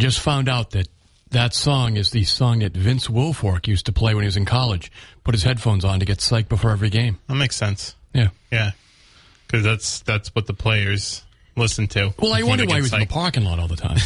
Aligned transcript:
Just 0.00 0.20
found 0.20 0.48
out 0.48 0.70
that 0.70 0.88
that 1.30 1.54
song 1.54 1.96
is 1.96 2.10
the 2.10 2.24
song 2.24 2.58
that 2.60 2.72
Vince 2.76 3.06
Wilfork 3.08 3.66
used 3.68 3.86
to 3.86 3.92
play 3.92 4.14
when 4.14 4.22
he 4.22 4.26
was 4.26 4.36
in 4.36 4.44
college. 4.44 4.90
Put 5.24 5.34
his 5.34 5.44
headphones 5.44 5.84
on 5.84 6.00
to 6.00 6.04
get 6.06 6.18
psyched 6.18 6.48
before 6.48 6.70
every 6.70 6.90
game. 6.90 7.18
That 7.28 7.34
makes 7.36 7.54
sense. 7.56 7.94
Yeah. 8.12 8.28
Yeah, 8.50 8.72
because 9.46 9.62
that's 9.64 10.00
that's 10.00 10.34
what 10.34 10.46
the 10.48 10.54
players 10.54 11.22
listen 11.56 11.86
to. 11.88 12.12
Well, 12.18 12.32
I 12.32 12.36
If 12.38 12.40
you 12.44 12.48
wonder 12.48 12.66
why 12.66 12.76
he 12.76 12.82
was 12.82 12.92
in 12.92 13.00
the 13.00 13.06
parking 13.06 13.44
lot 13.44 13.58
all 13.60 13.68
the 13.68 13.76
time. 13.76 13.98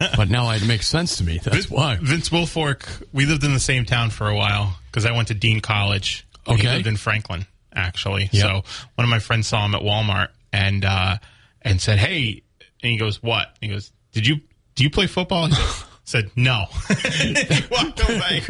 but 0.16 0.28
now 0.30 0.50
it 0.50 0.66
makes 0.66 0.88
sense 0.88 1.16
to 1.18 1.24
me. 1.24 1.38
That's 1.42 1.66
Vin- 1.66 1.76
why. 1.76 1.96
Vince 2.00 2.30
Wilfork. 2.30 3.04
We 3.12 3.26
lived 3.26 3.44
in 3.44 3.52
the 3.52 3.60
same 3.60 3.84
town 3.84 4.10
for 4.10 4.28
a 4.28 4.34
while 4.34 4.76
because 4.86 5.04
I 5.06 5.12
went 5.12 5.28
to 5.28 5.34
Dean 5.34 5.60
College. 5.60 6.26
and 6.46 6.58
He 6.58 6.66
Okay. 6.66 6.76
lived 6.76 6.86
in 6.88 6.96
Franklin, 6.96 7.46
actually. 7.74 8.30
Yep. 8.32 8.42
So 8.42 8.48
one 8.96 9.04
of 9.04 9.08
my 9.08 9.18
friends 9.20 9.46
saw 9.46 9.64
him 9.64 9.74
at 9.74 9.82
Walmart 9.82 10.28
and 10.52 10.84
uh, 10.84 11.18
and 11.62 11.80
said, 11.80 11.98
"Hey," 11.98 12.42
and 12.82 12.90
he 12.92 12.96
goes, 12.96 13.22
"What?" 13.22 13.54
He 13.60 13.68
goes, 13.68 13.92
"Did 14.12 14.26
you 14.26 14.40
do 14.78 14.84
you 14.84 14.90
play 14.90 15.06
football?" 15.06 15.48
He 15.48 15.54
said- 15.54 15.84
said 16.08 16.30
no. 16.36 16.64
walked 17.70 18.00
away. 18.08 18.40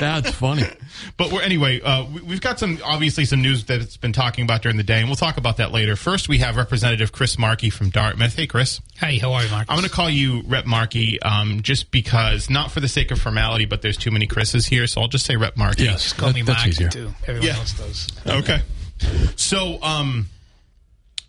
That's 0.00 0.30
funny. 0.32 0.64
But 1.16 1.30
we're, 1.30 1.42
anyway, 1.42 1.80
uh, 1.80 2.04
we, 2.12 2.20
we've 2.22 2.40
got 2.40 2.58
some 2.58 2.78
obviously 2.84 3.24
some 3.26 3.42
news 3.42 3.64
that 3.66 3.80
it's 3.80 3.96
been 3.96 4.12
talking 4.12 4.42
about 4.44 4.62
during 4.62 4.76
the 4.76 4.82
day, 4.82 4.98
and 4.98 5.08
we'll 5.08 5.14
talk 5.14 5.36
about 5.36 5.58
that 5.58 5.70
later. 5.70 5.94
First, 5.94 6.28
we 6.28 6.38
have 6.38 6.56
Representative 6.56 7.12
Chris 7.12 7.38
Markey 7.38 7.70
from 7.70 7.90
Dartmouth. 7.90 8.34
Hey, 8.34 8.48
Chris. 8.48 8.80
Hey, 8.96 9.18
how 9.18 9.32
are 9.34 9.44
you, 9.44 9.50
Mark? 9.50 9.66
I'm 9.68 9.76
going 9.76 9.88
to 9.88 9.94
call 9.94 10.10
you 10.10 10.42
Rep 10.46 10.66
Markey 10.66 11.22
um, 11.22 11.62
just 11.62 11.92
because, 11.92 12.50
not 12.50 12.72
for 12.72 12.80
the 12.80 12.88
sake 12.88 13.12
of 13.12 13.20
formality, 13.20 13.66
but 13.66 13.80
there's 13.82 13.96
too 13.96 14.10
many 14.10 14.26
Chris's 14.26 14.66
here, 14.66 14.88
so 14.88 15.00
I'll 15.02 15.08
just 15.08 15.26
say 15.26 15.36
Rep 15.36 15.56
Markey. 15.56 15.84
Yes. 15.84 16.12
Call 16.12 16.32
me 16.32 16.42
that- 16.42 16.46
that's 16.46 16.58
Mark 16.58 16.68
easier. 16.68 16.88
too. 16.88 17.14
Everyone 17.28 17.46
Yeah. 17.46 17.56
else 17.56 17.72
does. 17.74 18.08
Okay. 18.26 18.62
So, 19.36 19.80
um, 19.82 20.26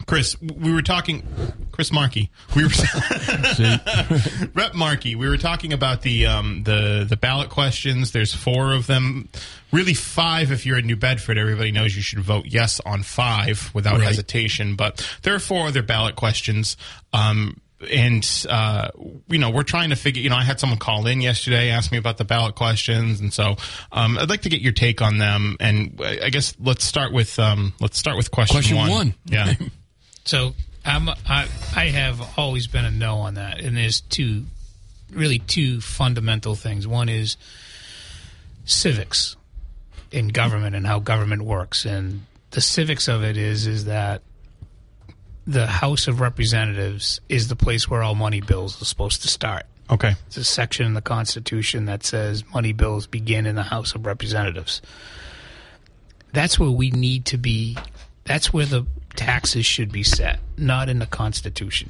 Chris, 0.06 0.40
we 0.42 0.72
were 0.74 0.82
talking. 0.82 1.24
Chris 1.72 1.92
Markey. 1.92 2.30
We 2.56 2.64
were 2.64 2.70
Rep 4.54 4.76
Markey. 4.76 5.16
We 5.16 5.28
were 5.28 5.38
talking 5.38 5.74
about 5.74 6.02
the 6.04 6.26
um, 6.28 6.64
the 6.64 7.06
the 7.08 7.18
ballot 7.18 7.50
questions. 7.50 8.12
There's 8.12 8.34
four 8.34 8.74
of 8.74 8.88
them, 8.88 9.30
really 9.72 9.94
five. 9.94 10.52
If 10.52 10.66
you're 10.66 10.78
in 10.78 10.86
New 10.86 10.96
Bedford, 10.96 11.38
everybody 11.38 11.72
knows 11.72 11.96
you 11.96 12.02
should 12.02 12.20
vote 12.20 12.46
yes 12.48 12.80
on 12.86 13.04
five 13.04 13.72
without 13.74 13.96
Right. 14.00 14.04
hesitation. 14.08 14.76
But 14.76 15.08
there 15.24 15.34
are 15.36 15.40
four 15.40 15.68
other 15.68 15.82
ballot 15.82 16.16
questions. 16.16 16.78
Um, 17.14 17.60
and 17.92 18.46
uh, 18.50 18.88
you 19.28 19.38
know 19.38 19.50
we're 19.50 19.64
trying 19.64 19.90
to 19.90 19.96
figure. 19.96 20.22
You 20.24 20.30
know, 20.30 20.38
I 20.38 20.44
had 20.44 20.60
someone 20.60 20.80
call 20.80 21.08
in 21.08 21.20
yesterday, 21.20 21.70
ask 21.72 21.92
me 21.92 21.98
about 21.98 22.18
the 22.18 22.26
ballot 22.26 22.56
questions, 22.56 23.20
and 23.20 23.34
so 23.34 23.58
um, 23.92 24.18
I'd 24.18 24.30
like 24.30 24.42
to 24.44 24.50
get 24.50 24.62
your 24.62 24.72
take 24.72 25.02
on 25.02 25.18
them. 25.18 25.58
And 25.60 26.00
I 26.02 26.30
guess 26.30 26.56
let's 26.60 26.86
start 26.86 27.12
with 27.12 27.38
um, 27.38 27.74
let's 27.82 27.98
start 27.98 28.18
with 28.18 28.32
question, 28.32 28.56
Question 28.56 28.78
one. 28.78 29.14
Yeah, 29.26 29.54
So 30.26 30.54
I'm, 30.84 31.10
I, 31.10 31.48
I 31.76 31.86
have 31.86 32.38
always 32.38 32.68
been 32.68 32.84
a 32.84 32.92
no 32.92 33.18
on 33.20 33.36
that, 33.36 33.60
and 33.60 33.78
there's 33.78 34.02
two, 34.02 34.46
really 35.12 35.40
two 35.40 35.82
fundamental 35.82 36.56
things. 36.56 36.88
One 36.88 37.10
is 37.10 37.38
civics 38.66 39.36
in 40.12 40.30
government 40.30 40.76
and 40.76 40.86
how 40.86 41.00
government 41.00 41.44
works, 41.44 41.86
and 41.86 42.26
the 42.52 42.62
civics 42.62 43.08
of 43.08 43.24
it 43.24 43.38
is 43.38 43.68
is 43.68 43.86
that 43.86 44.22
the 45.46 45.68
House 45.68 46.08
of 46.08 46.22
Representatives 46.22 47.22
is 47.30 47.48
the 47.48 47.56
place 47.56 47.88
where 47.88 48.02
all 48.02 48.16
money 48.16 48.42
bills 48.42 48.82
are 48.82 48.86
supposed 48.86 49.22
to 49.22 49.28
start. 49.28 49.64
okay, 49.92 50.16
It's 50.26 50.38
a 50.38 50.44
section 50.44 50.88
in 50.88 50.96
the 50.96 51.02
Constitution 51.02 51.86
that 51.86 52.04
says 52.04 52.44
money 52.52 52.74
bills 52.74 53.06
begin 53.06 53.46
in 53.46 53.56
the 53.56 53.64
House 53.64 53.94
of 53.94 54.08
Representatives. 54.08 54.82
That's 56.34 56.60
where 56.60 56.72
we 56.72 56.90
need 56.90 57.26
to 57.26 57.38
be. 57.38 57.78
That's 58.24 58.52
where 58.52 58.66
the 58.66 58.88
taxes 59.16 59.66
should 59.66 59.92
be 59.92 60.04
set, 60.04 60.40
not 60.58 60.90
in 60.90 61.00
the 61.00 61.06
Constitution. 61.06 61.90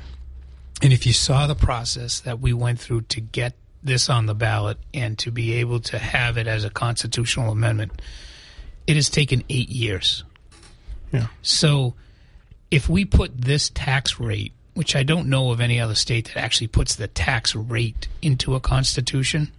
And 0.81 0.91
if 0.91 1.06
you 1.06 1.13
saw 1.13 1.47
the 1.47 1.56
process 1.56 2.19
that 2.22 2.40
we 2.40 2.53
went 2.53 2.80
through 2.80 3.02
to 3.02 3.22
get 3.22 3.53
this 3.84 4.09
on 4.09 4.25
the 4.25 4.36
ballot 4.36 4.78
and 4.94 5.18
to 5.19 5.31
be 5.31 5.53
able 5.53 5.80
to 5.80 5.97
have 5.97 6.38
it 6.38 6.47
as 6.47 6.63
a 6.63 6.69
constitutional 6.69 7.52
amendment, 7.52 8.02
it 8.88 8.96
has 8.96 9.09
taken 9.09 9.44
eight 9.50 9.69
years. 9.69 10.24
yeah, 11.12 11.28
So 11.41 11.94
if 12.72 12.90
we 12.90 13.06
put 13.06 13.40
this 13.40 13.69
tax 13.69 14.19
rate, 14.19 14.53
which 14.74 14.96
I 14.96 15.03
don't 15.03 15.30
know 15.30 15.52
of 15.52 15.62
any 15.62 15.80
other 15.80 15.96
state 15.96 16.25
that 16.25 16.38
actually 16.38 16.68
puts 16.68 16.96
the 16.96 17.07
tax 17.07 17.56
rate 17.56 18.07
into 18.22 18.56
a 18.56 18.59
constitution, 18.59 19.52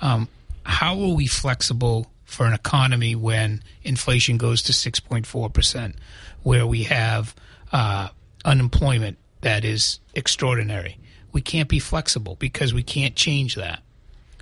um, 0.00 0.28
how 0.64 1.00
are 1.00 1.14
we 1.14 1.26
flexible 1.26 2.11
for 2.32 2.46
an 2.46 2.52
economy 2.52 3.14
when 3.14 3.62
inflation 3.82 4.38
goes 4.38 4.62
to 4.62 4.72
6.4%, 4.72 5.94
where 6.42 6.66
we 6.66 6.84
have 6.84 7.34
uh, 7.72 8.08
unemployment 8.44 9.18
that 9.42 9.64
is 9.64 10.00
extraordinary? 10.14 10.98
We 11.32 11.40
can't 11.40 11.68
be 11.68 11.78
flexible 11.78 12.36
because 12.36 12.74
we 12.74 12.82
can't 12.82 13.16
change 13.16 13.54
that. 13.54 13.82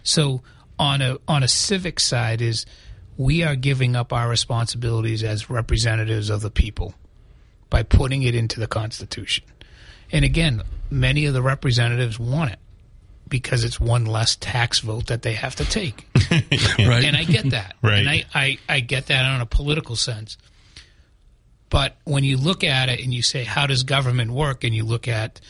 So 0.02 0.42
on 0.78 1.02
a 1.02 1.18
on 1.28 1.42
a 1.42 1.48
civic 1.48 2.00
side 2.00 2.40
is 2.40 2.64
we 3.16 3.42
are 3.42 3.54
giving 3.54 3.94
up 3.94 4.12
our 4.12 4.28
responsibilities 4.28 5.22
as 5.22 5.50
representatives 5.50 6.30
of 6.30 6.40
the 6.40 6.50
people 6.50 6.94
by 7.68 7.82
putting 7.82 8.22
it 8.22 8.34
into 8.34 8.58
the 8.58 8.66
Constitution. 8.66 9.44
And 10.10 10.24
again, 10.24 10.62
many 10.90 11.26
of 11.26 11.34
the 11.34 11.42
representatives 11.42 12.18
want 12.18 12.52
it 12.52 12.58
because 13.30 13.64
it's 13.64 13.80
one 13.80 14.04
less 14.04 14.36
tax 14.36 14.80
vote 14.80 15.06
that 15.06 15.22
they 15.22 15.32
have 15.34 15.56
to 15.56 15.64
take. 15.64 16.06
right? 16.30 17.04
and 17.04 17.16
I 17.16 17.24
get 17.24 17.50
that. 17.50 17.76
Right. 17.82 18.00
And 18.00 18.08
I, 18.08 18.24
I, 18.34 18.58
I 18.68 18.80
get 18.80 19.06
that 19.06 19.24
on 19.24 19.41
a 19.41 19.46
political 19.46 19.96
sense. 19.96 20.36
But 21.70 21.96
when 22.04 22.24
you 22.24 22.36
look 22.36 22.64
at 22.64 22.88
it 22.88 23.00
and 23.00 23.14
you 23.14 23.22
say, 23.22 23.44
how 23.44 23.66
does 23.66 23.84
government 23.84 24.32
work? 24.32 24.64
And 24.64 24.74
you 24.74 24.84
look 24.84 25.06
at, 25.06 25.41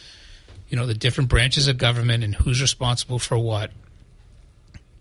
you 0.69 0.77
know, 0.77 0.87
the 0.87 0.95
different 0.95 1.31
branches 1.31 1.67
of 1.67 1.79
government 1.79 2.23
and 2.23 2.35
who's 2.35 2.61
responsible 2.61 3.19
for 3.19 3.39
what, 3.39 3.71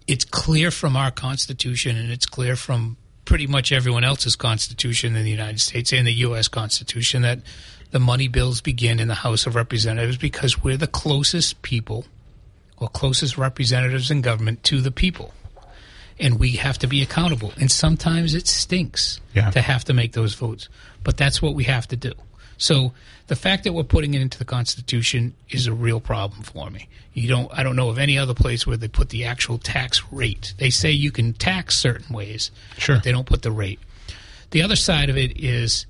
it's 0.07 0.25
clear 0.25 0.72
from 0.72 0.96
our 0.96 1.11
Constitution 1.11 1.97
and 1.97 2.09
it's 2.09 2.25
clear 2.25 2.56
from 2.56 2.97
pretty 3.25 3.46
much 3.46 3.72
everyone 3.72 4.03
else's 4.03 4.35
Constitution 4.35 5.16
in 5.16 5.23
the 5.23 5.29
United 5.29 5.59
States 5.59 5.94
and 5.94 6.07
the 6.07 6.13
U.S. 6.13 6.47
Constitution 6.47 7.22
that 7.22 7.40
the 7.91 8.00
money 8.00 8.28
bills 8.28 8.61
begin 8.61 9.00
in 9.00 9.07
the 9.07 9.16
House 9.16 9.46
of 9.46 9.56
Representatives 9.56 10.17
because 10.17 10.63
we're 10.63 10.78
the 10.78 10.88
closest 10.88 11.61
people 11.61 12.06
or 12.79 12.88
closest 12.90 13.38
representatives 13.38 14.09
in 14.12 14.22
government 14.22 14.63
to 14.66 14.81
the 14.81 14.91
people. 14.91 15.34
And 16.19 16.40
we 16.40 16.51
have 16.53 16.78
to 16.79 16.88
be 16.88 17.01
accountable. 17.01 17.53
And 17.59 17.72
sometimes 17.72 18.34
it 18.35 18.47
stinks 18.47 19.19
Yeah. 19.34 19.51
to 19.51 19.62
have 19.62 19.85
to 19.85 19.94
make 19.94 20.13
those 20.13 20.34
votes. 20.35 20.67
But 21.03 21.16
that's 21.17 21.41
what 21.41 21.55
we 21.55 21.64
have 21.66 21.87
to 21.90 21.96
do. 21.96 22.14
So 22.58 22.93
the 23.28 23.37
fact 23.37 23.64
that 23.64 23.73
we're 23.73 23.84
putting 23.84 24.14
it 24.16 24.22
into 24.22 24.37
the 24.37 24.43
Constitution 24.46 25.34
is 25.49 25.66
a 25.66 25.72
real 25.73 26.02
problem 26.02 26.41
for 26.43 26.70
me. 26.70 26.90
You 27.14 27.29
don't 27.29 27.49
I 27.58 27.64
don't 27.64 27.76
know 27.78 27.90
of 27.90 27.97
any 27.97 28.17
other 28.17 28.34
place 28.34 28.67
where 28.67 28.76
they 28.76 28.90
put 28.90 29.09
the 29.09 29.23
actual 29.26 29.58
tax 29.58 30.03
rate. 30.11 30.53
They 30.58 30.70
say 30.70 30.91
you 30.91 31.11
can 31.11 31.34
tax 31.34 31.78
certain 31.78 32.14
ways, 32.14 32.52
Sure. 32.78 32.96
but 32.97 33.03
they 33.03 33.11
don't 33.14 33.26
put 33.26 33.41
the 33.43 33.52
rate. 33.52 33.79
The 34.52 34.61
other 34.61 34.76
side 34.76 35.09
of 35.09 35.17
it 35.17 35.40
is 35.40 35.85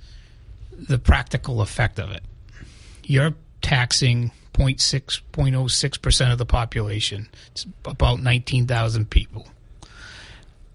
the 0.77 0.99
practical 0.99 1.61
effect 1.61 1.97
of 1.99 2.11
it. 2.11 2.23
You're 3.03 3.33
taxing 3.63 4.31
0.6, 4.53 5.21
0.06% 5.31 6.31
of 6.31 6.37
the 6.37 6.45
population. 6.45 7.29
It's 7.51 7.65
about 7.85 8.21
19,000 8.21 9.09
people. 9.09 9.47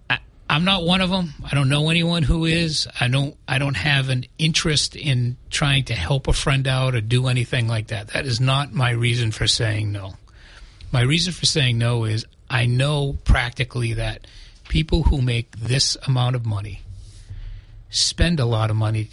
I, 0.09 0.19
I'm 0.49 0.63
not 0.63 0.83
one 0.83 1.01
of 1.01 1.09
them. 1.09 1.33
I 1.43 1.55
don't 1.55 1.69
know 1.69 1.89
anyone 1.89 2.23
who 2.23 2.45
is. 2.45 2.87
I 2.99 3.07
don't. 3.07 3.35
I 3.47 3.57
don't 3.59 3.77
have 3.77 4.09
an 4.09 4.25
interest 4.37 4.95
in 4.95 5.37
trying 5.49 5.85
to 5.85 5.93
help 5.93 6.27
a 6.27 6.33
friend 6.33 6.67
out 6.67 6.95
or 6.95 7.01
do 7.01 7.27
anything 7.27 7.67
like 7.67 7.87
that. 7.87 8.09
That 8.09 8.25
is 8.25 8.39
not 8.39 8.73
my 8.73 8.91
reason 8.91 9.31
for 9.31 9.47
saying 9.47 9.91
no. 9.91 10.13
My 10.91 11.01
reason 11.01 11.33
for 11.33 11.45
saying 11.45 11.77
no 11.77 12.05
is 12.05 12.25
I 12.49 12.65
know 12.65 13.17
practically 13.23 13.93
that 13.93 14.27
people 14.69 15.03
who 15.03 15.21
make 15.21 15.57
this 15.57 15.97
amount 16.07 16.35
of 16.35 16.45
money 16.45 16.81
spend 17.89 18.39
a 18.39 18.45
lot 18.45 18.69
of 18.69 18.75
money 18.75 19.09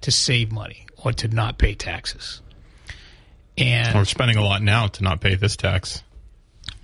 to 0.00 0.10
save 0.10 0.52
money 0.52 0.86
or 0.96 1.12
to 1.12 1.28
not 1.28 1.58
pay 1.58 1.74
taxes. 1.74 2.40
And 3.58 3.94
We're 3.94 4.04
spending 4.04 4.36
a 4.36 4.42
lot 4.44 4.62
now 4.62 4.86
to 4.88 5.02
not 5.02 5.20
pay 5.20 5.34
this 5.34 5.56
tax. 5.56 6.02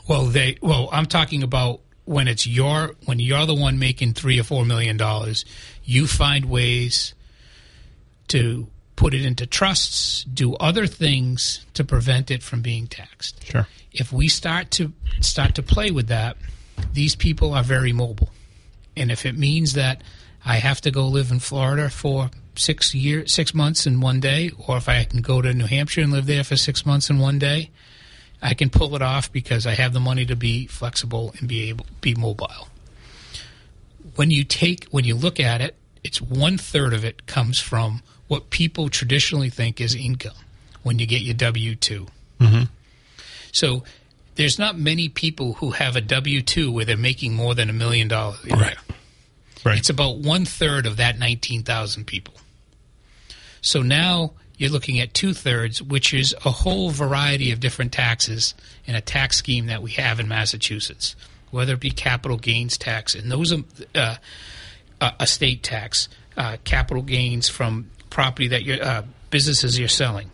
well, 0.09 0.25
they 0.27 0.57
well, 0.61 0.89
I'm 0.93 1.07
talking 1.07 1.43
about 1.43 1.81
when 2.05 2.29
it's 2.29 2.47
your 2.47 2.95
when 3.05 3.19
you're 3.19 3.47
the 3.47 3.55
one 3.55 3.79
making 3.79 4.15
three 4.15 4.41
or 4.41 4.43
four 4.43 4.65
million 4.65 4.97
dollars, 4.97 5.45
you 5.85 6.07
find 6.07 6.47
ways 6.47 7.15
to 8.29 8.67
put 8.97 9.15
it 9.15 9.25
into 9.25 9.47
trusts, 9.47 10.25
do 10.25 10.55
other 10.57 10.87
things 10.87 11.65
to 11.75 11.85
prevent 11.85 12.31
it 12.31 12.43
from 12.43 12.63
being 12.63 12.87
taxed. 12.87 13.45
Sure. 13.45 13.67
If 13.93 14.13
we 14.13 14.29
start 14.29 14.71
to 14.73 14.93
start 15.21 15.55
to 15.57 15.63
play 15.63 15.91
with 15.91 16.09
that, 16.09 16.37
these 16.93 17.15
people 17.15 17.53
are 17.53 17.63
very 17.63 17.93
mobile, 17.93 18.31
and 18.97 19.11
if 19.13 19.27
it 19.27 19.37
means 19.37 19.75
that 19.75 20.03
I 20.45 20.57
have 20.57 20.81
to 20.83 20.91
go 20.91 21.07
live 21.07 21.31
in 21.31 21.39
Florida 21.39 21.89
for 21.91 22.31
six 22.55 22.95
year 22.95 23.27
six 23.27 23.55
months 23.55 23.87
in 23.87 24.01
one 24.01 24.21
day, 24.21 24.51
or 24.67 24.77
if 24.77 24.89
I 24.89 25.05
can 25.05 25.23
go 25.23 25.43
to 25.43 25.53
New 25.53 25.67
Hampshire 25.67 26.03
and 26.03 26.13
live 26.13 26.27
there 26.27 26.45
for 26.45 26.57
six 26.57 26.85
months 26.85 27.11
in 27.11 27.19
one 27.19 27.39
day, 27.39 27.71
I 28.41 28.55
can 28.55 28.71
pull 28.71 28.95
it 28.95 29.03
off 29.03 29.33
because 29.33 29.67
I 29.67 29.73
have 29.73 29.93
the 29.93 30.01
money 30.01 30.27
to 30.27 30.37
be 30.37 30.67
flexible 30.67 31.35
and 31.39 31.49
be 31.49 31.69
able 31.69 31.87
be 32.01 32.15
mobile. 32.15 32.69
When 34.17 34.31
you 34.31 34.45
take 34.45 34.87
when 34.91 35.05
you 35.05 35.15
look 35.15 35.41
at 35.41 35.61
it, 35.61 35.77
it's 36.05 36.21
one 36.21 36.59
third 36.59 36.93
of 36.93 37.05
it 37.05 37.27
comes 37.27 37.59
from 37.59 38.03
what 38.29 38.51
people 38.51 38.89
traditionally 38.89 39.51
think 39.51 39.81
is 39.81 39.95
income 39.95 40.33
when 40.83 40.99
you 40.99 41.07
get 41.07 41.23
your 41.23 41.35
W 41.35 41.75
2 41.75 42.07
mm-hmm. 42.41 42.63
So 43.53 43.85
there's 44.35 44.59
not 44.59 44.79
many 44.79 45.09
people 45.09 45.55
who 45.55 45.73
have 45.73 45.95
a 45.95 46.01
W 46.01 46.43
two 46.43 46.73
where 46.73 46.85
they're 46.85 46.97
making 46.97 47.35
more 47.35 47.55
than 47.55 47.69
a 47.69 47.73
million 47.73 48.09
dollars. 48.09 48.45
Right. 48.51 48.77
Right. 49.65 49.79
It's 49.79 49.91
about 49.91 50.19
one 50.19 50.45
third 50.45 50.87
of 50.87 50.97
that 50.97 51.19
19,000 51.19 52.05
people. 52.05 52.35
So 53.61 53.83
now 53.83 54.33
you're 54.57 54.71
looking 54.71 55.01
at 55.01 55.15
two 55.15 55.35
thirds, 55.35 55.83
which 55.83 56.13
is 56.13 56.35
a 56.45 56.51
whole 56.51 56.91
variety 56.91 57.53
of 57.53 57.61
different 57.61 57.93
taxes 57.93 58.55
in 58.87 58.95
a 58.95 59.01
tax 59.01 59.37
scheme 59.37 59.67
that 59.67 59.83
we 59.83 59.93
have 59.93 60.21
in 60.21 60.29
Massachusetts, 60.29 61.17
whether 61.51 61.75
it 61.75 61.81
be 61.81 61.91
capital 61.91 62.37
gains 62.37 62.77
tax, 62.77 63.15
and 63.15 63.31
those 63.31 63.53
are 63.53 63.63
uh, 63.95 64.17
uh, 65.01 65.11
estate 65.21 65.63
tax, 65.63 66.09
uh, 66.37 66.57
capital 66.65 67.03
gains 67.03 67.49
from 67.49 67.91
property 68.11 68.49
that 68.49 68.65
your 68.65 68.83
uh, 68.83 69.03
businesses 69.31 69.79
you're 69.79 69.89
selling. 69.89 70.31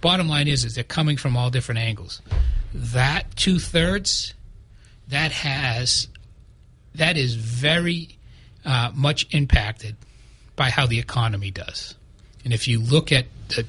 Bottom 0.00 0.28
line 0.28 0.48
is, 0.48 0.64
is 0.64 0.74
they're 0.74 0.84
coming 0.84 1.16
from 1.16 1.36
all 1.36 1.50
different 1.50 1.80
angles. 1.80 2.20
That 2.74 3.36
two 3.36 3.58
thirds, 3.58 4.34
that 5.08 5.32
has, 5.32 6.08
that 6.94 7.16
is 7.16 7.34
very 7.34 8.16
uh, 8.64 8.90
much 8.94 9.26
impacted 9.30 9.96
by 10.56 10.70
how 10.70 10.86
the 10.86 10.98
economy 10.98 11.50
does. 11.50 11.94
And 12.44 12.52
if 12.52 12.68
you 12.68 12.80
look 12.80 13.12
at 13.12 13.26
the 13.48 13.66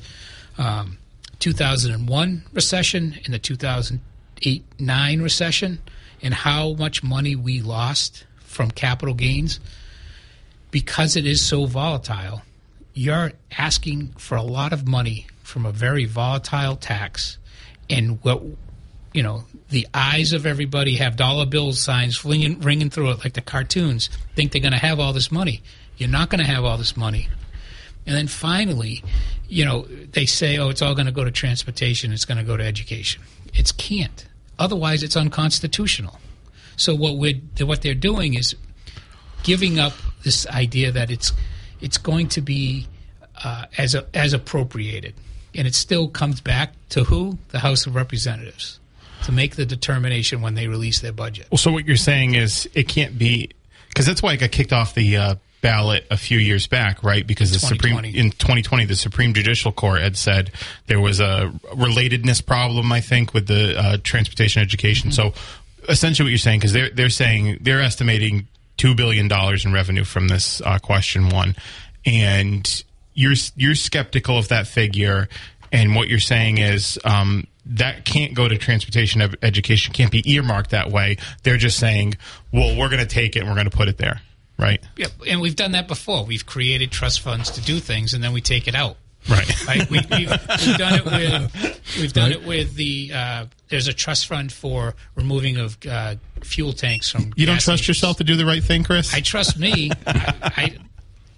um, 0.57 0.97
2001 1.39 2.43
recession 2.53 3.19
and 3.25 3.33
the 3.33 3.39
2008 3.39 4.63
9 4.79 5.21
recession 5.21 5.79
and 6.21 6.33
how 6.33 6.73
much 6.73 7.03
money 7.03 7.35
we 7.35 7.61
lost 7.61 8.25
from 8.39 8.71
capital 8.71 9.13
gains, 9.13 9.59
because 10.71 11.15
it 11.15 11.25
is 11.25 11.45
so 11.45 11.65
volatile, 11.65 12.41
you're 12.93 13.33
asking 13.57 14.09
for 14.17 14.35
a 14.35 14.41
lot 14.43 14.73
of 14.73 14.87
money 14.87 15.27
from 15.43 15.65
a 15.65 15.71
very 15.71 16.05
volatile 16.05 16.75
tax. 16.75 17.37
And 17.89 18.23
what 18.23 18.41
you 19.13 19.21
know, 19.21 19.43
the 19.69 19.87
eyes 19.93 20.33
of 20.33 20.45
everybody 20.45 20.95
have 20.95 21.15
dollar 21.15 21.45
bill 21.45 21.71
signs 21.73 22.17
flinging, 22.17 22.59
ringing 22.59 22.89
through 22.89 23.11
it 23.11 23.19
like 23.19 23.33
the 23.33 23.41
cartoons, 23.41 24.09
think 24.35 24.51
they're 24.51 24.61
going 24.61 24.73
to 24.73 24.79
have 24.79 24.99
all 24.99 25.13
this 25.13 25.31
money. 25.31 25.61
You're 25.97 26.09
not 26.09 26.29
going 26.29 26.43
to 26.43 26.49
have 26.49 26.65
all 26.65 26.77
this 26.77 26.97
money. 26.97 27.29
And 28.05 28.15
then 28.15 28.27
finally, 28.27 29.03
you 29.47 29.63
know, 29.63 29.83
they 29.83 30.25
say, 30.25 30.57
oh, 30.57 30.69
it's 30.69 30.81
all 30.81 30.95
going 30.95 31.05
to 31.05 31.11
go 31.11 31.23
to 31.23 31.31
transportation, 31.31 32.11
it's 32.11 32.25
going 32.25 32.39
to 32.39 32.43
go 32.43 32.57
to 32.57 32.63
education. 32.63 33.21
It 33.53 33.71
can't. 33.77 34.27
Otherwise, 34.57 35.03
it's 35.03 35.15
unconstitutional. 35.15 36.19
So 36.75 36.95
what 36.95 37.17
we 37.17 37.41
what 37.61 37.81
they're 37.83 37.93
doing 37.93 38.33
is 38.33 38.55
giving 39.43 39.79
up 39.79 39.93
this 40.23 40.47
idea 40.47 40.91
that 40.91 41.11
it's 41.11 41.31
it's 41.81 41.97
going 41.97 42.29
to 42.29 42.41
be 42.41 42.87
uh, 43.43 43.65
as 43.77 43.93
a, 43.93 44.07
as 44.13 44.33
appropriated, 44.33 45.13
and 45.53 45.67
it 45.67 45.75
still 45.75 46.07
comes 46.07 46.41
back 46.41 46.73
to 46.89 47.03
who 47.03 47.37
the 47.49 47.59
House 47.59 47.85
of 47.85 47.95
Representatives 47.95 48.79
to 49.23 49.31
make 49.31 49.55
the 49.55 49.65
determination 49.65 50.41
when 50.41 50.55
they 50.55 50.67
release 50.67 50.99
their 50.99 51.13
budget. 51.13 51.47
Well, 51.51 51.57
so 51.57 51.71
what 51.71 51.85
you're 51.85 51.95
saying 51.97 52.35
is 52.35 52.69
it 52.73 52.87
can't 52.87 53.17
be 53.17 53.49
because 53.89 54.05
that's 54.05 54.23
why 54.23 54.33
it 54.33 54.37
got 54.37 54.51
kicked 54.51 54.73
off 54.73 54.95
the 54.95 55.17
uh, 55.17 55.35
ballot 55.61 56.05
a 56.11 56.17
few 56.17 56.37
years 56.37 56.67
back, 56.67 57.03
right? 57.03 57.25
Because 57.25 57.51
the 57.51 57.59
Supreme 57.59 57.97
in 57.99 58.31
2020, 58.31 58.85
the 58.85 58.95
Supreme 58.95 59.33
Judicial 59.33 59.71
Court 59.71 60.01
had 60.01 60.17
said 60.17 60.51
there 60.87 60.99
was 60.99 61.19
a 61.19 61.51
relatedness 61.71 62.45
problem, 62.45 62.91
I 62.91 63.01
think, 63.01 63.33
with 63.33 63.47
the 63.47 63.79
uh, 63.79 63.97
transportation 64.03 64.61
education. 64.61 65.11
So 65.11 65.33
essentially, 65.89 66.27
what 66.27 66.31
you're 66.31 66.37
saying 66.37 66.59
because 66.59 66.73
they're 66.73 66.89
they're 66.89 67.09
saying 67.09 67.59
they're 67.61 67.81
estimating 67.81 68.47
two 68.77 68.93
billion 68.93 69.27
dollars 69.27 69.65
in 69.65 69.71
revenue 69.71 70.03
from 70.03 70.27
this 70.27 70.61
uh, 70.61 70.79
question 70.79 71.29
one, 71.29 71.55
and 72.05 72.83
you're 73.13 73.35
you're 73.55 73.75
skeptical 73.75 74.37
of 74.37 74.49
that 74.49 74.67
figure. 74.67 75.29
And 75.73 75.95
what 75.95 76.07
you're 76.07 76.19
saying 76.19 76.59
is 76.59 76.99
um, 77.03 77.47
that 77.65 78.05
can't 78.05 78.33
go 78.33 78.47
to 78.47 78.57
transportation 78.57 79.21
ed- 79.21 79.37
education, 79.41 79.91
can't 79.91 80.11
be 80.11 80.23
earmarked 80.31 80.69
that 80.69 80.91
way. 80.91 81.17
They're 81.41 81.57
just 81.57 81.79
saying, 81.79 82.13
well, 82.51 82.77
we're 82.77 82.89
going 82.89 83.01
to 83.01 83.07
take 83.07 83.35
it 83.35 83.39
and 83.39 83.49
we're 83.49 83.55
going 83.55 83.69
to 83.69 83.75
put 83.75 83.87
it 83.87 83.97
there, 83.97 84.21
right? 84.59 84.79
Yeah, 84.95 85.07
and 85.27 85.41
we've 85.41 85.55
done 85.55 85.71
that 85.71 85.87
before. 85.87 86.23
We've 86.25 86.45
created 86.45 86.91
trust 86.91 87.21
funds 87.21 87.49
to 87.51 87.61
do 87.61 87.79
things, 87.79 88.13
and 88.13 88.23
then 88.23 88.31
we 88.33 88.39
take 88.39 88.67
it 88.67 88.75
out. 88.75 88.97
Right. 89.29 89.67
Right? 89.67 89.89
We, 89.89 89.99
we've, 90.11 90.29
we've 90.29 90.77
done 90.77 90.95
it 90.95 91.05
with 91.05 91.97
we've 91.97 92.13
done 92.13 92.33
it 92.33 92.45
with 92.45 92.75
the 92.75 93.11
uh, 93.15 93.45
there's 93.69 93.87
a 93.87 93.93
trust 93.93 94.27
fund 94.27 94.51
for 94.51 94.95
removing 95.15 95.57
of 95.57 95.77
uh, 95.89 96.15
fuel 96.41 96.73
tanks 96.73 97.09
from. 97.09 97.31
You 97.35 97.45
don't 97.45 97.55
trust 97.55 97.83
stations. 97.83 97.87
yourself 97.87 98.17
to 98.17 98.25
do 98.25 98.35
the 98.35 98.45
right 98.45 98.63
thing, 98.63 98.83
Chris? 98.83 99.13
I 99.13 99.21
trust 99.21 99.57
me. 99.57 99.91
I, 100.05 100.33
I 100.43 100.77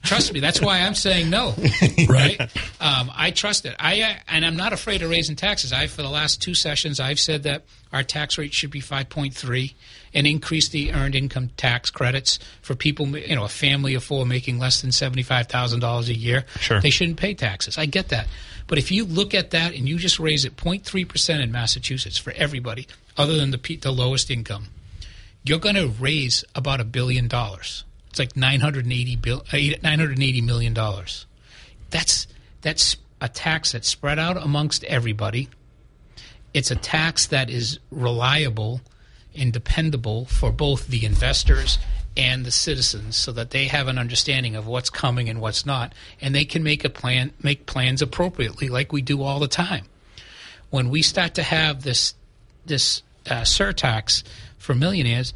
trust 0.05 0.33
me. 0.33 0.39
That's 0.39 0.61
why 0.61 0.79
I'm 0.81 0.95
saying 0.95 1.29
no. 1.29 1.53
Right? 2.07 2.39
Um, 2.79 3.11
I 3.15 3.31
trust 3.31 3.65
it. 3.65 3.75
I 3.79 4.01
uh, 4.01 4.13
and 4.27 4.45
I'm 4.45 4.55
not 4.55 4.73
afraid 4.73 5.01
of 5.01 5.09
raising 5.09 5.35
taxes. 5.35 5.73
I 5.73 5.87
for 5.87 6.01
the 6.01 6.09
last 6.09 6.41
two 6.41 6.53
sessions 6.53 6.99
I've 6.99 7.19
said 7.19 7.43
that 7.43 7.63
our 7.91 8.03
tax 8.03 8.37
rate 8.37 8.53
should 8.53 8.71
be 8.71 8.81
5.3 8.81 9.73
and 10.13 10.27
increase 10.27 10.69
the 10.69 10.93
earned 10.93 11.15
income 11.15 11.49
tax 11.57 11.89
credits 11.89 12.39
for 12.61 12.75
people. 12.75 13.07
You 13.07 13.35
know, 13.35 13.43
a 13.43 13.49
family 13.49 13.93
of 13.95 14.03
four 14.03 14.25
making 14.25 14.59
less 14.59 14.81
than 14.81 14.91
seventy 14.91 15.23
five 15.23 15.47
thousand 15.47 15.81
dollars 15.81 16.09
a 16.09 16.15
year. 16.15 16.45
Sure. 16.59 16.79
They 16.79 16.89
shouldn't 16.89 17.17
pay 17.17 17.33
taxes. 17.33 17.77
I 17.77 17.85
get 17.85 18.09
that. 18.09 18.27
But 18.67 18.77
if 18.77 18.91
you 18.91 19.05
look 19.05 19.33
at 19.33 19.51
that 19.51 19.75
and 19.75 19.87
you 19.87 19.97
just 19.97 20.19
raise 20.19 20.43
it 20.45 20.57
0.3 20.57 21.07
percent 21.07 21.41
in 21.41 21.51
Massachusetts 21.51 22.17
for 22.17 22.33
everybody, 22.33 22.87
other 23.17 23.35
than 23.35 23.51
the 23.51 23.77
the 23.81 23.91
lowest 23.91 24.31
income, 24.31 24.67
you're 25.43 25.59
going 25.59 25.75
to 25.75 25.87
raise 25.87 26.43
about 26.55 26.79
a 26.79 26.85
billion 26.85 27.27
dollars. 27.27 27.83
It's 28.15 28.19
like 28.19 28.37
980 28.37 29.17
bill, 29.17 29.43
uh, 29.51 29.57
980 29.83 30.39
million 30.39 30.73
dollars. 30.73 31.25
That's 31.89 32.27
that's 32.61 32.95
a 33.19 33.27
tax 33.27 33.73
that's 33.73 33.89
spread 33.89 34.17
out 34.17 34.37
amongst 34.37 34.85
everybody. 34.85 35.49
It's 36.53 36.71
a 36.71 36.77
tax 36.77 37.27
that 37.27 37.49
is 37.49 37.79
reliable 37.91 38.79
and 39.37 39.51
dependable 39.51 40.23
for 40.23 40.53
both 40.53 40.87
the 40.87 41.05
investors 41.05 41.77
and 42.15 42.45
the 42.45 42.51
citizens 42.51 43.17
so 43.17 43.33
that 43.33 43.49
they 43.49 43.65
have 43.65 43.89
an 43.89 43.97
understanding 43.97 44.55
of 44.55 44.65
what's 44.65 44.89
coming 44.89 45.27
and 45.27 45.41
what's 45.41 45.65
not 45.65 45.91
and 46.21 46.33
they 46.33 46.45
can 46.45 46.63
make 46.63 46.85
a 46.85 46.89
plan 46.89 47.33
make 47.43 47.65
plans 47.65 48.01
appropriately 48.01 48.69
like 48.69 48.93
we 48.93 49.01
do 49.01 49.21
all 49.21 49.41
the 49.41 49.49
time 49.49 49.83
when 50.69 50.89
we 50.89 51.01
start 51.01 51.33
to 51.35 51.43
have 51.43 51.83
this 51.83 52.15
this 52.65 53.03
uh, 53.29 53.41
surtax 53.41 54.23
for 54.57 54.73
millionaires, 54.73 55.33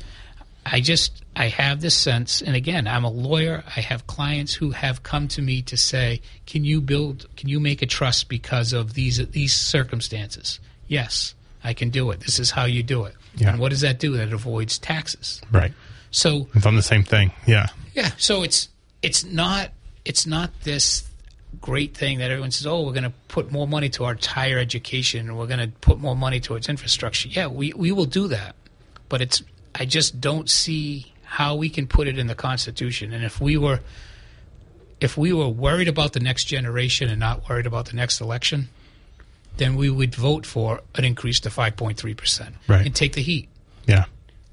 I 0.72 0.82
just 0.82 1.24
I 1.36 1.48
have 1.48 1.82
this 1.82 1.96
sense, 1.96 2.42
and 2.42 2.56
again, 2.56 2.88
I'm 2.88 3.04
a 3.04 3.10
lawyer. 3.10 3.64
I 3.76 3.82
have 3.82 4.08
clients 4.08 4.54
who 4.54 4.72
have 4.72 5.04
come 5.04 5.28
to 5.30 5.42
me 5.42 5.62
to 5.64 5.78
say, 5.78 6.22
"Can 6.46 6.64
you 6.64 6.82
build? 6.82 7.28
Can 7.38 7.50
you 7.50 7.60
make 7.60 7.82
a 7.82 7.86
trust 7.86 8.30
because 8.30 8.74
of 8.74 8.94
these 8.94 9.26
these 9.30 9.54
circumstances?" 9.54 10.60
Yes, 10.88 11.34
I 11.64 11.74
can 11.74 11.90
do 11.90 12.12
it. 12.12 12.22
This 12.22 12.40
is 12.40 12.52
how 12.52 12.66
you 12.66 12.84
do 12.84 13.06
it. 13.06 13.16
Yeah. 13.36 13.52
And 13.52 13.60
what 13.60 13.70
does 13.70 13.82
that 13.82 14.00
do? 14.00 14.18
That 14.18 14.34
avoids 14.34 14.78
taxes. 14.80 15.42
right. 15.52 15.74
So 16.12 16.48
I've 16.56 16.64
done 16.64 16.76
the 16.76 16.82
same 16.82 17.04
thing. 17.04 17.32
Yeah. 17.46 17.68
yeah, 17.94 18.12
so 18.18 18.42
it's 18.44 18.70
it's 19.02 19.24
not 19.24 19.72
it's 20.06 20.26
not 20.26 20.50
this 20.64 21.08
great 21.62 21.96
thing 21.96 22.20
that 22.20 22.32
everyone 22.32 22.52
says, 22.52 22.66
"Oh, 22.68 22.82
we're 22.82 22.94
going 22.94 23.04
to 23.04 23.14
put 23.28 23.52
more 23.52 23.68
money 23.68 23.90
towards 23.90 24.26
higher 24.26 24.58
education, 24.58 25.28
and 25.28 25.38
we're 25.38 25.48
going 25.48 25.60
to 25.60 25.68
put 25.82 26.00
more 26.00 26.16
money 26.16 26.40
towards 26.40 26.68
infrastructure." 26.70 27.30
Yeah, 27.30 27.48
we 27.48 27.74
we 27.74 27.92
will 27.92 28.06
do 28.06 28.28
that, 28.28 28.56
but 29.08 29.22
it's 29.22 29.42
I 29.80 29.86
just 29.86 30.20
don't 30.20 30.50
see 30.50 31.14
how 31.24 31.56
we 31.56 31.70
can 31.70 31.88
put 31.88 32.08
it 32.08 32.20
in 32.20 32.28
the 32.28 32.36
Constitution. 32.36 33.14
And 33.14 33.24
if 33.24 33.40
we 33.40 33.56
were 33.58 33.80
if 35.00 35.18
we 35.18 35.32
were 35.32 35.48
worried 35.48 35.88
about 35.88 36.12
the 36.14 36.20
next 36.20 36.46
generation 36.46 37.10
and 37.10 37.20
not 37.20 37.48
worried 37.48 37.66
about 37.66 37.86
the 37.86 37.96
next 37.96 38.20
election, 38.20 38.68
then 39.56 39.76
we 39.78 39.90
would 39.90 40.14
vote 40.14 40.46
for 40.46 40.82
an 40.96 41.06
increase 41.06 41.40
to 41.42 41.50
five 41.50 41.78
point 41.78 41.98
three 41.98 42.14
percent 42.14 42.56
Right. 42.68 42.86
and 42.86 42.94
take 42.96 43.14
the 43.14 43.22
heat 43.22 43.48
Yeah. 43.88 44.06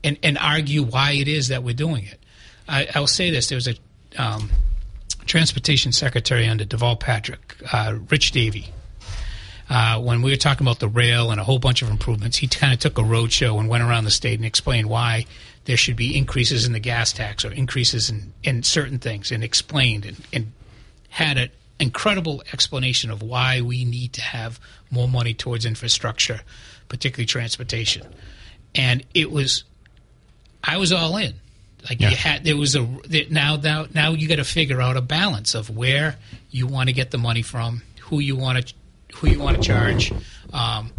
and, 0.04 0.16
and 0.22 0.38
argue 0.38 0.82
why 0.84 1.12
it 1.12 1.26
is 1.28 1.48
that 1.48 1.62
we're 1.64 1.74
doing 1.74 2.04
it. 2.06 2.20
I, 2.68 2.88
I'll 2.94 3.06
say 3.08 3.30
this: 3.30 3.48
there 3.48 3.56
was 3.56 3.66
a 3.68 3.74
um, 4.16 4.50
transportation 5.26 5.90
secretary 5.92 6.46
under 6.46 6.64
Deval 6.64 6.98
Patrick, 7.00 7.56
uh, 7.72 7.98
Rich 8.10 8.30
Davey. 8.32 8.68
Uh, 9.68 10.00
when 10.00 10.22
we 10.22 10.30
were 10.30 10.36
talking 10.36 10.64
about 10.66 10.78
the 10.78 10.88
rail 10.88 11.30
and 11.32 11.40
a 11.40 11.44
whole 11.44 11.58
bunch 11.58 11.82
of 11.82 11.90
improvements, 11.90 12.36
he 12.36 12.46
kind 12.46 12.72
of 12.72 12.78
took 12.78 12.98
a 12.98 13.02
roadshow 13.02 13.58
and 13.58 13.68
went 13.68 13.82
around 13.82 14.04
the 14.04 14.10
state 14.10 14.38
and 14.38 14.44
explained 14.44 14.88
why 14.88 15.26
there 15.64 15.76
should 15.76 15.96
be 15.96 16.16
increases 16.16 16.66
in 16.66 16.72
the 16.72 16.78
gas 16.78 17.12
tax 17.12 17.44
or 17.44 17.50
increases 17.50 18.08
in, 18.08 18.32
in 18.44 18.62
certain 18.62 18.98
things 18.98 19.32
and 19.32 19.42
explained 19.42 20.06
and, 20.06 20.16
and 20.32 20.52
had 21.08 21.36
an 21.36 21.50
incredible 21.80 22.42
explanation 22.52 23.10
of 23.10 23.22
why 23.22 23.60
we 23.60 23.84
need 23.84 24.12
to 24.12 24.20
have 24.22 24.60
more 24.90 25.08
money 25.08 25.34
towards 25.34 25.66
infrastructure, 25.66 26.40
particularly 26.88 27.26
transportation. 27.26 28.06
And 28.76 29.04
it 29.14 29.32
was, 29.32 29.64
I 30.62 30.76
was 30.76 30.92
all 30.92 31.16
in. 31.16 31.34
Like 31.88 32.00
Yeah. 32.00 32.10
you 32.10 32.16
had, 32.16 32.44
there 32.44 32.56
was 32.56 32.76
a 32.76 32.82
now 33.30 33.56
now 33.56 33.86
now 33.94 34.10
you 34.10 34.28
got 34.28 34.36
to 34.36 34.44
figure 34.44 34.80
out 34.80 34.96
a 34.96 35.00
balance 35.00 35.54
of 35.54 35.70
where 35.70 36.16
you 36.50 36.66
want 36.66 36.88
to 36.88 36.92
get 36.92 37.10
the 37.12 37.18
money 37.18 37.42
from, 37.42 37.82
who 38.02 38.18
you 38.18 38.34
want 38.36 38.66
to 38.66 38.74
who 39.14 39.28
you 39.28 39.38
want 39.38 39.56
to 39.56 39.62
charge, 39.62 40.12
um, 40.52 40.92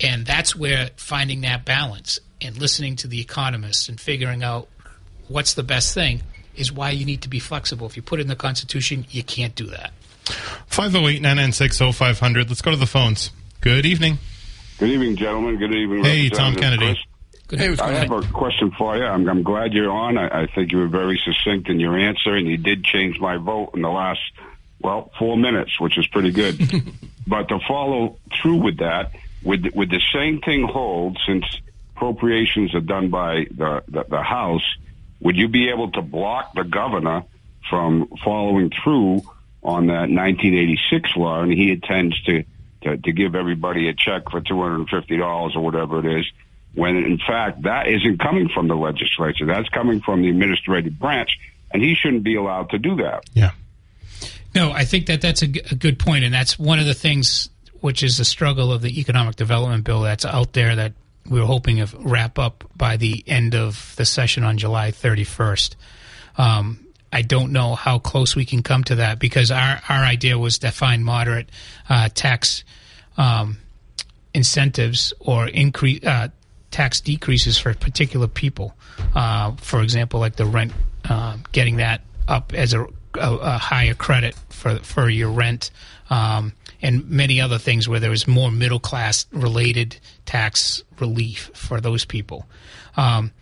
and 0.00 0.26
that's 0.26 0.54
where 0.54 0.90
finding 0.96 1.42
that 1.42 1.64
balance 1.64 2.20
and 2.40 2.56
listening 2.58 2.96
to 2.96 3.08
the 3.08 3.20
economists 3.20 3.88
and 3.88 4.00
figuring 4.00 4.42
out 4.42 4.68
what's 5.28 5.54
the 5.54 5.62
best 5.62 5.94
thing 5.94 6.22
is 6.56 6.70
why 6.72 6.90
you 6.90 7.04
need 7.04 7.22
to 7.22 7.28
be 7.28 7.38
flexible. 7.38 7.86
If 7.86 7.96
you 7.96 8.02
put 8.02 8.20
it 8.20 8.22
in 8.22 8.28
the 8.28 8.36
Constitution, 8.36 9.06
you 9.10 9.22
can't 9.22 9.54
do 9.54 9.66
that. 9.66 9.92
508 10.66 11.20
996 11.20 11.96
0500. 11.96 12.48
Let's 12.48 12.62
go 12.62 12.70
to 12.70 12.76
the 12.76 12.86
phones. 12.86 13.30
Good 13.60 13.86
evening. 13.86 14.18
Good 14.78 14.90
evening, 14.90 15.16
gentlemen. 15.16 15.58
Good 15.58 15.74
evening, 15.74 16.04
Hey, 16.04 16.28
Tom 16.28 16.54
Kennedy. 16.54 16.98
Good 17.46 17.58
Hey, 17.58 17.68
what's 17.68 17.80
I 17.80 17.92
going 17.92 18.08
have 18.10 18.30
a 18.30 18.32
question 18.32 18.70
for 18.76 18.96
you. 18.96 19.04
I'm, 19.04 19.28
I'm 19.28 19.42
glad 19.42 19.72
you're 19.72 19.90
on. 19.90 20.16
I, 20.16 20.42
I 20.42 20.46
think 20.46 20.72
you 20.72 20.78
were 20.78 20.88
very 20.88 21.20
succinct 21.24 21.68
in 21.68 21.78
your 21.78 21.96
answer, 21.98 22.34
and 22.34 22.46
you 22.46 22.56
did 22.56 22.84
change 22.84 23.20
my 23.20 23.36
vote 23.36 23.70
in 23.74 23.82
the 23.82 23.90
last, 23.90 24.20
well, 24.80 25.10
four 25.18 25.36
minutes, 25.36 25.78
which 25.78 25.98
is 25.98 26.06
pretty 26.06 26.32
good. 26.32 26.58
but 27.26 27.48
to 27.48 27.58
follow 27.66 28.18
through 28.40 28.62
with 28.62 28.78
that, 28.78 29.12
would 29.42 29.74
would 29.74 29.90
the 29.90 30.00
same 30.12 30.40
thing 30.40 30.66
hold 30.66 31.18
since 31.26 31.44
appropriations 31.96 32.74
are 32.74 32.80
done 32.80 33.10
by 33.10 33.46
the, 33.50 33.82
the 33.88 34.04
the 34.08 34.22
House? 34.22 34.64
Would 35.20 35.36
you 35.36 35.48
be 35.48 35.70
able 35.70 35.90
to 35.92 36.02
block 36.02 36.54
the 36.54 36.64
governor 36.64 37.24
from 37.70 38.08
following 38.22 38.70
through 38.82 39.22
on 39.62 39.86
that 39.86 40.10
1986 40.10 41.16
law, 41.16 41.42
and 41.42 41.52
he 41.52 41.70
intends 41.70 42.20
to 42.22 42.44
to, 42.82 42.98
to 42.98 43.12
give 43.12 43.34
everybody 43.34 43.88
a 43.88 43.94
check 43.94 44.30
for 44.30 44.40
two 44.40 44.60
hundred 44.60 44.80
and 44.80 44.88
fifty 44.88 45.16
dollars 45.16 45.54
or 45.56 45.64
whatever 45.64 45.98
it 46.00 46.20
is, 46.20 46.26
when 46.74 46.96
in 46.96 47.18
fact 47.18 47.62
that 47.62 47.88
isn't 47.88 48.20
coming 48.20 48.48
from 48.48 48.68
the 48.68 48.74
legislature. 48.74 49.46
That's 49.46 49.68
coming 49.70 50.00
from 50.00 50.22
the 50.22 50.28
administrative 50.28 50.98
branch, 50.98 51.30
and 51.70 51.82
he 51.82 51.94
shouldn't 51.94 52.24
be 52.24 52.36
allowed 52.36 52.70
to 52.70 52.78
do 52.78 52.96
that. 52.96 53.24
Yeah. 53.32 53.52
No, 54.54 54.70
I 54.70 54.84
think 54.84 55.06
that 55.06 55.20
that's 55.20 55.42
a, 55.42 55.48
g- 55.48 55.62
a 55.70 55.74
good 55.74 55.98
point, 55.98 56.24
and 56.24 56.32
that's 56.32 56.58
one 56.58 56.78
of 56.78 56.86
the 56.86 56.94
things 56.94 57.48
which 57.80 58.02
is 58.02 58.16
the 58.16 58.24
struggle 58.24 58.72
of 58.72 58.82
the 58.82 59.00
economic 59.00 59.36
development 59.36 59.84
bill 59.84 60.00
that's 60.02 60.24
out 60.24 60.52
there 60.52 60.74
that 60.76 60.92
we 61.28 61.40
are 61.40 61.46
hoping 61.46 61.84
to 61.84 61.96
wrap 61.98 62.38
up 62.38 62.64
by 62.76 62.96
the 62.96 63.22
end 63.26 63.54
of 63.54 63.94
the 63.96 64.04
session 64.04 64.44
on 64.44 64.56
July 64.58 64.90
31st. 64.90 65.74
Um, 66.36 66.86
I 67.12 67.22
don't 67.22 67.52
know 67.52 67.74
how 67.74 67.98
close 67.98 68.34
we 68.34 68.44
can 68.44 68.62
come 68.62 68.84
to 68.84 68.96
that 68.96 69.18
because 69.18 69.50
our, 69.50 69.80
our 69.88 70.02
idea 70.02 70.38
was 70.38 70.58
to 70.58 70.70
find 70.70 71.04
moderate 71.04 71.48
uh, 71.88 72.08
tax 72.12 72.64
um, 73.16 73.58
incentives 74.34 75.12
or 75.20 75.46
increase 75.46 76.02
uh, 76.04 76.28
tax 76.70 77.00
decreases 77.00 77.56
for 77.56 77.72
particular 77.74 78.26
people. 78.26 78.74
Uh, 79.14 79.52
for 79.52 79.80
example, 79.82 80.20
like 80.20 80.36
the 80.36 80.44
rent, 80.44 80.72
uh, 81.08 81.36
getting 81.52 81.76
that 81.76 82.00
up 82.26 82.52
as 82.52 82.74
a, 82.74 82.86
a, 83.16 83.32
a 83.32 83.58
higher 83.58 83.94
credit 83.94 84.34
for 84.48 84.76
for 84.76 85.08
your 85.08 85.30
rent, 85.30 85.70
um, 86.10 86.52
and 86.82 87.08
many 87.08 87.40
other 87.40 87.58
things 87.58 87.88
where 87.88 88.00
there 88.00 88.10
was 88.10 88.26
more 88.26 88.50
middle 88.50 88.80
class 88.80 89.26
related 89.32 89.98
tax 90.26 90.82
relief 91.00 91.50
for 91.54 91.80
those 91.80 92.04
people. 92.04 92.46
Um, 92.96 93.32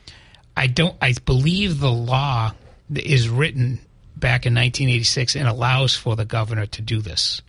I 0.56 0.66
don't. 0.66 0.96
I 1.00 1.14
believe 1.24 1.80
the 1.80 1.90
law 1.90 2.52
is 2.94 3.28
written 3.28 3.80
back 4.16 4.46
in 4.46 4.54
1986 4.54 5.36
and 5.36 5.48
allows 5.48 5.96
for 5.96 6.16
the 6.16 6.24
governor 6.24 6.66
to 6.66 6.82
do 6.82 7.00
this. 7.00 7.42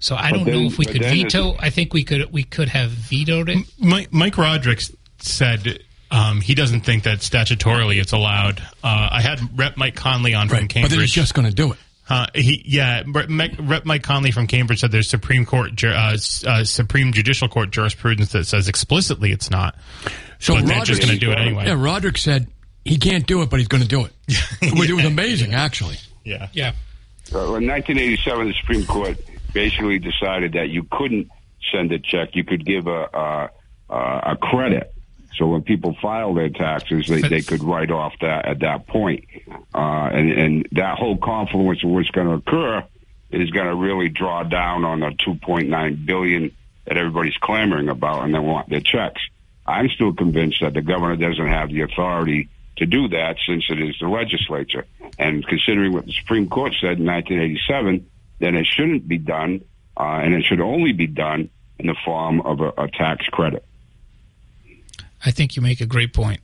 So 0.00 0.16
I 0.16 0.30
don't 0.30 0.46
know 0.46 0.60
if 0.60 0.78
we 0.78 0.86
could 0.86 1.02
veto. 1.02 1.56
I 1.58 1.70
think 1.70 1.92
we 1.92 2.04
could. 2.04 2.32
We 2.32 2.44
could 2.44 2.68
have 2.70 2.90
vetoed 2.90 3.48
it. 3.50 3.58
Mike, 3.78 4.12
Mike 4.12 4.38
Rodrigues 4.38 4.94
said 5.18 5.82
um, 6.10 6.40
he 6.40 6.54
doesn't 6.54 6.80
think 6.80 7.04
that 7.04 7.18
statutorily 7.18 8.00
it's 8.00 8.12
allowed. 8.12 8.60
Uh, 8.82 9.08
I 9.12 9.20
had 9.20 9.40
Rep. 9.58 9.76
Mike 9.76 9.94
Connolly 9.94 10.34
on 10.34 10.48
from 10.48 10.68
Cambridge. 10.68 10.82
But 10.82 10.90
then 10.90 11.00
he's 11.00 11.12
just 11.12 11.34
going 11.34 11.48
to 11.48 11.54
do 11.54 11.72
it. 11.72 11.78
Uh, 12.08 12.26
he, 12.34 12.62
yeah, 12.66 13.04
Rep. 13.06 13.84
Mike, 13.84 14.02
Connolly 14.02 14.32
from 14.32 14.48
Cambridge 14.48 14.80
said 14.80 14.90
there's 14.90 15.08
Supreme 15.08 15.46
Court, 15.46 15.82
uh, 15.84 16.16
uh, 16.46 16.64
Supreme 16.64 17.12
Judicial 17.12 17.48
Court 17.48 17.70
jurisprudence 17.70 18.32
that 18.32 18.46
says 18.46 18.68
explicitly 18.68 19.30
it's 19.30 19.50
not. 19.50 19.76
So 20.40 20.56
but 20.56 20.66
they're 20.66 20.84
just 20.84 21.00
going 21.00 21.14
to 21.14 21.20
do 21.20 21.30
it 21.30 21.38
anyway. 21.38 21.66
Yeah, 21.66 21.76
Rodrigues 21.78 22.22
said 22.22 22.48
he 22.84 22.96
can't 22.96 23.26
do 23.26 23.42
it, 23.42 23.50
but 23.50 23.60
he's 23.60 23.68
going 23.68 23.82
to 23.82 23.88
do 23.88 24.06
it. 24.06 24.12
Which 24.76 24.90
it 24.90 24.94
was 24.94 25.04
amazing, 25.04 25.54
actually. 25.54 25.98
Yeah. 26.24 26.48
Yeah. 26.52 26.72
Uh, 27.32 27.54
in 27.54 27.68
1987, 27.68 28.48
the 28.48 28.54
Supreme 28.54 28.84
Court 28.86 29.16
basically 29.52 30.00
decided 30.00 30.54
that 30.54 30.70
you 30.70 30.84
couldn't 30.90 31.30
send 31.70 31.92
a 31.92 32.00
check; 32.00 32.34
you 32.34 32.42
could 32.42 32.66
give 32.66 32.88
a 32.88 33.50
a, 33.88 33.94
a 34.32 34.36
credit. 34.36 34.92
So 35.36 35.46
when 35.46 35.62
people 35.62 35.96
file 36.02 36.34
their 36.34 36.50
taxes, 36.50 37.06
they, 37.06 37.20
they 37.22 37.40
could 37.40 37.62
write 37.62 37.90
off 37.90 38.14
that 38.20 38.46
at 38.46 38.60
that 38.60 38.86
point. 38.86 39.24
Uh, 39.74 40.10
and, 40.12 40.32
and 40.32 40.68
that 40.72 40.98
whole 40.98 41.16
confluence 41.16 41.82
of 41.84 41.90
what's 41.90 42.10
going 42.10 42.26
to 42.26 42.34
occur 42.34 42.84
is 43.30 43.50
going 43.50 43.66
to 43.66 43.74
really 43.74 44.08
draw 44.08 44.42
down 44.42 44.84
on 44.84 45.00
the 45.00 45.10
2.9 45.26 46.06
billion 46.06 46.50
that 46.86 46.96
everybody's 46.96 47.36
clamoring 47.36 47.88
about, 47.88 48.24
and 48.24 48.34
they 48.34 48.38
want 48.38 48.68
their 48.68 48.80
checks. 48.80 49.20
I'm 49.66 49.88
still 49.88 50.12
convinced 50.12 50.60
that 50.62 50.74
the 50.74 50.82
governor 50.82 51.16
doesn't 51.16 51.46
have 51.46 51.70
the 51.70 51.82
authority 51.82 52.48
to 52.78 52.86
do 52.86 53.08
that 53.08 53.36
since 53.46 53.64
it 53.70 53.80
is 53.80 53.96
the 54.00 54.08
legislature. 54.08 54.86
And 55.18 55.46
considering 55.46 55.92
what 55.92 56.06
the 56.06 56.12
Supreme 56.12 56.48
Court 56.48 56.74
said 56.80 56.98
in 56.98 57.06
1987, 57.06 58.10
then 58.40 58.56
it 58.56 58.66
shouldn't 58.66 59.06
be 59.06 59.18
done, 59.18 59.64
uh, 59.96 60.20
and 60.22 60.34
it 60.34 60.44
should 60.44 60.60
only 60.60 60.92
be 60.92 61.06
done 61.06 61.50
in 61.78 61.86
the 61.86 61.96
form 62.04 62.40
of 62.40 62.60
a, 62.60 62.72
a 62.76 62.88
tax 62.88 63.26
credit. 63.26 63.64
I 65.24 65.30
think 65.30 65.56
you 65.56 65.62
make 65.62 65.80
a 65.80 65.86
great 65.86 66.12
point. 66.12 66.40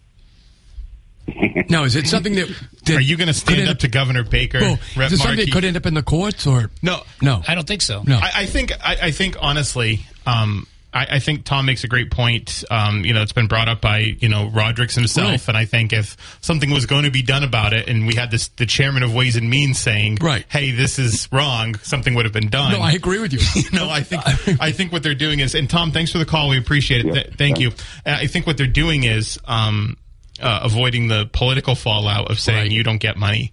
Now, 1.69 1.83
is 1.83 1.97
it 1.97 2.07
something 2.07 2.37
that. 2.37 2.49
that 2.85 2.97
Are 2.97 3.01
you 3.01 3.17
going 3.17 3.27
to 3.27 3.35
stand 3.35 3.61
end 3.63 3.69
up 3.71 3.79
to 3.81 3.89
Governor 3.89 4.23
Baker? 4.23 4.61
Well, 4.61 4.79
Rep. 4.97 5.07
is 5.09 5.15
it 5.15 5.17
something 5.17 5.37
Markey? 5.39 5.45
that 5.47 5.53
could 5.53 5.65
end 5.65 5.77
up 5.77 5.85
in 5.85 5.95
the 5.95 6.03
courts, 6.03 6.47
or. 6.47 6.71
No, 6.83 7.01
No. 7.21 7.43
I 7.49 7.57
don't 7.57 7.67
think 7.67 7.83
so. 7.83 8.05
No. 8.07 8.17
I, 8.17 8.31
I 8.37 8.47
think 8.47 8.71
I, 8.81 8.97
I 9.03 9.11
think 9.11 9.37
honestly, 9.41 10.07
um, 10.27 10.69
I, 10.97 11.07
I 11.17 11.19
think 11.19 11.45
Tom 11.45 11.67
makes 11.67 11.85
a 11.85 11.89
great 11.89 12.11
point. 12.11 12.65
Um, 12.71 13.05
you 13.05 13.13
know, 13.15 13.23
it's 13.23 13.33
been 13.33 13.47
brought 13.47 13.69
up 13.69 13.81
by 13.81 13.99
you 13.99 14.29
know 14.29 14.49
Rodrigues 14.49 14.95
himself, 14.95 15.29
Right. 15.31 15.49
and 15.49 15.57
I 15.57 15.65
think 15.65 15.93
if 15.93 16.17
something 16.41 16.71
was 16.71 16.87
going 16.87 17.05
to 17.05 17.11
be 17.11 17.23
done 17.23 17.45
about 17.45 17.73
it, 17.73 17.89
and 17.89 18.07
we 18.07 18.15
had 18.15 18.31
this 18.31 18.49
the 18.49 18.67
chairman 18.67 19.03
of 19.03 19.15
Ways 19.15 19.37
and 19.37 19.49
Means 19.51 19.79
saying, 19.79 20.19
Right. 20.21 20.45
hey, 20.49 20.71
this 20.73 20.99
is 20.99 21.29
wrong," 21.31 21.75
something 21.83 22.15
would 22.15 22.25
have 22.25 22.33
been 22.35 22.49
done. 22.49 22.73
No, 22.73 22.81
I 22.81 22.93
agree 22.93 23.19
with 23.19 23.33
you. 23.33 23.41
no, 23.73 23.89
I 23.91 24.03
think 24.03 24.23
I 24.61 24.73
think 24.73 24.93
what 24.93 25.03
they're 25.03 25.15
doing 25.15 25.41
is, 25.41 25.55
and 25.55 25.69
Tom, 25.71 25.93
thanks 25.93 26.11
for 26.13 26.19
the 26.19 26.25
call. 26.27 26.49
We 26.49 26.59
appreciate 26.59 27.01
it. 27.01 27.07
Yeah. 27.07 27.13
Th- 27.23 27.35
thank 27.37 27.61
you. 27.61 27.69
Uh, 28.05 28.17
I 28.21 28.27
think 28.27 28.47
what 28.47 28.57
they're 28.57 28.67
doing 28.67 29.05
is 29.05 29.39
um, 29.47 29.97
uh, 30.41 30.61
avoiding 30.63 31.09
the 31.09 31.29
political 31.33 31.75
fallout 31.75 32.31
of 32.31 32.39
saying 32.41 32.59
Right. 32.59 32.71
you 32.71 32.83
don't 32.83 32.99
get 32.99 33.17
money. 33.17 33.53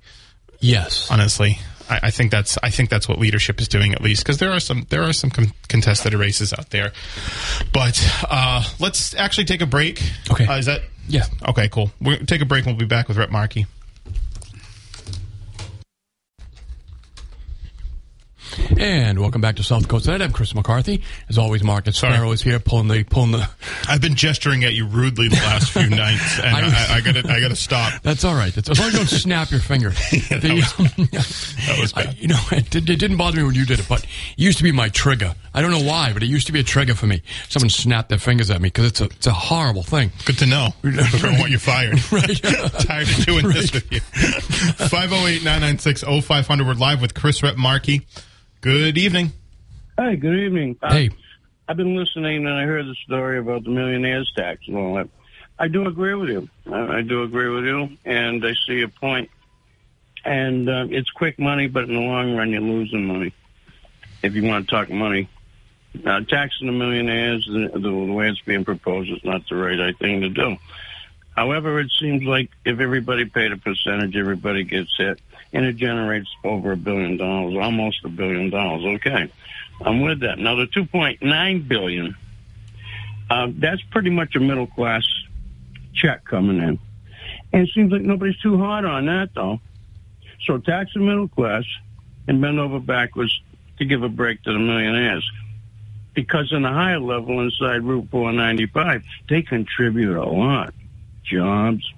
Yes. 0.59 1.09
Honestly, 1.11 1.59
I, 1.93 2.07
I 2.07 2.11
think 2.11 2.31
that's 2.31 2.57
I 2.63 2.69
think 2.69 2.89
that's 2.89 3.07
what 3.07 3.19
leadership 3.19 3.61
is 3.61 3.67
doing 3.67 3.93
at 3.93 4.01
least 4.01 4.23
because 4.23 4.37
there 4.39 4.51
are 4.51 4.59
some 4.59 4.85
there 4.89 5.03
are 5.03 5.13
some 5.13 5.29
com- 5.29 5.53
contested 5.67 6.13
races 6.13 6.53
out 6.53 6.69
there. 6.71 6.91
But 7.71 8.01
uh, 8.29 8.63
let's 8.79 9.13
actually 9.15 9.45
take 9.45 9.61
a 9.61 9.65
break. 9.65 10.01
Okay. 10.31 10.45
uh, 10.45 10.57
is 10.57 10.65
that 10.65 10.81
Yeah. 11.07 11.25
Okay, 11.47 11.69
cool. 11.69 11.91
Gonna 12.03 12.25
take 12.25 12.41
a 12.41 12.45
break. 12.45 12.65
and 12.65 12.73
We'll 12.75 12.79
be 12.79 12.85
back 12.85 13.07
with 13.07 13.17
Rep 13.17 13.29
Markey. 13.29 13.65
And 18.77 19.19
welcome 19.19 19.41
back 19.41 19.55
to 19.57 19.63
South 19.63 19.87
Coast 19.87 20.05
Tonight. 20.05 20.21
I'm 20.21 20.31
Chris 20.31 20.53
McCarthy. 20.53 21.01
As 21.29 21.37
always, 21.37 21.63
Marcus 21.63 21.97
Sorry. 21.97 22.13
Sparrow 22.13 22.31
is 22.31 22.41
here 22.41 22.59
pulling 22.59 22.87
the 22.87 23.03
pulling 23.03 23.31
the. 23.31 23.49
I've 23.87 24.01
been 24.01 24.15
gesturing 24.15 24.63
at 24.63 24.73
you 24.73 24.85
rudely 24.87 25.27
the 25.29 25.35
last 25.37 25.71
few 25.71 25.89
nights, 25.89 26.39
and 26.39 26.55
I- 26.55 26.93
I, 26.93 26.97
I, 26.97 27.01
gotta 27.01 27.19
I 27.31 27.39
gotta 27.39 27.55
stop. 27.55 28.01
That's 28.03 28.23
all 28.23 28.35
right. 28.35 28.53
That's, 28.53 28.69
as 28.69 28.77
long 28.79 28.87
as 28.89 28.93
you 28.93 28.99
don't 28.99 29.07
snap 29.19 29.51
your 29.51 29.59
finger. 29.59 29.89
that 30.29 30.41
The- 30.41 31.07
That 31.67 31.79
was 31.79 31.93
I, 31.95 32.05
bad. 32.05 32.17
you 32.19 32.27
know, 32.27 32.39
it, 32.51 32.69
did, 32.69 32.89
it 32.89 32.97
didn't 32.97 33.17
bother 33.17 33.37
me 33.37 33.43
when 33.43 33.55
you 33.55 33.65
did 33.65 33.79
it, 33.79 33.87
but 33.87 34.03
it 34.03 34.09
used 34.37 34.57
to 34.59 34.63
be 34.63 34.71
my 34.71 34.89
trigger. 34.89 35.33
I 35.53 35.61
don't 35.61 35.71
know 35.71 35.83
why, 35.83 36.13
but 36.13 36.21
it 36.23 36.27
used 36.27 36.47
to 36.47 36.53
be 36.53 36.59
a 36.59 36.63
trigger 36.63 36.95
for 36.95 37.07
me. 37.07 37.21
Someone 37.49 37.69
snapped 37.69 38.09
their 38.09 38.17
fingers 38.19 38.49
at 38.51 38.61
me 38.61 38.67
because 38.67 38.85
it's 38.87 39.01
a 39.01 39.05
it's 39.05 39.27
a 39.27 39.33
horrible 39.33 39.83
thing. 39.83 40.11
Good 40.25 40.37
to 40.39 40.45
know. 40.45 40.69
I 40.83 40.91
don't 41.21 41.39
want 41.39 41.51
you 41.51 41.59
fired. 41.59 41.93
Right. 42.11 42.41
Tired 42.41 43.07
of 43.09 43.25
doing 43.25 43.47
this 43.49 43.71
with 43.73 43.91
you. 43.91 43.99
508 43.99 45.43
996 45.43 46.03
0500. 46.25 46.67
We're 46.67 46.73
live 46.73 47.01
with 47.01 47.13
Chris 47.13 47.41
Rep 47.43 47.55
Markey. 47.57 48.05
Good 48.63 48.97
evening. 48.97 49.33
Hi, 49.99 50.15
good 50.15 50.39
evening. 50.39 50.77
Hey, 50.81 51.09
I've 51.67 51.75
been 51.75 51.97
listening 51.97 52.45
and 52.47 52.55
I 52.55 52.63
heard 52.63 52.85
the 52.85 52.95
story 53.05 53.37
about 53.37 53.65
the 53.65 53.69
millionaires 53.71 54.31
tax 54.37 54.61
and 54.67 54.77
all 54.77 54.95
that. 54.95 55.09
I 55.59 55.67
do 55.67 55.85
agree 55.85 56.13
with 56.15 56.29
you. 56.29 56.49
I, 56.71 56.99
I 56.99 57.01
do 57.01 57.23
agree 57.23 57.49
with 57.49 57.65
you, 57.65 57.97
and 58.05 58.41
I 58.45 58.53
see 58.65 58.81
a 58.81 58.87
point. 58.87 59.29
and 60.23 60.69
uh, 60.69 60.85
it's 60.89 61.09
quick 61.11 61.37
money, 61.37 61.67
but 61.67 61.83
in 61.83 61.93
the 61.93 61.99
long 61.99 62.37
run, 62.37 62.51
you're 62.51 62.61
losing 62.61 63.05
money. 63.05 63.33
If 64.21 64.33
you 64.33 64.43
want 64.45 64.65
to 64.65 64.71
talk 64.73 64.89
money, 64.89 65.27
uh, 66.05 66.21
taxing 66.21 66.67
the 66.67 66.73
millionaires 66.73 67.45
the, 67.45 67.69
the, 67.73 67.79
the 67.79 68.13
way 68.13 68.29
it's 68.29 68.39
being 68.45 68.63
proposed 68.63 69.11
is 69.11 69.23
not 69.25 69.41
the 69.49 69.55
right 69.57 69.97
thing 69.99 70.21
to 70.21 70.29
do. 70.29 70.55
However, 71.35 71.81
it 71.81 71.91
seems 71.99 72.23
like 72.23 72.49
if 72.63 72.79
everybody 72.79 73.25
paid 73.25 73.51
a 73.51 73.57
percentage, 73.57 74.15
everybody 74.15 74.63
gets 74.63 74.95
hit, 74.97 75.19
and 75.53 75.65
it 75.65 75.75
generates 75.75 76.29
over 76.43 76.71
a 76.71 76.77
billion 76.77 77.17
dollars, 77.17 77.55
almost 77.55 78.03
a 78.03 78.09
billion 78.09 78.49
dollars. 78.49 78.83
Okay, 78.97 79.31
I'm 79.81 80.01
with 80.01 80.21
that. 80.21 80.39
Now 80.39 80.55
the 80.55 80.65
2.9 80.65 81.67
billion, 81.67 82.15
uh, 83.29 83.47
that's 83.51 83.81
pretty 83.91 84.09
much 84.09 84.35
a 84.35 84.39
middle 84.39 84.67
class 84.67 85.03
check 85.93 86.25
coming 86.25 86.57
in, 86.57 86.79
and 87.53 87.67
it 87.67 87.73
seems 87.73 87.91
like 87.91 88.01
nobody's 88.01 88.39
too 88.39 88.57
hard 88.57 88.85
on 88.85 89.05
that 89.05 89.29
though. 89.35 89.59
So 90.45 90.57
tax 90.57 90.91
the 90.93 90.99
middle 90.99 91.29
class 91.29 91.63
and 92.27 92.41
bend 92.41 92.59
over 92.59 92.79
backwards 92.79 93.39
to 93.77 93.85
give 93.85 94.03
a 94.03 94.09
break 94.09 94.43
to 94.43 94.53
the 94.53 94.59
millionaires. 94.59 95.29
Because 96.13 96.51
in 96.51 96.61
the 96.61 96.69
higher 96.69 96.99
level 96.99 97.39
inside 97.41 97.83
Route 97.83 98.07
495, 98.11 99.03
they 99.29 99.41
contribute 99.41 100.15
a 100.15 100.23
lot. 100.23 100.73
Jobs, 101.23 101.91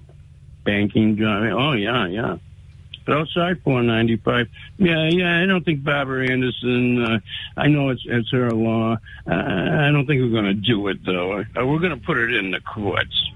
banking 0.64 1.16
jobs. 1.16 1.52
Oh, 1.52 1.72
yeah, 1.72 2.06
yeah. 2.06 2.38
But 3.06 3.18
outside 3.18 3.62
495, 3.62 4.48
yeah, 4.78 5.08
yeah, 5.08 5.40
I 5.42 5.46
don't 5.46 5.64
think 5.64 5.84
Barbara 5.84 6.28
Anderson, 6.28 7.02
uh, 7.02 7.18
I 7.56 7.68
know 7.68 7.90
it's, 7.90 8.02
it's 8.04 8.30
her 8.32 8.50
law. 8.50 8.96
Uh, 9.26 9.32
I 9.32 9.90
don't 9.92 10.06
think 10.06 10.20
we're 10.20 10.30
going 10.30 10.44
to 10.44 10.54
do 10.54 10.88
it, 10.88 11.04
though. 11.04 11.38
Uh, 11.38 11.44
we're 11.64 11.78
going 11.78 11.98
to 11.98 12.04
put 12.04 12.18
it 12.18 12.34
in 12.34 12.50
the 12.50 12.60
courts. 12.60 13.30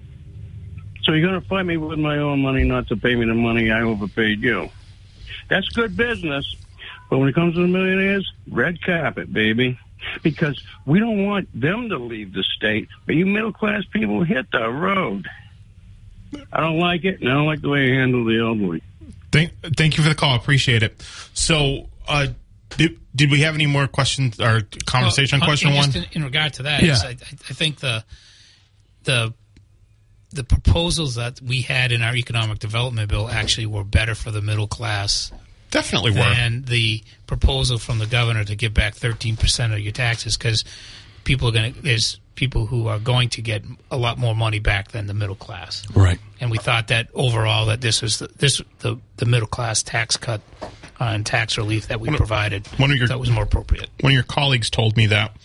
So 1.04 1.12
you're 1.12 1.28
going 1.28 1.40
to 1.40 1.48
fight 1.48 1.62
me 1.62 1.76
with 1.76 2.00
my 2.00 2.18
own 2.18 2.42
money 2.42 2.64
not 2.64 2.88
to 2.88 2.96
pay 2.96 3.14
me 3.14 3.26
the 3.26 3.34
money 3.34 3.70
I 3.70 3.82
overpaid 3.82 4.42
you. 4.42 4.68
That's 5.48 5.68
good 5.68 5.96
business. 5.96 6.56
But 7.08 7.18
when 7.18 7.28
it 7.28 7.34
comes 7.34 7.54
to 7.54 7.60
the 7.60 7.68
millionaires, 7.68 8.30
red 8.50 8.82
carpet, 8.82 9.32
baby. 9.32 9.78
Because 10.22 10.62
we 10.86 10.98
don't 10.98 11.26
want 11.26 11.48
them 11.58 11.90
to 11.90 11.98
leave 11.98 12.32
the 12.32 12.42
state, 12.42 12.88
but 13.06 13.14
you 13.14 13.26
middle 13.26 13.52
class 13.52 13.84
people 13.92 14.24
hit 14.24 14.50
the 14.50 14.68
road. 14.68 15.28
I 16.52 16.60
don't 16.60 16.78
like 16.78 17.04
it, 17.04 17.20
and 17.20 17.28
I 17.28 17.34
don't 17.34 17.46
like 17.46 17.60
the 17.60 17.68
way 17.68 17.86
you 17.86 17.94
handle 17.94 18.24
the 18.24 18.38
elderly. 18.38 18.82
Thank, 19.32 19.52
thank 19.76 19.96
you 19.96 20.02
for 20.02 20.08
the 20.08 20.14
call. 20.14 20.36
Appreciate 20.36 20.82
it. 20.82 21.00
So, 21.34 21.88
uh, 22.08 22.28
did, 22.76 22.98
did 23.14 23.30
we 23.30 23.40
have 23.40 23.54
any 23.54 23.66
more 23.66 23.86
questions 23.86 24.40
or 24.40 24.62
conversation 24.86 25.40
Well, 25.40 25.50
on 25.50 25.56
question 25.56 25.74
one? 25.74 25.96
In, 25.96 26.06
in 26.12 26.24
regard 26.24 26.54
to 26.54 26.64
that, 26.64 26.82
Yeah. 26.82 26.96
I, 27.02 27.10
I 27.10 27.54
think 27.54 27.80
the 27.80 28.04
the 29.04 29.34
the 30.32 30.44
proposals 30.44 31.16
that 31.16 31.40
we 31.40 31.62
had 31.62 31.90
in 31.90 32.02
our 32.02 32.14
economic 32.14 32.60
development 32.60 33.08
bill 33.08 33.28
actually 33.28 33.66
were 33.66 33.82
better 33.82 34.14
for 34.14 34.30
the 34.30 34.40
middle 34.40 34.68
class 34.68 35.32
Definitely 35.70 36.12
were. 36.12 36.18
And 36.20 36.66
the 36.66 37.02
proposal 37.26 37.78
from 37.78 37.98
the 37.98 38.06
governor 38.06 38.44
to 38.44 38.56
give 38.56 38.74
back 38.74 38.94
13% 38.94 39.72
of 39.72 39.78
your 39.78 39.92
taxes 39.92 40.36
because 40.36 40.64
people 41.24 41.48
are 41.48 41.52
going 41.52 41.74
to 41.74 41.82
there's 41.82 42.18
people 42.40 42.64
who 42.64 42.88
are 42.88 42.98
going 42.98 43.28
to 43.28 43.42
get 43.42 43.62
a 43.90 43.98
lot 43.98 44.16
more 44.16 44.34
money 44.34 44.58
back 44.58 44.92
than 44.92 45.06
the 45.06 45.12
middle 45.12 45.34
class. 45.36 45.84
Right. 45.94 46.18
and 46.40 46.50
we 46.50 46.56
thought 46.56 46.88
that 46.88 47.08
overall 47.12 47.66
that 47.66 47.82
this 47.82 48.00
was 48.00 48.18
the, 48.18 48.28
this 48.28 48.62
the 48.78 48.96
the 49.18 49.26
middle 49.26 49.46
class 49.46 49.82
tax 49.82 50.16
cut 50.16 50.40
uh, 50.62 50.68
and 51.14 51.26
tax 51.26 51.58
relief 51.58 51.88
that 51.88 52.00
we 52.00 52.08
provided. 52.16 52.66
one 52.78 52.90
of 52.90 52.96
your- 52.96 53.08
that 53.08 53.20
was 53.20 53.30
more 53.30 53.44
appropriate. 53.44 53.90
One 54.00 54.12
of 54.12 54.14
your 54.14 54.22
colleagues 54.24 54.70
told 54.70 54.96
me 54.96 55.06
that 55.08 55.36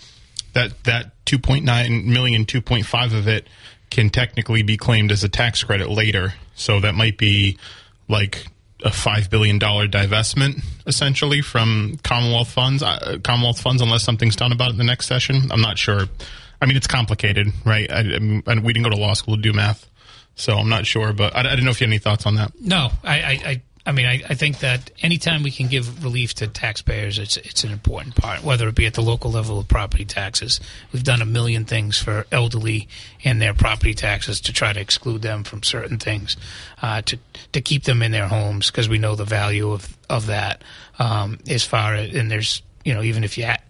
that 0.53 0.85
that 0.85 1.11
2.9 1.25 2.05
million 2.05 2.45
2.5 2.45 3.17
of 3.17 3.27
it 3.27 3.45
can 3.89 4.09
technically 4.09 4.63
be 4.63 4.77
claimed 4.77 5.11
as 5.11 5.21
a 5.23 5.29
tax 5.29 5.61
credit 5.65 5.89
later. 5.89 6.33
So 6.55 6.79
that 6.79 6.95
might 6.95 7.17
be 7.17 7.57
like 8.07 8.47
a 8.83 8.91
5 8.91 9.29
billion 9.29 9.57
dollar 9.59 9.87
divestment 9.87 10.63
essentially 10.85 11.41
from 11.41 11.97
commonwealth 12.03 12.49
funds 12.49 12.83
uh, 12.83 13.17
commonwealth 13.23 13.59
funds 13.59 13.81
unless 13.81 14.03
something's 14.03 14.35
done 14.35 14.51
about 14.51 14.69
it 14.69 14.71
in 14.73 14.77
the 14.77 14.83
next 14.93 15.07
session. 15.07 15.51
I'm 15.51 15.61
not 15.61 15.77
sure 15.77 16.01
i 16.61 16.65
mean 16.65 16.77
it's 16.77 16.87
complicated 16.87 17.47
right 17.65 17.91
I, 17.91 17.99
I 17.99 18.19
mean, 18.19 18.43
we 18.63 18.73
didn't 18.73 18.83
go 18.83 18.89
to 18.89 19.01
law 19.01 19.13
school 19.13 19.35
to 19.35 19.41
do 19.41 19.53
math 19.53 19.89
so 20.35 20.55
i'm 20.55 20.69
not 20.69 20.85
sure 20.85 21.13
but 21.13 21.35
i, 21.35 21.39
I 21.39 21.43
didn't 21.43 21.65
know 21.65 21.71
if 21.71 21.81
you 21.81 21.87
had 21.87 21.91
any 21.91 21.99
thoughts 21.99 22.25
on 22.25 22.35
that 22.35 22.51
No, 22.59 22.91
I, 23.03 23.21
I, 23.21 23.31
I, 23.45 23.61
I 23.87 23.91
mean, 23.91 24.07
I, 24.07 24.23
I 24.27 24.33
think 24.33 24.59
that 24.59 24.89
anytime 25.03 25.43
we 25.43 25.51
can 25.51 25.67
give 25.67 26.03
relief 26.03 26.33
to 26.35 26.47
taxpayers, 26.47 27.19
it's 27.19 27.37
it's 27.37 27.63
an 27.63 27.71
important 27.71 28.15
part. 28.15 28.43
Whether 28.43 28.67
it 28.67 28.73
be 28.73 28.87
at 28.87 28.95
the 28.95 29.01
local 29.01 29.29
level 29.29 29.59
of 29.59 29.67
property 29.67 30.05
taxes, 30.05 30.59
we've 30.91 31.03
done 31.03 31.21
a 31.21 31.25
million 31.25 31.65
things 31.65 31.99
for 31.99 32.25
elderly 32.31 32.87
and 33.23 33.39
their 33.39 33.53
property 33.53 33.93
taxes 33.93 34.41
to 34.41 34.53
try 34.53 34.73
to 34.73 34.79
exclude 34.79 35.21
them 35.21 35.43
from 35.43 35.61
certain 35.61 35.99
things, 35.99 36.35
uh, 36.81 37.03
to 37.03 37.19
to 37.51 37.61
keep 37.61 37.83
them 37.83 38.01
in 38.01 38.11
their 38.11 38.27
homes 38.27 38.71
because 38.71 38.89
we 38.89 38.97
know 38.97 39.13
the 39.13 39.23
value 39.23 39.71
of 39.71 39.95
of 40.09 40.25
that. 40.27 40.63
Um, 40.97 41.37
as 41.47 41.63
far 41.63 41.93
as 41.93 42.15
and 42.15 42.31
there's 42.31 42.63
you 42.83 42.93
know 42.95 43.03
even 43.03 43.23
if 43.23 43.37
you 43.37 43.45
ha- 43.45 43.61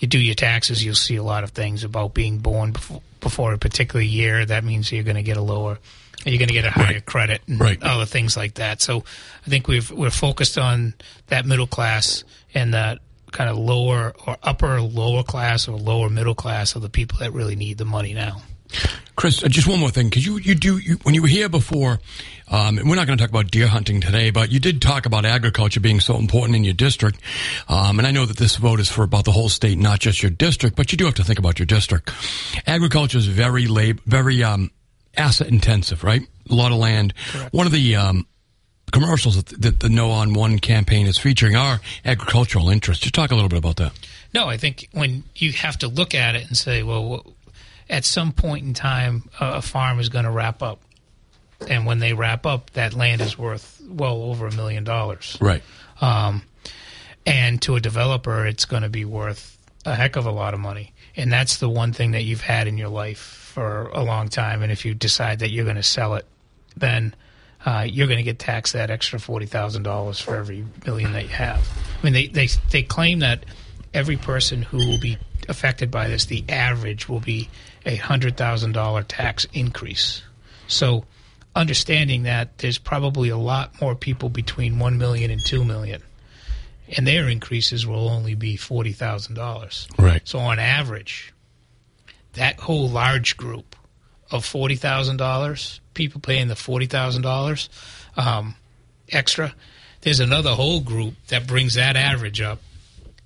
you 0.00 0.08
do 0.08 0.18
your 0.18 0.34
taxes, 0.34 0.84
you'll 0.84 0.94
see 0.94 1.16
a 1.16 1.22
lot 1.22 1.44
of 1.44 1.50
things 1.50 1.84
about 1.84 2.14
being 2.14 2.38
born 2.38 2.72
before, 2.72 3.02
before 3.20 3.52
a 3.52 3.58
particular 3.58 4.02
year. 4.02 4.44
That 4.44 4.64
means 4.64 4.90
you're 4.90 5.04
going 5.04 5.16
to 5.16 5.22
get 5.22 5.36
a 5.36 5.42
lower, 5.42 5.78
you're 6.24 6.38
going 6.38 6.48
to 6.48 6.54
get 6.54 6.64
a 6.64 6.70
higher 6.70 7.00
credit 7.00 7.42
and 7.46 7.60
Right. 7.60 7.80
other 7.82 8.06
things 8.06 8.36
like 8.36 8.54
that. 8.54 8.80
So 8.82 9.04
I 9.46 9.50
think 9.50 9.68
we've 9.68 9.90
we're 9.90 10.10
focused 10.10 10.58
on 10.58 10.94
that 11.28 11.44
middle 11.46 11.66
class 11.66 12.24
and 12.54 12.74
that 12.74 12.98
kind 13.30 13.48
of 13.48 13.56
lower 13.58 14.12
or 14.26 14.36
upper 14.42 14.80
lower 14.80 15.22
class 15.22 15.68
or 15.68 15.76
lower 15.78 16.08
middle 16.08 16.34
class 16.34 16.74
of 16.74 16.82
the 16.82 16.88
people 16.88 17.18
that 17.18 17.32
really 17.32 17.54
need 17.54 17.78
the 17.78 17.84
money 17.84 18.12
now. 18.12 18.42
Chris, 19.16 19.42
uh, 19.42 19.48
just 19.48 19.66
one 19.66 19.78
more 19.78 19.90
thing, 19.90 20.08
because 20.08 20.24
you, 20.24 20.38
you 20.38 20.54
do 20.54 20.78
you, 20.78 20.96
when 21.02 21.14
you 21.14 21.22
were 21.22 21.28
here 21.28 21.48
before, 21.48 22.00
um, 22.48 22.78
and 22.78 22.88
we're 22.88 22.96
not 22.96 23.06
going 23.06 23.18
to 23.18 23.22
talk 23.22 23.30
about 23.30 23.50
deer 23.50 23.66
hunting 23.66 24.00
today, 24.00 24.30
but 24.30 24.50
you 24.50 24.58
did 24.58 24.80
talk 24.80 25.06
about 25.06 25.24
agriculture 25.24 25.80
being 25.80 26.00
so 26.00 26.16
important 26.16 26.56
in 26.56 26.64
your 26.64 26.74
district, 26.74 27.20
um, 27.68 27.98
and 27.98 28.06
I 28.06 28.10
know 28.10 28.24
that 28.26 28.38
this 28.38 28.56
vote 28.56 28.80
is 28.80 28.88
for 28.88 29.02
about 29.02 29.24
the 29.24 29.32
whole 29.32 29.48
state, 29.48 29.78
not 29.78 30.00
just 30.00 30.22
your 30.22 30.30
district, 30.30 30.76
but 30.76 30.92
you 30.92 30.98
do 30.98 31.04
have 31.04 31.14
to 31.14 31.24
think 31.24 31.38
about 31.38 31.58
your 31.58 31.66
district. 31.66 32.10
Agriculture 32.66 33.18
is 33.18 33.26
very 33.26 33.66
lab, 33.66 34.00
very 34.06 34.42
um, 34.42 34.70
asset 35.16 35.48
intensive, 35.48 36.02
right? 36.02 36.22
A 36.50 36.54
lot 36.54 36.72
of 36.72 36.78
land. 36.78 37.12
One 37.52 37.66
of 37.66 37.72
the 37.72 37.96
um, 37.96 38.26
commercials 38.92 39.42
that, 39.42 39.60
that 39.62 39.80
the 39.80 39.88
No 39.88 40.10
on 40.10 40.32
One 40.32 40.58
campaign 40.58 41.06
is 41.06 41.18
featuring 41.18 41.56
are 41.56 41.80
agricultural 42.04 42.70
interests. 42.70 43.02
Just 43.02 43.14
talk 43.14 43.30
a 43.30 43.34
little 43.34 43.48
bit 43.48 43.58
about 43.58 43.76
that. 43.76 43.92
No, 44.32 44.46
I 44.46 44.56
think 44.56 44.88
when 44.92 45.24
you 45.34 45.52
have 45.52 45.78
to 45.78 45.88
look 45.88 46.14
at 46.14 46.36
it 46.36 46.46
and 46.46 46.56
say, 46.56 46.82
well, 46.82 47.34
at 47.90 48.04
some 48.04 48.32
point 48.32 48.64
in 48.64 48.72
time, 48.72 49.28
a, 49.40 49.54
a 49.54 49.62
farm 49.62 49.98
is 49.98 50.08
going 50.08 50.24
to 50.24 50.30
wrap 50.30 50.62
up, 50.62 50.80
and 51.68 51.84
when 51.84 51.98
they 51.98 52.14
wrap 52.14 52.46
up, 52.46 52.70
that 52.70 52.94
land 52.94 53.20
is 53.20 53.36
worth 53.36 53.82
well 53.86 54.22
over 54.22 54.46
a 54.46 54.54
million 54.54 54.84
dollars. 54.84 55.36
Right. 55.40 55.62
Um, 56.00 56.42
and 57.26 57.60
to 57.62 57.76
a 57.76 57.80
developer, 57.80 58.46
it's 58.46 58.64
going 58.64 58.82
to 58.82 58.88
be 58.88 59.04
worth 59.04 59.58
a 59.84 59.94
heck 59.94 60.16
of 60.16 60.24
a 60.24 60.30
lot 60.30 60.54
of 60.54 60.60
money. 60.60 60.94
And 61.16 61.30
that's 61.30 61.58
the 61.58 61.68
one 61.68 61.92
thing 61.92 62.12
that 62.12 62.22
you've 62.22 62.40
had 62.40 62.66
in 62.66 62.78
your 62.78 62.88
life 62.88 63.18
for 63.18 63.88
a 63.88 64.02
long 64.02 64.28
time. 64.28 64.62
And 64.62 64.72
if 64.72 64.86
you 64.86 64.94
decide 64.94 65.40
that 65.40 65.50
you're 65.50 65.64
going 65.64 65.76
to 65.76 65.82
sell 65.82 66.14
it, 66.14 66.24
then 66.76 67.14
uh, 67.66 67.84
you're 67.86 68.06
going 68.06 68.18
to 68.18 68.22
get 68.22 68.38
taxed 68.38 68.72
that 68.72 68.90
extra 68.90 69.18
forty 69.18 69.44
thousand 69.46 69.82
dollars 69.82 70.18
for 70.18 70.36
every 70.36 70.64
million 70.86 71.12
that 71.12 71.24
you 71.24 71.28
have. 71.30 71.68
I 72.00 72.04
mean, 72.04 72.12
they, 72.14 72.28
they 72.28 72.48
they 72.70 72.82
claim 72.82 73.18
that 73.18 73.44
every 73.92 74.16
person 74.16 74.62
who 74.62 74.78
will 74.78 75.00
be 75.00 75.18
affected 75.48 75.90
by 75.90 76.08
this, 76.08 76.24
the 76.26 76.44
average 76.48 77.08
will 77.08 77.20
be 77.20 77.50
a 77.86 77.96
hundred 77.96 78.36
thousand 78.36 78.72
dollar 78.72 79.02
tax 79.02 79.46
increase. 79.52 80.22
So, 80.66 81.04
understanding 81.54 82.24
that 82.24 82.58
there's 82.58 82.78
probably 82.78 83.28
a 83.28 83.36
lot 83.36 83.80
more 83.80 83.94
people 83.94 84.28
between 84.28 84.78
one 84.78 84.98
million 84.98 85.30
and 85.30 85.40
two 85.44 85.64
million, 85.64 86.02
and 86.96 87.06
their 87.06 87.28
increases 87.28 87.86
will 87.86 88.08
only 88.08 88.34
be 88.34 88.56
forty 88.56 88.92
thousand 88.92 89.34
dollars. 89.34 89.88
Right. 89.98 90.26
So, 90.26 90.38
on 90.38 90.58
average, 90.58 91.32
that 92.34 92.60
whole 92.60 92.88
large 92.88 93.36
group 93.36 93.76
of 94.30 94.44
forty 94.44 94.76
thousand 94.76 95.16
dollars, 95.16 95.80
people 95.94 96.20
paying 96.20 96.48
the 96.48 96.56
forty 96.56 96.86
thousand 96.86 97.22
dollars 97.22 97.68
um, 98.16 98.54
extra, 99.10 99.54
there's 100.02 100.20
another 100.20 100.50
whole 100.50 100.80
group 100.80 101.14
that 101.28 101.46
brings 101.46 101.74
that 101.74 101.96
average 101.96 102.40
up 102.40 102.60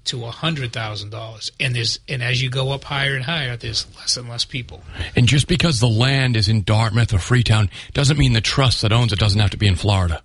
to 0.06 0.24
a 0.24 0.30
hundred 0.30 0.72
thousand 0.72 1.10
dollars, 1.10 1.50
and 1.58 1.74
there's 1.74 2.00
and 2.08 2.22
as 2.22 2.42
you 2.42 2.50
go 2.50 2.72
up 2.72 2.84
higher 2.84 3.14
and 3.14 3.24
higher, 3.24 3.56
there's 3.56 3.86
less 3.96 4.16
and 4.16 4.28
less 4.28 4.44
people. 4.44 4.82
And 5.16 5.26
just 5.26 5.48
because 5.48 5.80
the 5.80 5.88
land 5.88 6.36
is 6.36 6.48
in 6.48 6.62
Dartmouth 6.62 7.12
or 7.14 7.18
Freetown 7.18 7.70
doesn't 7.92 8.18
mean 8.18 8.32
the 8.32 8.40
trust 8.40 8.82
that 8.82 8.92
owns 8.92 9.12
it 9.12 9.18
doesn't 9.18 9.40
have 9.40 9.50
to 9.50 9.56
be 9.56 9.66
in 9.66 9.76
Florida, 9.76 10.22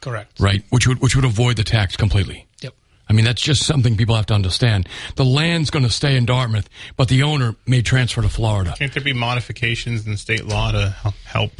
Correct. 0.00 0.38
right? 0.40 0.62
Which 0.70 0.86
would 0.86 1.00
which 1.00 1.16
would 1.16 1.24
avoid 1.24 1.56
the 1.56 1.64
tax 1.64 1.96
completely. 1.96 2.46
Yep. 2.60 2.74
I 3.08 3.12
mean, 3.12 3.24
that's 3.24 3.42
just 3.42 3.66
something 3.66 3.96
people 3.96 4.14
have 4.16 4.26
to 4.26 4.34
understand. 4.34 4.88
The 5.16 5.24
land's 5.24 5.70
going 5.70 5.84
to 5.84 5.90
stay 5.90 6.16
in 6.16 6.24
Dartmouth, 6.26 6.68
but 6.96 7.08
the 7.08 7.22
owner 7.22 7.54
may 7.66 7.82
transfer 7.82 8.22
to 8.22 8.28
Florida. 8.28 8.74
Can't 8.78 8.92
there 8.92 9.02
be 9.02 9.12
modifications 9.12 10.06
in 10.06 10.16
state 10.16 10.46
law 10.46 10.72
to 10.72 10.96
help, 11.24 11.52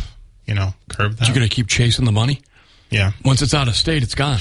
you 0.47 0.55
know, 0.55 0.75
curb 0.89 1.17
that? 1.17 1.29
You're 1.29 1.37
going 1.37 1.49
to 1.49 1.55
keep 1.55 1.67
chasing 1.67 2.05
the 2.07 2.13
money. 2.13 2.41
yeah. 2.91 3.13
Once 3.25 3.43
it's 3.43 3.53
out 3.53 3.69
of 3.69 3.77
state, 3.77 4.03
it's 4.03 4.15
gone. 4.15 4.39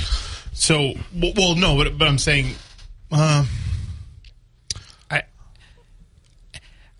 So, 0.54 0.94
well, 1.14 1.34
well 1.36 1.56
no, 1.56 1.76
but, 1.76 1.98
but 1.98 2.08
I'm 2.08 2.20
saying, 2.20 2.54
uh, 3.14 3.46
I 5.12 5.24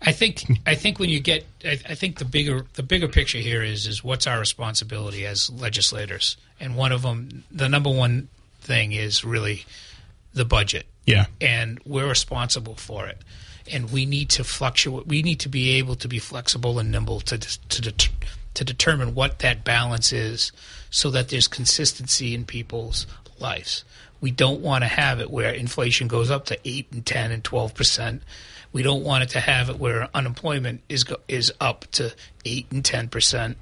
I 0.00 0.12
think 0.12 0.44
I 0.66 0.74
think 0.74 0.98
when 0.98 1.10
you 1.10 1.20
get 1.20 1.44
I, 1.64 1.78
I, 1.88 1.94
think 1.94 2.18
the 2.18 2.24
bigger 2.24 2.66
the 2.74 2.82
bigger 2.82 3.08
picture 3.08 3.38
here 3.38 3.62
is 3.62 3.86
is 3.86 4.04
what's 4.04 4.26
our 4.26 4.38
responsibility 4.38 5.26
as 5.26 5.50
legislators, 5.50 6.36
and 6.60 6.76
one 6.76 6.92
of 6.92 7.02
them 7.02 7.44
the 7.50 7.68
number 7.68 7.90
one 7.90 8.28
thing 8.60 8.92
is 8.92 9.24
really 9.24 9.64
the 10.32 10.44
budget. 10.44 10.86
Yeah, 11.04 11.26
and 11.40 11.80
we're 11.84 12.08
responsible 12.08 12.76
for 12.76 13.06
it, 13.06 13.18
and 13.70 13.90
we 13.90 14.06
need 14.06 14.30
to 14.30 14.44
fluctuate. 14.44 15.06
We 15.06 15.22
need 15.22 15.40
to 15.40 15.48
be 15.48 15.72
able 15.78 15.96
to 15.96 16.08
be 16.08 16.18
flexible 16.18 16.78
and 16.78 16.90
nimble 16.90 17.20
to 17.20 17.38
to 17.38 17.92
to, 17.92 18.10
to 18.54 18.64
determine 18.64 19.14
what 19.14 19.40
that 19.40 19.64
balance 19.64 20.12
is, 20.12 20.52
so 20.90 21.10
that 21.10 21.28
there's 21.28 21.48
consistency 21.48 22.34
in 22.34 22.44
people's 22.44 23.06
lives. 23.40 23.84
We 24.24 24.30
don't 24.30 24.62
want 24.62 24.84
to 24.84 24.88
have 24.88 25.20
it 25.20 25.30
where 25.30 25.52
inflation 25.52 26.08
goes 26.08 26.30
up 26.30 26.46
to 26.46 26.58
eight 26.64 26.86
and 26.92 27.04
ten 27.04 27.30
and 27.30 27.44
twelve 27.44 27.74
percent 27.74 28.22
we 28.74 28.82
don't 28.82 29.04
want 29.04 29.22
it 29.22 29.28
to 29.30 29.40
have 29.40 29.70
it 29.70 29.78
where 29.78 30.08
unemployment 30.12 30.82
is 30.88 31.04
is 31.28 31.52
up 31.60 31.86
to 31.92 32.12
eight 32.44 32.66
and 32.72 32.84
ten 32.84 33.08
percent. 33.08 33.56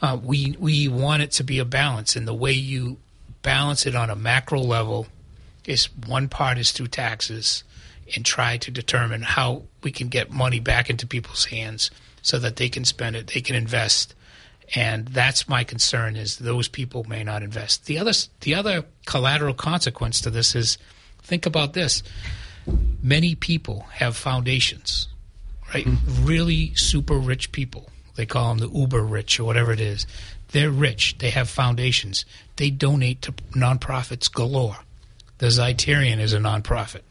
Uh, 0.00 0.18
we 0.20 0.56
we 0.58 0.88
want 0.88 1.22
it 1.22 1.30
to 1.32 1.44
be 1.44 1.58
a 1.58 1.64
balance, 1.64 2.16
and 2.16 2.26
the 2.26 2.34
way 2.34 2.52
you 2.52 2.96
balance 3.42 3.86
it 3.86 3.94
on 3.94 4.08
a 4.08 4.16
macro 4.16 4.58
level 4.60 5.06
is 5.66 5.90
one 6.06 6.28
part 6.28 6.58
is 6.58 6.72
through 6.72 6.88
taxes, 6.88 7.62
and 8.16 8.24
try 8.24 8.56
to 8.56 8.70
determine 8.70 9.22
how 9.22 9.64
we 9.82 9.92
can 9.92 10.08
get 10.08 10.30
money 10.30 10.60
back 10.60 10.88
into 10.88 11.06
people's 11.06 11.44
hands 11.46 11.90
so 12.22 12.38
that 12.38 12.56
they 12.56 12.70
can 12.70 12.86
spend 12.86 13.16
it, 13.16 13.26
they 13.34 13.42
can 13.42 13.54
invest, 13.54 14.14
and 14.74 15.06
that's 15.08 15.48
my 15.48 15.64
concern 15.64 16.16
is 16.16 16.36
those 16.36 16.68
people 16.68 17.04
may 17.04 17.22
not 17.22 17.42
invest. 17.42 17.86
The 17.86 17.98
other 17.98 18.12
the 18.40 18.54
other 18.54 18.84
collateral 19.06 19.54
consequence 19.54 20.20
to 20.22 20.30
this 20.30 20.54
is 20.54 20.78
think 21.22 21.46
about 21.46 21.74
this 21.74 22.02
many 23.02 23.34
people 23.34 23.80
have 23.92 24.16
foundations, 24.16 25.08
right? 25.72 25.84
Mm-hmm. 25.84 26.26
Really 26.26 26.74
super 26.74 27.18
rich 27.18 27.52
people. 27.52 27.88
They 28.16 28.26
call 28.26 28.54
them 28.54 28.58
the 28.58 28.78
uber 28.78 29.02
rich 29.02 29.40
or 29.40 29.44
whatever 29.44 29.72
it 29.72 29.80
is. 29.80 30.06
They're 30.52 30.70
rich. 30.70 31.18
They 31.18 31.30
have 31.30 31.48
foundations. 31.48 32.24
They 32.56 32.70
donate 32.70 33.22
to 33.22 33.32
nonprofits 33.52 34.32
galore. 34.32 34.78
The 35.38 35.46
Zeiterion 35.46 36.20
is 36.20 36.32
a 36.32 36.38
nonprofit. 36.38 37.02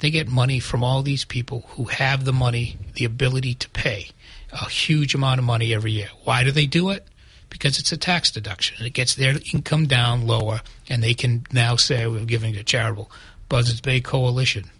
They 0.00 0.10
get 0.10 0.28
money 0.28 0.58
from 0.58 0.82
all 0.82 1.02
these 1.02 1.24
people 1.24 1.64
who 1.70 1.84
have 1.84 2.24
the 2.24 2.32
money, 2.32 2.76
the 2.94 3.04
ability 3.04 3.54
to 3.54 3.70
pay 3.70 4.10
a 4.54 4.68
huge 4.68 5.14
amount 5.14 5.38
of 5.38 5.44
money 5.44 5.74
every 5.74 5.92
year. 5.92 6.08
Why 6.24 6.44
do 6.44 6.50
they 6.50 6.66
do 6.66 6.90
it? 6.90 7.06
Because 7.50 7.78
it's 7.78 7.92
a 7.92 7.96
tax 7.96 8.30
deduction. 8.30 8.84
It 8.84 8.94
gets 8.94 9.14
their 9.14 9.34
income 9.52 9.86
down 9.86 10.26
lower, 10.26 10.60
and 10.88 11.02
they 11.02 11.14
can 11.14 11.46
now 11.52 11.76
say 11.76 12.06
we're 12.06 12.24
giving 12.24 12.54
to 12.54 12.64
charitable. 12.64 13.10
Buzzards 13.48 13.80
Bay 13.80 14.00
Coalition, 14.00 14.70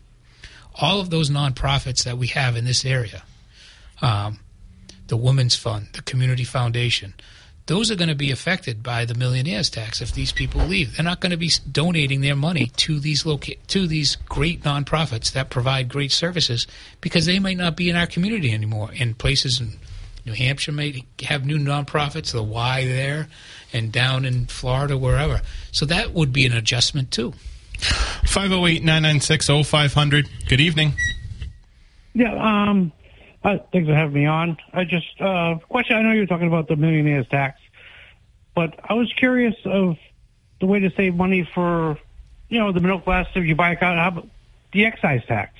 all 0.80 1.00
of 1.00 1.10
those 1.10 1.30
nonprofits 1.30 2.04
that 2.04 2.18
we 2.18 2.28
have 2.28 2.56
in 2.56 2.64
this 2.64 2.84
area, 2.84 3.22
um, 4.00 4.40
the 5.08 5.16
Women's 5.16 5.54
Fund, 5.54 5.88
the 5.92 6.02
Community 6.02 6.44
Foundation, 6.44 7.14
those 7.66 7.90
are 7.90 7.96
going 7.96 8.08
to 8.08 8.14
be 8.14 8.30
affected 8.30 8.82
by 8.82 9.04
the 9.04 9.14
millionaires 9.14 9.70
tax 9.70 10.02
if 10.02 10.12
these 10.12 10.32
people 10.32 10.60
leave. 10.62 10.96
They're 10.96 11.04
not 11.04 11.20
going 11.20 11.30
to 11.30 11.38
be 11.38 11.50
donating 11.70 12.20
their 12.20 12.36
money 12.36 12.66
to 12.76 13.00
these 13.00 13.24
loca- 13.24 13.56
to 13.68 13.86
these 13.86 14.16
great 14.28 14.62
nonprofits 14.62 15.32
that 15.32 15.50
provide 15.50 15.88
great 15.88 16.12
services 16.12 16.66
because 17.00 17.26
they 17.26 17.38
might 17.38 17.56
not 17.56 17.76
be 17.76 17.88
in 17.88 17.96
our 17.96 18.06
community 18.06 18.52
anymore. 18.52 18.90
In 18.92 19.14
places 19.14 19.60
in 19.60 19.72
New 20.26 20.34
Hampshire 20.34 20.72
may 20.72 21.04
have 21.22 21.46
new 21.46 21.58
nonprofits, 21.58 22.32
the 22.32 22.42
Y 22.42 22.84
there, 22.86 23.28
and 23.72 23.90
down 23.90 24.24
in 24.24 24.46
Florida, 24.46 24.96
wherever. 24.96 25.40
So 25.72 25.86
that 25.86 26.12
would 26.12 26.32
be 26.32 26.44
an 26.46 26.52
adjustment 26.52 27.10
too. 27.10 27.32
508 27.78 28.82
996 28.82 29.46
0500. 29.66 30.28
Good 30.48 30.60
evening. 30.60 30.92
Yeah, 32.14 32.34
um, 32.34 32.92
uh, 33.44 33.58
thanks 33.72 33.88
for 33.88 33.94
having 33.94 34.14
me 34.14 34.26
on. 34.26 34.56
I 34.72 34.84
just, 34.84 35.20
uh, 35.20 35.56
question, 35.68 35.96
I 35.96 36.02
know 36.02 36.12
you're 36.12 36.26
talking 36.26 36.48
about 36.48 36.68
the 36.68 36.76
millionaire's 36.76 37.28
tax, 37.28 37.60
but 38.54 38.78
I 38.82 38.94
was 38.94 39.12
curious 39.12 39.54
of 39.64 39.96
the 40.60 40.66
way 40.66 40.80
to 40.80 40.90
save 40.96 41.14
money 41.14 41.48
for, 41.54 41.98
you 42.48 42.58
know, 42.58 42.72
the 42.72 42.80
middle 42.80 43.00
class 43.00 43.26
if 43.34 43.44
you 43.44 43.54
buy 43.54 43.72
a 43.72 43.76
car, 43.76 43.96
how 43.96 44.08
about 44.08 44.28
the 44.72 44.86
excise 44.86 45.24
tax? 45.26 45.52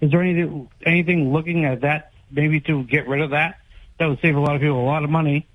Is 0.00 0.10
there 0.10 0.22
anything, 0.22 0.68
anything 0.84 1.32
looking 1.32 1.64
at 1.64 1.80
that 1.82 2.12
maybe 2.30 2.60
to 2.60 2.84
get 2.84 3.08
rid 3.08 3.20
of 3.20 3.30
that? 3.30 3.58
That 3.98 4.06
would 4.06 4.20
save 4.20 4.36
a 4.36 4.40
lot 4.40 4.54
of 4.54 4.60
people 4.60 4.80
a 4.80 4.84
lot 4.84 5.04
of 5.04 5.10
money. 5.10 5.46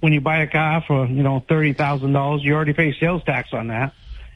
When 0.00 0.12
you 0.12 0.20
buy 0.20 0.38
a 0.38 0.46
car 0.46 0.82
for, 0.86 1.06
you 1.06 1.22
know, 1.22 1.44
$30,000, 1.48 2.42
you 2.42 2.54
already 2.54 2.72
pay 2.72 2.98
sales 2.98 3.22
tax 3.24 3.52
on 3.52 3.68
that 3.68 3.94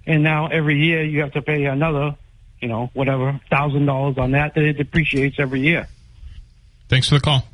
and 0.09 0.23
now 0.23 0.47
every 0.47 0.83
year 0.83 1.05
you 1.05 1.21
have 1.21 1.33
to 1.33 1.42
pay 1.42 1.66
another, 1.66 2.16
you 2.61 2.68
know, 2.68 2.90
whatever 2.94 3.40
thousand 3.51 3.87
dollars 3.87 4.18
on 4.18 4.33
that. 4.33 4.55
That 4.55 4.64
it 4.64 4.75
depreciates 4.75 5.37
every 5.38 5.61
year. 5.61 5.88
Thanks 6.88 7.09
for 7.09 7.16
the 7.16 7.21
call. 7.21 7.44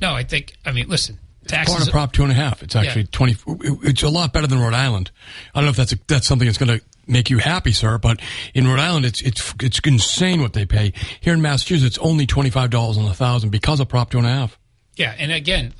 No, 0.00 0.14
I 0.14 0.24
think. 0.24 0.54
I 0.64 0.72
mean, 0.72 0.88
listen. 0.88 1.18
Taxes, 1.46 1.74
part 1.74 1.86
of 1.86 1.92
Prop 1.92 2.12
two 2.12 2.22
and 2.24 2.32
a 2.32 2.34
half. 2.34 2.62
It's 2.62 2.74
actually 2.74 3.02
yeah. 3.02 3.08
twenty. 3.12 3.36
It's 3.84 4.02
a 4.02 4.08
lot 4.08 4.32
better 4.32 4.46
than 4.46 4.58
Rhode 4.58 4.74
Island. 4.74 5.10
I 5.54 5.60
don't 5.60 5.66
know 5.66 5.70
if 5.70 5.76
that's 5.76 5.92
a, 5.92 5.98
that's 6.08 6.26
something 6.26 6.46
that's 6.46 6.58
going 6.58 6.78
to 6.78 6.84
make 7.06 7.30
you 7.30 7.38
happy, 7.38 7.70
sir. 7.70 7.98
But 7.98 8.20
in 8.52 8.66
Rhode 8.66 8.80
Island, 8.80 9.06
it's 9.06 9.22
it's 9.22 9.54
it's 9.62 9.78
insane 9.80 10.42
what 10.42 10.54
they 10.54 10.66
pay. 10.66 10.92
Here 11.20 11.34
in 11.34 11.42
Massachusetts, 11.42 11.98
only 11.98 12.26
twenty 12.26 12.50
five 12.50 12.70
dollars 12.70 12.98
on 12.98 13.04
a 13.04 13.14
thousand 13.14 13.50
because 13.50 13.78
of 13.78 13.88
Prop 13.88 14.10
two 14.10 14.18
and 14.18 14.26
a 14.26 14.30
half. 14.30 14.58
Yeah, 14.96 15.14
and 15.18 15.30
again, 15.30 15.72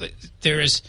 there 0.42 0.60
is 0.60 0.82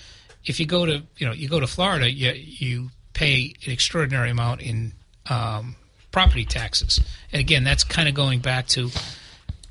if 0.46 0.60
you 0.60 0.66
go 0.66 0.86
to 0.86 1.02
you 1.18 1.26
know 1.26 1.34
you 1.34 1.50
go 1.50 1.60
to 1.60 1.68
Florida, 1.68 2.12
you 2.12 2.32
you 2.34 2.90
pay 3.14 3.56
an 3.66 3.72
extraordinary 3.72 4.30
amount 4.30 4.62
in 4.62 4.94
um, 5.30 5.76
property 6.12 6.46
taxes. 6.46 7.00
And 7.32 7.40
again, 7.40 7.64
that's 7.64 7.84
kind 7.84 8.08
of 8.08 8.16
going 8.16 8.40
back 8.40 8.68
to 8.68 8.90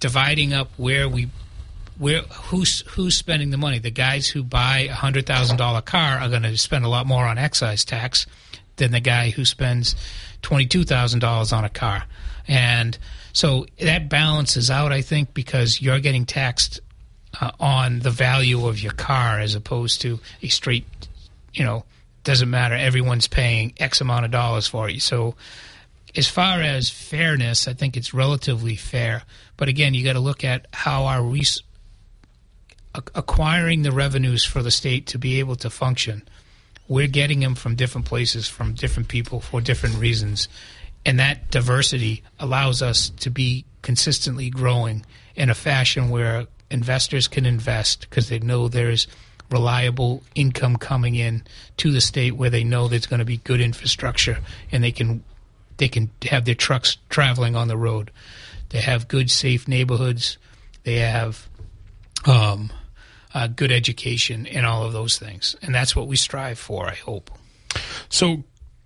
dividing 0.01 0.53
up 0.53 0.70
where 0.77 1.09
we 1.09 1.29
where 1.99 2.22
who's 2.22 2.81
who's 2.88 3.16
spending 3.16 3.51
the 3.51 3.57
money. 3.57 3.79
The 3.79 3.90
guys 3.90 4.29
who 4.29 4.42
buy 4.42 4.81
a 4.81 4.94
hundred 4.94 5.27
thousand 5.27 5.57
dollar 5.57 5.81
car 5.81 6.18
are 6.18 6.29
going 6.29 6.42
to 6.42 6.57
spend 6.57 6.85
a 6.85 6.88
lot 6.88 7.07
more 7.07 7.25
on 7.25 7.38
excise 7.38 7.85
tax 7.85 8.27
than 8.77 8.92
the 8.92 9.01
guy 9.01 9.31
who 9.31 9.44
spends 9.44 9.96
twenty 10.42 10.66
two 10.66 10.85
thousand 10.85 11.20
dollars 11.20 11.53
on 11.53 11.64
a 11.64 11.70
car, 11.70 12.05
and 12.46 12.99
so 13.33 13.66
that 13.81 14.09
balances 14.09 14.70
out. 14.70 14.92
I 14.92 15.03
think 15.03 15.35
because 15.35 15.81
you're 15.81 16.01
getting 16.01 16.27
taxed 16.27 16.81
uh, 17.40 17.51
on 17.61 18.01
the 18.01 18.11
value 18.11 18.66
of 18.66 18.81
your 18.83 18.92
car 18.92 19.40
as 19.40 19.55
opposed 19.55 20.01
to 20.03 20.20
a 20.42 20.49
straight, 20.49 20.85
you 21.53 21.64
know, 21.64 21.85
doesn't 22.25 22.51
matter. 22.51 22.75
Everyone's 22.75 23.29
paying 23.29 23.72
X 23.79 24.01
amount 24.01 24.25
of 24.25 24.31
dollars 24.31 24.66
for 24.66 24.88
it. 24.88 25.03
So, 25.03 25.35
as 26.16 26.29
far 26.29 26.62
as 26.62 26.88
fairness, 26.88 27.68
I 27.68 27.74
think 27.74 27.96
it's 27.96 28.14
relatively 28.14 28.74
fair. 28.74 29.22
But 29.57 29.68
again, 29.68 29.94
you 29.94 30.05
got 30.05 30.14
to 30.14 30.20
look 30.20 30.44
at 30.44 30.66
how 30.72 31.05
our 31.05 31.22
res- 31.22 31.62
acquiring 33.14 33.83
the 33.83 33.92
revenues 33.92 34.44
for 34.44 34.62
the 34.62 34.70
state 34.70 35.07
to 35.09 35.18
be 35.18 35.38
able 35.38 35.57
to 35.57 35.68
function. 35.68 36.26
We're 36.88 37.09
getting 37.09 37.40
them 37.40 37.55
from 37.55 37.74
different 37.74 38.07
places, 38.07 38.48
from 38.48 38.72
different 38.72 39.09
people 39.09 39.40
for 39.40 39.61
different 39.61 39.96
reasons. 39.96 40.48
And 41.05 41.18
that 41.20 41.50
diversity 41.50 42.22
allows 42.40 42.81
us 42.81 43.11
to 43.11 43.31
be 43.31 43.64
consistently 43.83 44.50
growing 44.50 45.05
in 45.35 45.50
a 45.50 45.55
fashion 45.55 46.09
where 46.09 46.46
investors 46.70 47.29
can 47.29 47.44
invest 47.44 48.09
because 48.09 48.29
they 48.29 48.38
know 48.38 48.68
there's 48.68 49.07
reliable 49.50 50.22
income 50.35 50.76
coming 50.76 51.14
in 51.14 51.44
to 51.76 51.92
the 51.92 52.00
state 52.00 52.33
where 52.33 52.50
they 52.50 52.64
know 52.64 52.88
there's 52.88 53.07
going 53.07 53.20
to 53.20 53.24
be 53.24 53.37
good 53.37 53.61
infrastructure 53.61 54.38
and 54.72 54.83
they 54.83 54.90
can 54.90 55.22
they 55.77 55.89
can 55.89 56.11
have 56.23 56.45
their 56.45 56.55
trucks 56.55 56.97
traveling 57.09 57.57
on 57.57 57.69
the 57.69 57.77
road. 57.77 58.11
They 58.71 58.81
have 58.81 59.09
good, 59.09 59.31
safe 59.31 59.69
neighborhoods. 59.69 60.39
They 60.85 60.97
have 60.97 61.49
um, 62.27 62.73
uh, 63.35 63.47
good 63.49 63.73
education 63.73 64.47
and 64.47 64.67
all 64.67 64.85
of 64.85 64.93
those 64.93 65.19
things, 65.19 65.57
and 65.62 65.75
that's 65.75 65.95
what 65.95 66.09
we 66.09 66.17
strive 66.17 66.59
for. 66.59 66.87
I 66.87 66.95
hope. 66.95 67.31
So, 68.09 68.45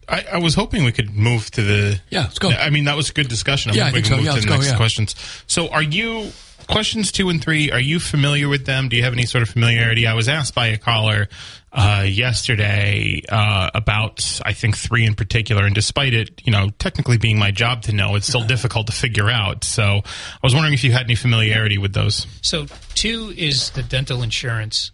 I, 0.09 0.25
I, 0.33 0.39
was 0.39 0.55
hoping 0.55 0.85
we 0.85 0.93
could 0.93 1.15
move 1.15 1.51
to 1.53 1.63
the. 1.63 2.01
Yeah, 2.11 2.23
let's 2.23 2.39
go. 2.39 2.51
I 2.51 2.71
mean, 2.71 2.85
that 2.85 2.97
was 2.97 3.11
a 3.11 3.13
good 3.13 3.29
discussion. 3.29 3.71
I'm 3.71 3.77
yeah, 3.77 3.87
I 3.87 3.91
think 3.93 4.07
so. 4.07 4.17
Yeah, 4.17 4.33
let's 4.33 4.45
go, 4.45 4.55
next 4.55 4.71
yeah. 4.71 4.77
questions. 4.77 5.15
So, 5.47 5.69
are 5.69 5.83
you 5.83 6.33
questions 6.71 7.13
two 7.13 7.29
and 7.29 7.43
three, 7.43 7.71
are 7.71 7.81
you 7.81 8.01
familiar 8.01 8.49
with 8.49 8.67
them? 8.67 8.89
Do 8.89 8.97
you 8.97 9.03
have 9.03 9.13
any 9.13 9.27
sort 9.27 9.43
of 9.43 9.51
familiarity? 9.51 10.07
I 10.07 10.15
was 10.15 10.29
asked 10.29 10.55
by 10.55 10.69
a 10.69 10.79
caller 10.79 11.29
uh, 11.73 12.05
yesterday 12.07 13.23
uh, 13.29 13.71
about, 13.75 14.41
I 14.45 14.53
think, 14.53 14.77
three 14.77 15.05
in 15.05 15.15
particular, 15.15 15.65
and 15.67 15.75
despite 15.75 16.15
it, 16.15 16.43
you 16.45 16.53
know, 16.53 16.71
technically 16.79 17.19
being 17.19 17.39
my 17.39 17.51
job 17.51 17.83
to 17.83 17.93
know, 17.93 18.15
it's 18.15 18.27
still 18.27 18.47
difficult 18.47 18.87
to 18.87 18.93
figure 18.93 19.29
out. 19.29 19.65
So 19.65 19.83
I 20.05 20.39
was 20.43 20.55
wondering 20.55 20.75
if 20.75 20.85
you 20.85 20.93
had 20.93 21.03
any 21.03 21.15
familiarity 21.15 21.79
with 21.79 21.93
those. 21.93 22.27
So 22.43 22.67
two 22.95 23.33
is 23.37 23.71
the 23.71 23.83
dental 23.83 24.23
insurance. 24.23 24.93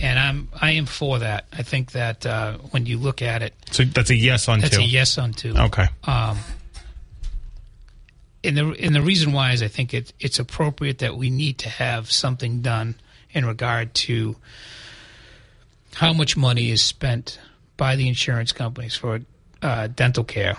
And 0.00 0.18
I'm 0.18 0.48
I 0.60 0.72
am 0.72 0.86
for 0.86 1.20
that. 1.20 1.46
I 1.52 1.62
think 1.62 1.92
that 1.92 2.26
uh, 2.26 2.58
when 2.72 2.84
you 2.84 2.98
look 2.98 3.22
at 3.22 3.42
it, 3.42 3.54
so 3.70 3.84
that's 3.84 4.10
a 4.10 4.16
yes 4.16 4.48
on 4.48 4.58
that's 4.58 4.72
two. 4.72 4.78
That's 4.78 4.88
a 4.88 4.92
yes 4.92 5.18
on 5.18 5.32
two. 5.32 5.54
Okay. 5.56 5.86
Um, 6.02 6.36
and 8.44 8.56
the 8.56 8.76
and 8.80 8.94
the 8.94 9.02
reason 9.02 9.32
why 9.32 9.52
is 9.52 9.62
I 9.62 9.68
think 9.68 9.94
it, 9.94 10.12
it's 10.20 10.38
appropriate 10.38 10.98
that 10.98 11.16
we 11.16 11.30
need 11.30 11.58
to 11.58 11.68
have 11.68 12.10
something 12.10 12.60
done 12.62 12.94
in 13.32 13.44
regard 13.46 13.94
to 13.94 14.36
how 15.94 16.12
much 16.12 16.36
money 16.36 16.70
is 16.70 16.82
spent 16.82 17.38
by 17.76 17.96
the 17.96 18.08
insurance 18.08 18.52
companies 18.52 18.94
for 18.96 19.20
uh, 19.62 19.86
dental 19.88 20.24
care, 20.24 20.56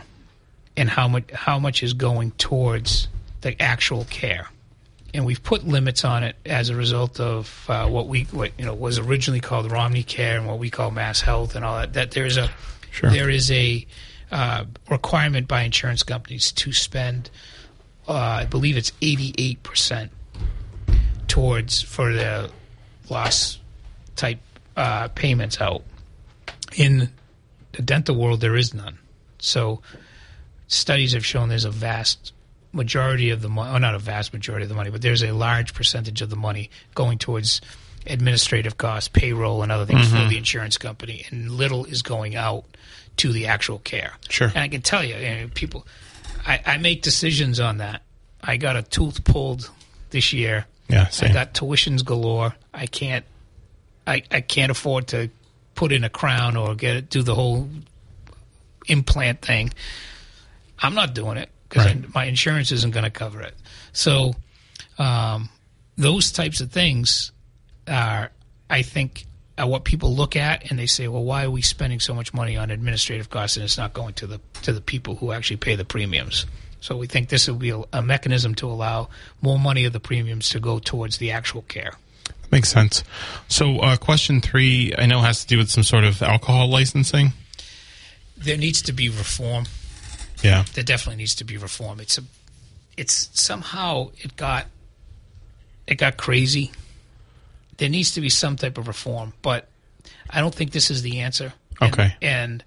and 0.76 0.89
how 0.89 1.08
much 1.08 1.32
how 1.32 1.60
much 1.60 1.84
is 1.84 1.93
going 1.93 2.32
towards 2.32 3.08
the 3.41 3.62
actual 3.62 4.06
care. 4.06 4.48
and 5.13 5.26
we've 5.26 5.43
put 5.43 5.65
limits 5.65 6.04
on 6.04 6.24
it 6.24 6.36
as 6.45 6.69
a 6.69 6.76
result 6.76 7.19
of 7.19 7.65
uh, 7.69 7.88
what 7.88 8.08
we 8.08 8.24
what 8.32 8.52
you 8.58 8.65
know 8.65 8.74
was 8.74 8.98
originally 9.00 9.39
called 9.39 9.71
Romney 9.71 10.04
Care 10.04 10.38
and 10.38 10.48
what 10.48 10.60
we 10.60 10.69
call 10.69 10.91
Mass 10.91 11.21
Health 11.21 11.56
and 11.56 11.63
all 11.63 11.78
that. 11.80 11.93
That 11.93 12.12
there's 12.12 12.38
a 12.38 12.50
Sure. 12.91 13.10
there 13.10 13.30
is 13.30 13.52
a 13.52 13.86
uh, 14.32 14.63
requirement 14.89 15.48
by 15.50 15.63
insurance 15.63 16.02
companies 16.02 16.52
to 16.54 16.71
spend, 16.71 17.30
uh, 18.08 18.13
I 18.13 18.46
believe 18.46 18.78
it's 18.78 18.91
88 19.02 19.63
percent 19.63 20.12
towards 21.28 21.82
for 21.82 22.13
the 22.13 22.50
loss 23.10 23.60
type 24.15 24.39
uh, 24.76 25.08
payments 25.10 25.60
out. 25.60 25.84
In 26.76 27.10
the 27.72 27.82
dental 27.82 28.15
world, 28.15 28.41
there 28.41 28.56
is 28.56 28.74
none. 28.74 28.98
So 29.39 29.82
studies 30.68 31.13
have 31.13 31.26
shown 31.26 31.50
there's 31.50 31.65
a 31.65 31.72
vast 31.72 32.34
majority 32.72 33.30
of 33.30 33.41
the 33.41 33.50
money, 33.50 33.72
well, 33.72 33.80
not 33.80 33.96
a 33.96 34.00
vast 34.00 34.34
majority 34.34 34.63
of 34.63 34.70
the 34.70 34.76
money, 34.76 34.89
but 34.89 35.02
there's 35.02 35.24
a 35.24 35.32
large 35.32 35.74
percentage 35.74 36.22
of 36.22 36.30
the 36.30 36.36
money 36.36 36.70
going 36.94 37.18
towards 37.18 37.62
administrative 38.08 38.78
costs, 38.78 39.08
payroll, 39.08 39.63
and 39.63 39.72
other 39.72 39.86
things 39.86 40.10
for 40.10 40.28
the 40.28 40.38
insurance 40.38 40.78
company, 40.78 41.26
and 41.30 41.52
little 41.52 41.86
is 41.86 42.02
going 42.02 42.36
out 42.36 42.65
to 43.18 43.32
the 43.32 43.48
actual 43.48 43.80
care. 43.80 44.13
Sure. 44.30 44.50
And 44.50 44.58
I 44.58 44.68
can 44.68 44.82
tell 44.82 45.04
you, 45.04 45.15
you 45.15 45.30
know, 45.30 45.48
people, 45.54 45.88
I, 46.45 46.62
I 46.65 46.77
make 46.77 47.01
decisions 47.01 47.60
on 47.60 47.77
that. 47.77 48.01
I 48.41 48.58
got 48.58 48.75
a 48.75 48.84
tooth 48.84 49.23
pulled 49.23 49.69
this 50.12 50.31
year. 50.34 50.65
Yeah, 50.89 51.05
I 51.08 51.10
same. 51.10 51.34
got 51.34 51.53
tuitions 51.53 52.05
galore. 52.05 52.53
I 52.73 52.86
can't, 52.86 53.25
I, 54.05 54.21
I 54.29 54.41
can't 54.41 54.71
afford 54.71 55.08
to 55.08 55.29
put 55.73 55.91
in 55.91 56.03
a 56.03 56.10
crown 56.10 56.55
or 56.55 56.75
get 56.75 56.95
it, 56.95 57.10
do 57.10 57.23
the 57.23 57.34
whole 57.36 57.67
implant 58.88 59.41
thing. 59.41 59.73
I'm 60.79 60.93
not 60.93 61.13
doing 61.15 61.38
it 61.38 61.49
because 61.67 61.86
Right. 61.86 62.13
my 62.13 62.25
insurance 62.25 62.71
isn't 62.71 62.91
going 62.91 63.03
to 63.05 63.10
cover 63.10 63.41
it. 63.41 63.55
So, 63.93 64.36
um, 64.99 65.49
those 65.97 66.31
types 66.31 66.62
of 66.62 66.71
things 66.71 67.31
are, 67.88 68.31
I 68.69 68.81
think, 68.81 69.25
are 69.58 69.68
what 69.68 69.84
people 69.84 70.13
look 70.13 70.36
at 70.36 70.70
and 70.70 70.78
they 70.78 70.86
say, 70.86 71.08
"Well, 71.08 71.24
why 71.24 71.46
are 71.46 71.50
we 71.50 71.62
spending 71.62 72.00
so 72.00 72.13
much 72.13 72.34
money 72.34 72.58
on 72.58 72.72
administrative 72.72 73.30
costs 73.30 73.58
and 73.58 73.63
it's 73.63 73.78
not 73.78 73.94
going 73.94 74.13
to 74.15 74.28
the 74.28 74.39
to 74.63 74.74
the 74.74 74.82
people 74.82 75.15
who 75.15 75.32
actually 75.32 75.58
pay 75.58 75.76
the 75.76 75.86
premiums?" 75.86 76.46
So 76.82 76.96
we 76.98 77.08
think 77.08 77.30
this 77.30 77.48
will 77.48 77.56
be 77.56 77.72
a, 77.72 77.82
a 77.94 78.02
mechanism 78.02 78.54
to 78.56 78.68
allow 78.68 79.10
more 79.41 79.58
money 79.58 79.86
of 79.86 79.94
the 79.94 80.00
premiums 80.00 80.50
to 80.50 80.60
go 80.60 80.78
towards 80.78 81.18
the 81.18 81.32
actual 81.32 81.63
care. 81.63 81.94
Makes 82.52 82.70
sense. 82.70 83.04
So, 83.48 83.80
uh, 83.80 83.98
question 83.98 84.39
three, 84.39 84.94
I 84.96 85.08
know 85.08 85.22
has 85.22 85.41
to 85.41 85.48
do 85.48 85.58
with 85.58 85.70
some 85.70 85.84
sort 85.84 86.04
of 86.04 86.22
alcohol 86.22 86.70
licensing. 86.70 87.34
There 88.38 88.58
needs 88.58 88.84
to 88.84 88.94
be 88.94 89.10
reform. 89.10 89.65
Yeah. 90.44 90.65
there 90.76 90.84
definitely 90.84 91.18
needs 91.18 91.34
to 91.36 91.44
be 91.44 91.58
reform. 91.58 92.00
It's 92.00 92.20
a, 92.20 92.22
it's 92.98 93.30
somehow 93.34 94.12
it 94.18 94.36
got, 94.36 94.68
it 95.88 95.96
got 95.96 96.18
crazy. 96.18 96.72
There 97.78 97.90
needs 97.90 98.14
to 98.14 98.22
be 98.22 98.30
some 98.30 98.56
type 98.56 98.78
of 98.78 98.88
reform, 98.88 99.34
but 99.42 99.68
I 100.30 100.40
don't 100.42 100.54
think 100.56 100.72
this 100.72 100.90
is 100.92 101.02
the 101.02 101.20
answer. 101.22 101.54
And- 101.82 101.94
Okay. 101.94 102.16
And 102.22 102.64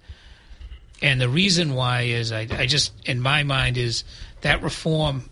and 1.01 1.19
the 1.21 1.29
reason 1.29 1.73
why 1.75 2.01
is 2.01 2.31
I, 2.31 2.45
I 2.51 2.65
just 2.65 2.91
in 3.07 3.21
my 3.21 3.43
mind 3.43 3.77
is 3.77 4.03
that 4.41 4.61
reform 4.61 5.29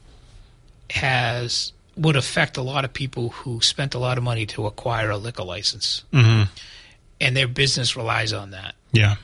has 0.89 1.73
would 1.95 2.15
affect 2.15 2.57
a 2.57 2.61
lot 2.61 2.85
of 2.85 2.93
people 2.93 3.29
who 3.29 3.59
spent 3.61 3.93
a 3.95 3.99
lot 3.99 4.17
of 4.17 4.23
money 4.23 4.45
to 4.45 4.65
acquire 4.67 5.09
a 5.09 5.17
liquor 5.17 5.43
license, 5.43 6.03
mm-hmm. 6.13 6.43
and 7.19 7.35
their 7.35 7.47
business 7.47 7.95
relies 7.95 8.33
on 8.33 8.51
that 8.51 8.75
Yeah. 8.91 9.15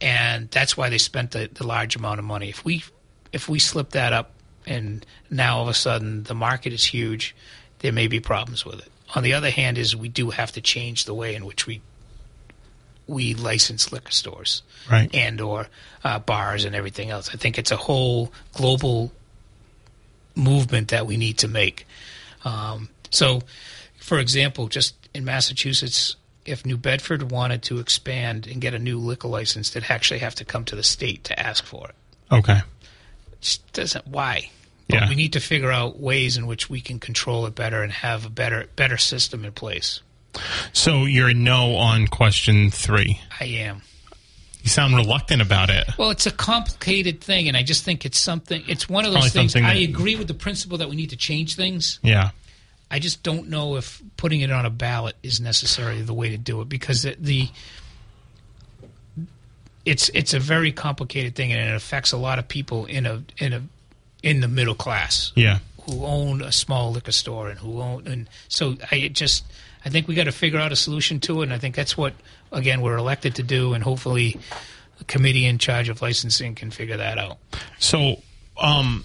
and 0.00 0.48
that's 0.50 0.76
why 0.76 0.88
they 0.90 0.98
spent 0.98 1.32
the, 1.32 1.50
the 1.52 1.66
large 1.66 1.96
amount 1.96 2.18
of 2.20 2.24
money. 2.24 2.48
If 2.48 2.64
we 2.64 2.84
if 3.32 3.48
we 3.48 3.58
slip 3.58 3.90
that 3.90 4.12
up, 4.12 4.32
and 4.66 5.04
now 5.28 5.56
all 5.58 5.62
of 5.64 5.68
a 5.68 5.74
sudden 5.74 6.22
the 6.24 6.34
market 6.34 6.72
is 6.72 6.84
huge, 6.84 7.34
there 7.80 7.92
may 7.92 8.06
be 8.06 8.20
problems 8.20 8.64
with 8.64 8.80
it. 8.80 8.88
On 9.14 9.22
the 9.22 9.34
other 9.34 9.50
hand, 9.50 9.76
is 9.78 9.96
we 9.96 10.08
do 10.08 10.30
have 10.30 10.52
to 10.52 10.60
change 10.60 11.04
the 11.04 11.14
way 11.14 11.34
in 11.34 11.44
which 11.44 11.66
we 11.66 11.80
we 13.06 13.34
license 13.34 13.90
liquor 13.90 14.12
stores, 14.12 14.62
Right. 14.88 15.12
and 15.12 15.40
or 15.40 15.66
uh, 16.04 16.20
bars 16.20 16.64
and 16.64 16.76
everything 16.76 17.10
else. 17.10 17.28
I 17.34 17.36
think 17.36 17.58
it's 17.58 17.72
a 17.72 17.76
whole 17.76 18.32
global 18.54 19.10
movement 20.36 20.88
that 20.88 21.06
we 21.08 21.16
need 21.16 21.38
to 21.38 21.48
make. 21.48 21.86
Um, 22.44 22.88
so, 23.10 23.42
for 23.98 24.20
example, 24.20 24.68
just 24.68 24.94
in 25.12 25.24
Massachusetts, 25.24 26.14
if 26.46 26.64
New 26.64 26.76
Bedford 26.76 27.32
wanted 27.32 27.62
to 27.64 27.80
expand 27.80 28.46
and 28.46 28.60
get 28.60 28.74
a 28.74 28.78
new 28.78 28.98
liquor 29.00 29.26
license, 29.28 29.70
they'd 29.70 29.84
actually 29.88 30.20
have 30.20 30.36
to 30.36 30.44
come 30.44 30.64
to 30.66 30.76
the 30.76 30.84
state 30.84 31.24
to 31.24 31.38
ask 31.38 31.64
for 31.64 31.88
it. 31.88 31.94
Okay. 32.32 32.58
It 33.32 33.40
just 33.40 33.72
doesn't 33.72 34.06
why. 34.06 34.50
But 34.90 35.02
Yeah. 35.02 35.08
we 35.08 35.14
need 35.14 35.32
to 35.34 35.40
figure 35.40 35.70
out 35.70 36.00
ways 36.00 36.36
in 36.36 36.46
which 36.46 36.68
we 36.68 36.80
can 36.80 36.98
control 36.98 37.46
it 37.46 37.54
better 37.54 37.82
and 37.82 37.92
have 37.92 38.26
a 38.26 38.30
better 38.30 38.66
better 38.76 38.96
system 38.96 39.44
in 39.44 39.52
place. 39.52 40.00
So 40.72 41.04
you're 41.06 41.28
a 41.28 41.34
no 41.34 41.76
on 41.76 42.06
question 42.06 42.70
three. 42.70 43.20
I 43.40 43.44
am. 43.44 43.82
You 44.62 44.68
sound 44.68 44.94
reluctant 44.94 45.40
about 45.40 45.70
it. 45.70 45.88
Well, 45.96 46.10
it's 46.10 46.26
a 46.26 46.30
complicated 46.30 47.20
thing, 47.22 47.48
and 47.48 47.56
I 47.56 47.62
just 47.62 47.82
think 47.82 48.04
it's 48.04 48.18
something. 48.18 48.62
It's 48.68 48.88
one 48.88 49.06
of 49.06 49.12
those 49.12 49.32
Probably 49.32 49.48
things. 49.48 49.56
I 49.56 49.74
agree 49.74 50.16
with 50.16 50.28
the 50.28 50.34
principle 50.34 50.78
that 50.78 50.90
we 50.90 50.96
need 50.96 51.10
to 51.10 51.16
change 51.16 51.56
things. 51.56 51.98
Yeah. 52.02 52.30
I 52.90 52.98
just 52.98 53.22
don't 53.22 53.48
know 53.48 53.76
if 53.76 54.02
putting 54.16 54.40
it 54.40 54.50
on 54.50 54.66
a 54.66 54.70
ballot 54.70 55.16
is 55.22 55.40
necessarily 55.40 56.02
the 56.02 56.12
way 56.12 56.30
to 56.30 56.36
do 56.36 56.60
it 56.60 56.68
because 56.68 57.02
the, 57.02 57.16
the 57.18 57.48
it's 59.84 60.10
it's 60.10 60.34
a 60.34 60.40
very 60.40 60.72
complicated 60.72 61.34
thing 61.34 61.52
and 61.52 61.70
it 61.70 61.74
affects 61.74 62.12
a 62.12 62.16
lot 62.16 62.38
of 62.38 62.48
people 62.48 62.86
in 62.86 63.06
a 63.06 63.22
in 63.38 63.52
a 63.52 63.62
in 64.22 64.40
the 64.40 64.48
middle 64.48 64.74
class 64.74 65.32
Yeah. 65.34 65.58
who 65.82 66.04
own 66.04 66.42
a 66.42 66.52
small 66.52 66.92
liquor 66.92 67.12
store 67.12 67.48
and 67.50 67.58
who 67.58 67.80
own 67.80 68.06
and 68.06 68.28
so 68.48 68.76
I 68.90 69.08
just 69.08 69.44
I 69.84 69.88
think 69.88 70.08
we 70.08 70.14
got 70.14 70.24
to 70.24 70.32
figure 70.32 70.58
out 70.58 70.72
a 70.72 70.76
solution 70.76 71.20
to 71.20 71.40
it 71.40 71.44
and 71.44 71.52
I 71.52 71.58
think 71.58 71.74
that's 71.74 71.96
what 71.96 72.12
again 72.52 72.80
we're 72.82 72.96
elected 72.98 73.34
to 73.36 73.42
do 73.42 73.72
and 73.74 73.82
hopefully 73.82 74.38
a 75.00 75.04
committee 75.04 75.46
in 75.46 75.58
charge 75.58 75.88
of 75.88 76.02
licensing 76.02 76.54
can 76.54 76.70
figure 76.70 76.98
that 76.98 77.16
out. 77.18 77.38
So, 77.78 78.20
um, 78.58 79.04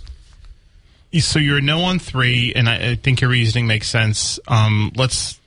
so 1.17 1.39
you're 1.39 1.59
a 1.59 1.61
no 1.61 1.83
on 1.83 1.99
three, 1.99 2.51
and 2.53 2.67
I, 2.67 2.89
I 2.91 2.95
think 2.95 3.21
your 3.21 3.29
reasoning 3.29 3.67
makes 3.67 3.89
sense. 3.89 4.37
Um, 4.49 4.91
let's 4.97 5.39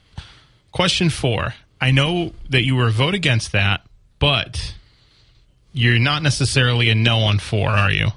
question 0.71 1.11
four. 1.11 1.53
I 1.79 1.91
know 1.91 2.33
that 2.49 2.63
you 2.63 2.75
were 2.75 2.87
a 2.87 2.91
vote 2.91 3.13
against 3.13 3.51
that, 3.51 3.81
but 4.17 4.73
you're 5.71 5.99
not 5.99 6.23
necessarily 6.23 6.89
a 6.89 6.95
no 6.95 7.19
on 7.19 7.37
four, 7.37 7.69
are 7.69 7.91
you? 7.91 8.07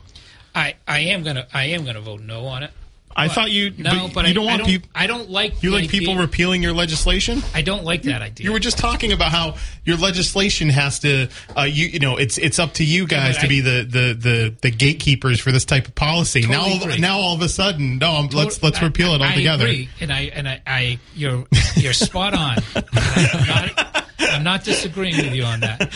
I, 0.55 0.75
I 0.87 1.01
am 1.01 1.23
gonna 1.23 1.47
I 1.53 1.65
am 1.67 1.85
gonna 1.85 2.01
vote 2.01 2.21
no 2.21 2.47
on 2.47 2.63
it. 2.63 2.71
I 3.15 3.29
thought 3.29 3.51
you. 3.51 3.73
No, 3.77 4.09
but, 4.13 4.25
you 4.25 4.31
I, 4.31 4.33
don't 4.33 4.47
want 4.47 4.65
people. 4.65 4.89
I 4.95 5.07
don't 5.07 5.29
like 5.31 5.63
You 5.63 5.71
like 5.71 5.91
people 5.91 6.17
repealing 6.17 6.63
your 6.63 6.73
legislation? 6.73 7.43
I 7.55 7.63
don't 7.63 7.85
like 7.85 8.03
that 8.05 8.23
idea. 8.23 8.45
You 8.45 8.53
were 8.53 8.59
just 8.59 8.79
talking 8.79 9.13
about 9.13 9.31
how 9.31 9.57
your 9.85 9.97
legislation 9.99 10.71
has 10.71 11.01
to, 11.01 11.29
uh, 11.57 11.63
you 11.63 11.89
you 11.89 11.99
know, 11.99 12.17
it's 12.17 12.39
it's 12.39 12.59
up 12.59 12.75
to 12.75 12.85
you 12.85 13.07
guys 13.07 13.37
but 13.37 13.41
to 13.41 13.47
I- 13.47 13.49
be 13.49 13.61
the, 13.61 13.87
the, 13.89 14.15
the, 14.15 14.55
the 14.63 14.71
gatekeepers 14.71 15.41
for 15.41 15.53
this 15.53 15.65
type 15.65 15.89
of 15.89 15.95
policy. 15.95 16.43
Totally 16.43 16.79
now 16.79 16.83
agree. 16.83 16.99
now 16.99 17.19
all 17.19 17.35
of 17.35 17.43
a 17.43 17.49
sudden, 17.49 17.99
no, 17.99 18.29
let's 18.33 18.63
let's 18.63 18.79
I- 18.81 18.85
repeal 18.85 19.15
it 19.15 19.21
I, 19.21 19.29
altogether. 19.29 19.67
I 19.67 19.69
agree, 19.69 19.89
and 20.01 20.13
I 20.13 20.21
and 20.35 20.49
I, 20.49 20.63
I 20.67 20.99
you're 21.15 21.45
you're 21.77 21.93
spot 21.93 22.35
on. 22.35 22.57
I'm 22.95 23.47
not, 23.47 24.07
I'm 24.21 24.43
not 24.43 24.65
disagreeing 24.65 25.17
with 25.17 25.35
you 25.35 25.45
on 25.45 25.61
that. 25.61 25.93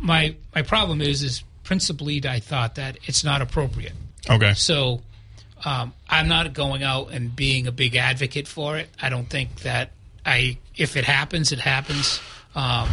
My 0.00 0.36
my 0.54 0.62
problem 0.62 1.02
is 1.02 1.22
is 1.22 1.44
principally 1.68 2.22
I 2.24 2.40
thought 2.40 2.76
that 2.76 2.96
it's 3.04 3.22
not 3.22 3.42
appropriate. 3.42 3.92
Okay. 4.30 4.54
So 4.54 5.02
um, 5.66 5.92
I'm 6.08 6.26
not 6.26 6.54
going 6.54 6.82
out 6.82 7.10
and 7.10 7.36
being 7.36 7.66
a 7.66 7.72
big 7.72 7.94
advocate 7.94 8.48
for 8.48 8.78
it. 8.78 8.88
I 9.02 9.10
don't 9.10 9.28
think 9.28 9.54
that 9.64 9.90
I 10.24 10.56
if 10.76 10.96
it 10.96 11.04
happens, 11.04 11.52
it 11.52 11.58
happens. 11.58 12.20
Um, 12.54 12.88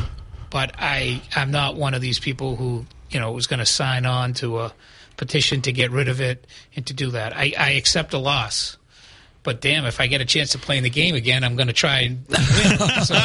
but 0.49 0.75
I 0.77 1.21
I'm 1.37 1.51
not 1.51 1.77
one 1.77 1.93
of 1.93 2.01
these 2.01 2.19
people 2.19 2.57
who 2.57 2.85
you 3.09 3.17
know 3.17 3.31
was 3.31 3.47
going 3.47 3.59
to 3.61 3.65
sign 3.65 4.05
on 4.05 4.33
to 4.35 4.59
a 4.59 4.73
petition 5.15 5.61
to 5.61 5.71
get 5.71 5.91
rid 5.91 6.09
of 6.09 6.19
it 6.19 6.45
and 6.75 6.85
to 6.87 6.93
do 6.93 7.11
that. 7.11 7.33
I, 7.33 7.53
I 7.57 7.71
accept 7.71 8.13
a 8.13 8.17
loss. 8.17 8.75
But 9.43 9.61
damn, 9.61 9.85
if 9.85 10.01
I 10.01 10.07
get 10.07 10.19
a 10.19 10.25
chance 10.25 10.49
to 10.51 10.57
play 10.57 10.75
in 10.77 10.83
the 10.83 10.89
game 10.89 11.15
again, 11.15 11.45
I'm 11.45 11.55
going 11.55 11.67
to 11.67 11.73
try 11.73 11.99
and 11.99 12.25
win. 12.27 12.37
So, 13.05 13.15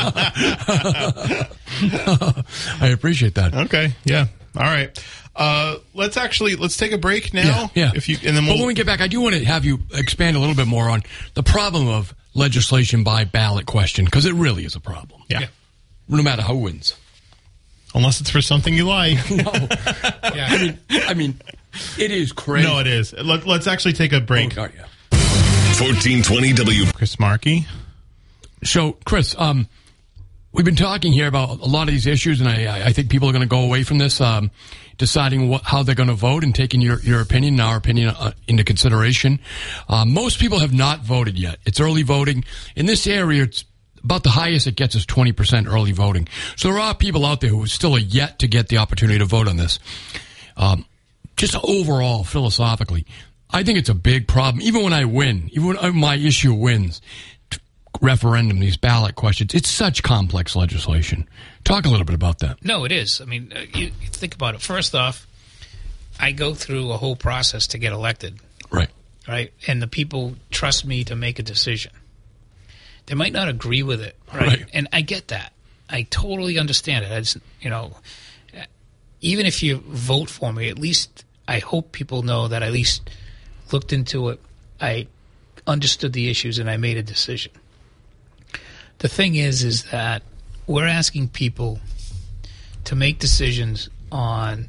I 2.80 2.88
appreciate 2.92 3.34
that. 3.34 3.52
Okay. 3.54 3.94
Yeah. 4.04 4.26
All 4.56 4.62
right. 4.62 5.02
Uh, 5.40 5.78
let's 5.94 6.18
actually 6.18 6.54
let's 6.54 6.76
take 6.76 6.92
a 6.92 6.98
break 6.98 7.32
now. 7.32 7.70
Yeah, 7.74 7.86
yeah. 7.86 7.92
If 7.94 8.08
you 8.10 8.16
and 8.24 8.36
then 8.36 8.44
but 8.44 8.50
we'll. 8.52 8.58
when 8.58 8.66
we 8.66 8.74
get 8.74 8.84
back, 8.84 9.00
I 9.00 9.08
do 9.08 9.22
want 9.22 9.34
to 9.34 9.44
have 9.46 9.64
you 9.64 9.78
expand 9.94 10.36
a 10.36 10.38
little 10.38 10.54
bit 10.54 10.66
more 10.66 10.90
on 10.90 11.02
the 11.32 11.42
problem 11.42 11.88
of 11.88 12.14
legislation 12.34 13.04
by 13.04 13.24
ballot 13.24 13.64
question 13.64 14.04
because 14.04 14.26
it 14.26 14.34
really 14.34 14.64
is 14.66 14.76
a 14.76 14.80
problem. 14.80 15.22
yeah. 15.30 15.40
Yeah. 15.40 15.46
No 16.08 16.22
matter 16.22 16.42
who 16.42 16.56
wins. 16.56 16.94
Unless 17.94 18.20
it's 18.20 18.28
for 18.30 18.42
something 18.42 18.74
you 18.74 18.86
like. 18.86 19.18
No. 19.30 19.50
Yeah. 20.34 20.46
I 20.50 20.58
mean, 20.62 20.78
I 20.90 21.14
mean, 21.14 21.40
it 21.98 22.10
is 22.10 22.32
crazy. 22.32 22.68
no, 22.68 22.78
it 22.78 22.86
is. 22.86 23.12
Let, 23.14 23.46
let's 23.46 23.66
actually 23.66 23.94
take 23.94 24.12
a 24.12 24.20
break. 24.20 24.58
Oh, 24.58 24.68
yeah. 24.74 24.86
1420 25.80 26.52
W. 26.52 26.84
Chris 26.92 27.18
Markey. 27.18 27.66
So, 28.62 28.92
Chris, 29.06 29.34
um, 29.38 29.68
we've 30.52 30.64
been 30.64 30.76
talking 30.76 31.12
here 31.12 31.26
about 31.26 31.60
a 31.60 31.66
lot 31.66 31.88
of 31.88 31.94
these 31.94 32.06
issues, 32.06 32.40
and 32.40 32.48
I, 32.48 32.86
I 32.86 32.92
think 32.92 33.10
people 33.10 33.28
are 33.28 33.32
going 33.32 33.42
to 33.42 33.48
go 33.48 33.62
away 33.62 33.82
from 33.82 33.98
this 33.98 34.20
um, 34.20 34.50
deciding 34.98 35.48
what, 35.48 35.62
how 35.62 35.82
they're 35.82 35.94
going 35.94 36.08
to 36.08 36.14
vote 36.14 36.44
and 36.44 36.54
taking 36.54 36.80
your, 36.80 37.00
your 37.00 37.20
opinion 37.20 37.54
and 37.54 37.60
our 37.60 37.76
opinion 37.76 38.08
uh, 38.08 38.32
into 38.48 38.64
consideration. 38.64 39.38
Uh, 39.88 40.04
most 40.04 40.38
people 40.38 40.58
have 40.58 40.72
not 40.72 41.00
voted 41.00 41.38
yet. 41.38 41.58
It's 41.66 41.80
early 41.80 42.02
voting. 42.02 42.44
In 42.76 42.86
this 42.86 43.06
area, 43.06 43.44
it's 43.44 43.64
about 44.02 44.22
the 44.22 44.30
highest 44.30 44.66
it 44.66 44.76
gets 44.76 44.94
is 44.94 45.06
20% 45.06 45.66
early 45.66 45.92
voting. 45.92 46.28
So 46.56 46.68
there 46.68 46.78
are 46.78 46.94
people 46.94 47.26
out 47.26 47.40
there 47.40 47.50
who 47.50 47.66
still 47.66 47.94
are 47.94 48.00
yet 48.00 48.38
to 48.40 48.48
get 48.48 48.68
the 48.68 48.78
opportunity 48.78 49.18
to 49.18 49.24
vote 49.26 49.48
on 49.48 49.56
this. 49.56 49.78
Um, 50.56 50.84
just 51.36 51.56
overall, 51.64 52.24
philosophically, 52.24 53.06
I 53.50 53.62
think 53.62 53.78
it's 53.78 53.88
a 53.88 53.94
big 53.94 54.28
problem. 54.28 54.62
Even 54.62 54.84
when 54.84 54.92
I 54.92 55.04
win, 55.04 55.50
even 55.52 55.76
when 55.76 55.96
my 55.96 56.16
issue 56.16 56.54
wins, 56.54 57.00
referendum, 58.00 58.60
these 58.60 58.76
ballot 58.76 59.14
questions. 59.14 59.54
It's 59.54 59.70
such 59.70 60.02
complex 60.02 60.56
legislation. 60.56 61.28
Talk 61.64 61.84
a 61.84 61.88
little 61.88 62.06
bit 62.06 62.14
about 62.14 62.38
that. 62.40 62.64
No, 62.64 62.84
it 62.84 62.92
is. 62.92 63.20
I 63.20 63.24
mean, 63.24 63.52
uh, 63.54 63.60
you, 63.74 63.86
you 64.00 64.08
think 64.08 64.34
about 64.34 64.54
it. 64.54 64.60
First 64.60 64.94
off, 64.94 65.26
I 66.18 66.32
go 66.32 66.54
through 66.54 66.90
a 66.92 66.96
whole 66.96 67.16
process 67.16 67.66
to 67.68 67.78
get 67.78 67.92
elected. 67.92 68.38
Right. 68.70 68.90
Right. 69.28 69.52
And 69.66 69.80
the 69.82 69.86
people 69.86 70.36
trust 70.50 70.84
me 70.84 71.04
to 71.04 71.14
make 71.14 71.38
a 71.38 71.42
decision. 71.42 71.92
They 73.06 73.14
might 73.14 73.32
not 73.32 73.48
agree 73.48 73.82
with 73.82 74.00
it. 74.00 74.16
Right. 74.32 74.46
Right. 74.46 74.66
And 74.72 74.88
I 74.92 75.02
get 75.02 75.28
that. 75.28 75.52
I 75.88 76.02
totally 76.02 76.58
understand 76.58 77.04
it. 77.04 77.12
I 77.12 77.20
just, 77.20 77.38
you 77.60 77.70
know, 77.70 77.92
even 79.20 79.46
if 79.46 79.62
you 79.62 79.78
vote 79.78 80.30
for 80.30 80.52
me, 80.52 80.68
at 80.68 80.78
least 80.78 81.24
I 81.46 81.58
hope 81.58 81.92
people 81.92 82.22
know 82.22 82.48
that 82.48 82.62
I 82.62 82.66
at 82.66 82.72
least 82.72 83.10
looked 83.72 83.92
into 83.92 84.28
it. 84.30 84.40
I 84.80 85.08
understood 85.66 86.12
the 86.12 86.30
issues 86.30 86.58
and 86.58 86.70
I 86.70 86.76
made 86.76 86.96
a 86.96 87.02
decision. 87.02 87.52
The 89.00 89.08
thing 89.08 89.34
is, 89.34 89.62
is 89.64 89.84
that 89.90 90.22
we're 90.66 90.86
asking 90.86 91.28
people 91.28 91.80
to 92.84 92.94
make 92.96 93.18
decisions 93.18 93.88
on 94.12 94.68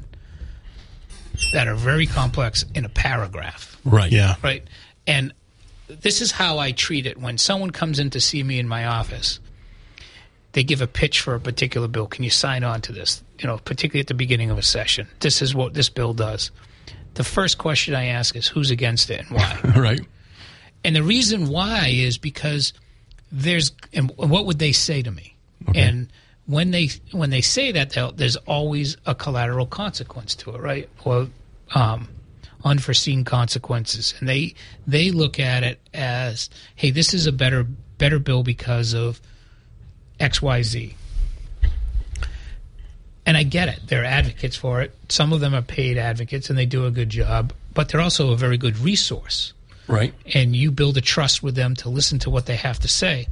that 1.52 1.66
are 1.68 1.74
very 1.74 2.06
complex 2.06 2.64
in 2.74 2.84
a 2.84 2.88
paragraph, 2.88 3.76
Right. 3.84 4.10
Yeah. 4.12 4.36
right? 4.42 4.66
And 5.06 5.32
this 5.88 6.20
is 6.20 6.30
how 6.32 6.58
I 6.58 6.72
treat 6.72 7.06
it 7.06 7.18
when 7.18 7.38
someone 7.38 7.70
comes 7.70 7.98
in 7.98 8.10
to 8.10 8.20
see 8.20 8.42
me 8.42 8.58
in 8.58 8.68
my 8.68 8.86
office. 8.86 9.38
They 10.52 10.62
give 10.64 10.82
a 10.82 10.86
pitch 10.86 11.20
for 11.20 11.34
a 11.34 11.40
particular 11.40 11.88
bill. 11.88 12.06
Can 12.06 12.24
you 12.24 12.30
sign 12.30 12.62
on 12.64 12.80
to 12.82 12.92
this? 12.92 13.22
You 13.38 13.46
know, 13.46 13.58
particularly 13.58 14.00
at 14.00 14.06
the 14.06 14.14
beginning 14.14 14.50
of 14.50 14.58
a 14.58 14.62
session. 14.62 15.08
This 15.20 15.40
is 15.42 15.54
what 15.54 15.74
this 15.74 15.88
bill 15.88 16.12
does. 16.14 16.50
The 17.14 17.24
first 17.24 17.58
question 17.58 17.94
I 17.94 18.06
ask 18.06 18.36
is 18.36 18.48
who's 18.48 18.70
against 18.70 19.10
it 19.10 19.20
and 19.20 19.30
why? 19.30 19.58
Right. 19.76 20.00
And 20.84 20.94
the 20.96 21.02
reason 21.02 21.48
why 21.48 21.88
is 21.92 22.18
because 22.18 22.72
there's 23.32 23.72
and 23.92 24.12
what 24.16 24.46
would 24.46 24.58
they 24.58 24.72
say 24.72 25.02
to 25.02 25.10
me? 25.10 25.34
And 25.74 26.08
when 26.46 26.70
they 26.70 26.90
when 27.12 27.30
they 27.30 27.40
say 27.40 27.72
that, 27.72 28.12
there's 28.16 28.36
always 28.36 28.96
a 29.06 29.14
collateral 29.14 29.66
consequence 29.66 30.34
to 30.36 30.54
it, 30.54 30.60
right? 30.60 30.88
Well, 31.04 31.30
um, 31.74 32.08
unforeseen 32.62 33.24
consequences, 33.24 34.14
and 34.20 34.28
they 34.28 34.54
they 34.86 35.10
look 35.10 35.40
at 35.40 35.62
it 35.62 35.80
as, 35.94 36.50
hey, 36.76 36.90
this 36.90 37.14
is 37.14 37.26
a 37.26 37.32
better 37.32 37.64
better 37.98 38.18
bill 38.18 38.42
because 38.42 38.92
of 38.92 39.20
X 40.20 40.42
Y 40.42 40.62
Z. 40.62 40.94
And 43.24 43.36
I 43.36 43.44
get 43.44 43.68
it; 43.68 43.80
they're 43.86 44.04
advocates 44.04 44.56
for 44.56 44.82
it. 44.82 44.94
Some 45.08 45.32
of 45.32 45.40
them 45.40 45.54
are 45.54 45.62
paid 45.62 45.96
advocates, 45.96 46.50
and 46.50 46.58
they 46.58 46.66
do 46.66 46.86
a 46.86 46.90
good 46.90 47.08
job. 47.08 47.52
But 47.72 47.88
they're 47.88 48.00
also 48.00 48.32
a 48.32 48.36
very 48.36 48.58
good 48.58 48.78
resource 48.78 49.54
Right. 49.88 50.14
and 50.32 50.54
you 50.54 50.70
build 50.70 50.96
a 50.96 51.00
trust 51.00 51.42
with 51.42 51.54
them 51.54 51.74
to 51.76 51.88
listen 51.88 52.18
to 52.20 52.30
what 52.30 52.46
they 52.46 52.56
have 52.56 52.78
to 52.80 52.88
say. 52.88 53.26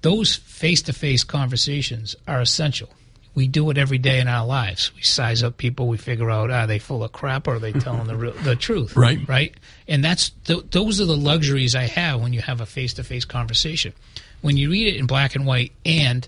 Those 0.00 0.34
face 0.34 0.82
to 0.82 0.92
face 0.92 1.24
conversations 1.24 2.16
are 2.26 2.40
essential. 2.40 2.90
We 3.34 3.48
do 3.48 3.68
it 3.70 3.78
every 3.78 3.98
day 3.98 4.20
in 4.20 4.28
our 4.28 4.46
lives. 4.46 4.92
We 4.94 5.02
size 5.02 5.42
up 5.42 5.56
people. 5.56 5.88
We 5.88 5.96
figure 5.96 6.30
out 6.30 6.50
are 6.50 6.66
they 6.66 6.78
full 6.78 7.02
of 7.02 7.12
crap 7.12 7.48
or 7.48 7.54
are 7.54 7.58
they 7.58 7.72
telling 7.72 8.06
the 8.06 8.16
real, 8.16 8.32
the 8.32 8.54
truth? 8.54 8.96
Right. 8.96 9.18
Right. 9.28 9.54
And 9.88 10.04
that's 10.04 10.30
th- 10.44 10.66
those 10.70 11.00
are 11.00 11.04
the 11.04 11.16
luxuries 11.16 11.74
I 11.74 11.84
have 11.84 12.20
when 12.20 12.32
you 12.32 12.40
have 12.42 12.60
a 12.60 12.66
face 12.66 12.94
to 12.94 13.04
face 13.04 13.24
conversation. 13.24 13.92
When 14.40 14.56
you 14.56 14.70
read 14.70 14.94
it 14.94 14.98
in 14.98 15.06
black 15.06 15.34
and 15.34 15.46
white 15.46 15.72
and 15.84 16.26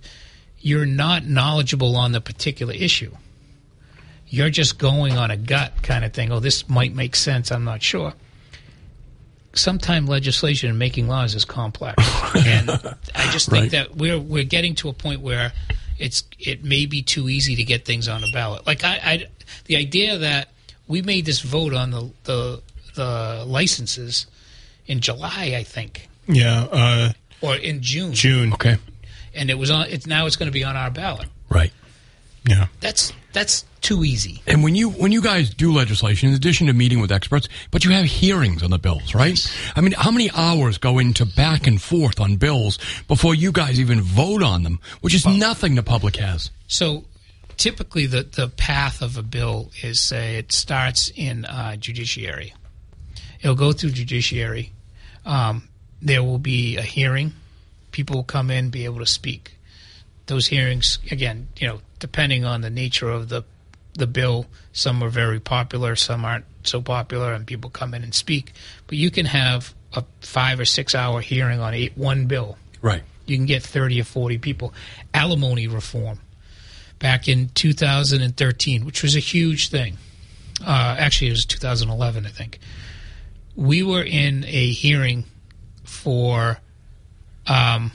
you're 0.59 0.87
not 0.87 1.24
knowledgeable 1.26 1.96
on 1.96 2.12
the 2.12 2.20
particular 2.20 2.72
issue, 2.74 3.14
you're 4.29 4.50
just 4.50 4.79
going 4.79 5.16
on 5.16 5.31
a 5.31 5.37
gut 5.37 5.83
kind 5.83 6.05
of 6.05 6.12
thing. 6.12 6.33
Oh, 6.33 6.40
this 6.40 6.68
might 6.68 6.94
make 6.94 7.14
sense. 7.14 7.52
I'm 7.52 7.64
not 7.64 7.83
sure 7.83 8.14
sometimes 9.56 10.08
legislation 10.08 10.70
and 10.70 10.78
making 10.78 11.08
laws 11.08 11.34
is 11.34 11.44
complex, 11.44 11.96
and 12.46 12.70
I 13.14 13.30
just 13.32 13.48
think 13.50 13.62
Right. 13.64 13.70
that 13.72 13.96
we're 13.96 14.18
we're 14.18 14.44
getting 14.44 14.74
to 14.76 14.88
a 14.88 14.92
point 14.92 15.20
where 15.20 15.52
it's 15.98 16.24
it 16.38 16.62
may 16.64 16.86
be 16.86 17.02
too 17.02 17.28
easy 17.28 17.56
to 17.56 17.64
get 17.64 17.84
things 17.84 18.08
on 18.08 18.20
the 18.20 18.30
ballot. 18.32 18.66
Like 18.66 18.84
I, 18.84 19.00
I 19.02 19.26
the 19.66 19.76
idea 19.76 20.18
that 20.18 20.48
we 20.88 21.02
made 21.02 21.24
this 21.26 21.40
vote 21.40 21.72
on 21.74 21.90
the 21.90 22.10
the, 22.24 22.62
the 22.94 23.44
licenses 23.46 24.26
in 24.86 25.00
July, 25.00 25.54
I 25.56 25.62
think, 25.64 26.08
Yeah. 26.28 26.64
Uh, 26.70 27.12
or 27.40 27.56
in 27.56 27.82
June, 27.82 28.12
June. 28.12 28.52
Okay. 28.52 28.76
and 29.34 29.50
it 29.50 29.58
was 29.58 29.70
on. 29.70 29.86
It's 29.88 30.06
now 30.06 30.26
it's 30.26 30.36
going 30.36 30.46
to 30.48 30.52
be 30.52 30.64
on 30.64 30.76
our 30.76 30.90
ballot. 30.90 31.28
Right. 31.48 31.72
Yeah. 32.46 32.66
That's 32.80 33.12
that's 33.32 33.64
too 33.87 34.03
easy. 34.03 34.42
And 34.49 34.64
when 34.64 34.75
you 34.75 34.90
when 34.90 35.12
you 35.12 35.22
guys 35.22 35.49
do 35.49 35.72
legislation, 35.72 36.29
in 36.29 36.35
addition 36.35 36.66
to 36.66 36.72
meeting 36.72 37.01
with 37.01 37.12
experts, 37.12 37.49
but 37.70 37.85
you 37.85 37.92
have 37.92 38.05
hearings 38.05 38.64
on 38.64 38.70
the 38.70 38.79
bills, 38.79 39.14
right? 39.14 39.38
I 39.77 39.81
mean, 39.81 39.92
how 39.92 40.11
many 40.11 40.29
hours 40.35 40.77
go 40.77 40.99
into 40.99 41.25
back 41.25 41.68
and 41.68 41.81
forth 41.81 42.18
on 42.18 42.35
bills 42.35 42.81
before 43.07 43.37
you 43.37 43.53
guys 43.53 43.79
even 43.79 44.01
vote 44.01 44.42
on 44.42 44.64
them, 44.64 44.81
which 45.03 45.14
is 45.14 45.25
nothing 45.25 45.77
the 45.77 45.85
public 45.85 46.16
has. 46.16 46.51
So 46.66 47.05
typically, 47.57 48.07
the, 48.07 48.25
the 48.25 48.49
path 48.49 49.03
of 49.03 49.16
a 49.16 49.22
bill 49.22 49.70
is 49.83 50.01
say 50.01 50.37
it 50.37 50.51
starts 50.51 51.12
in 51.14 51.44
uh, 51.44 51.77
judiciary. 51.77 52.55
It'll 53.40 53.55
go 53.55 53.70
through 53.70 53.90
judiciary. 53.90 54.72
Um, 55.25 55.68
there 56.03 56.25
will 56.25 56.38
be 56.38 56.77
a 56.77 56.83
hearing. 56.83 57.35
People 57.92 58.16
will 58.16 58.25
come 58.25 58.51
in, 58.51 58.70
be 58.70 58.85
able 58.85 58.99
to 58.99 59.07
speak. 59.07 59.53
Those 60.27 60.49
hearings, 60.49 60.99
again, 61.12 61.46
you 61.57 61.68
know, 61.68 61.81
depending 62.01 62.44
on 62.44 62.62
the 62.62 62.70
nature 62.70 63.09
of 63.09 63.29
the 63.29 63.44
the 63.96 64.06
bill, 64.06 64.46
some 64.72 65.02
are 65.02 65.09
very 65.09 65.40
popular, 65.40 65.96
some 65.96 66.24
aren't 66.24 66.44
so 66.64 66.80
popular, 66.82 67.32
and 67.32 67.46
people 67.46 67.70
come 67.70 67.94
in 67.94 68.02
and 68.02 68.14
speak. 68.14 68.52
But 68.87 68.98
you 68.98 69.11
can 69.11 69.26
have 69.26 69.74
a 69.92 70.04
five 70.20 70.61
or 70.61 70.64
six 70.64 70.94
hour 70.94 71.20
hearing 71.20 71.61
on 71.61 71.74
eight, 71.74 71.96
one 71.96 72.26
bill 72.26 72.59
Right. 72.82 73.02
you 73.26 73.37
can 73.37 73.46
get 73.46 73.62
30 73.62 74.00
or 74.00 74.04
40 74.04 74.38
people. 74.38 74.74
Alimony 75.14 75.66
reform 75.66 76.18
back 76.98 77.28
in 77.28 77.48
2013, 77.54 78.85
which 78.85 79.02
was 79.02 79.16
a 79.16 79.20
huge 79.20 79.68
thing. 79.68 79.96
Uh, 80.64 80.96
actually, 80.98 81.28
it 81.28 81.32
was 81.32 81.46
2011, 81.46 82.26
I 82.26 82.30
think. 82.30 82.59
We 83.54 83.82
were 83.82 84.02
in 84.02 84.44
a 84.46 84.70
hearing 84.72 85.24
for, 85.85 86.59
um, 87.46 87.92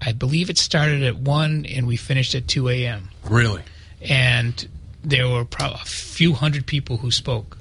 I 0.00 0.12
believe 0.12 0.50
it 0.50 0.58
started 0.58 1.02
at 1.02 1.16
1 1.16 1.66
and 1.66 1.86
we 1.86 1.96
finished 1.96 2.34
at 2.34 2.46
2 2.48 2.68
a.m. 2.68 3.08
Really. 3.24 3.62
And 4.00 4.68
there 5.02 5.28
were 5.28 5.46
a 5.60 5.78
few 5.84 6.32
hundred 6.32 6.66
people 6.66 6.98
who 6.98 7.10
spoke. 7.10 7.58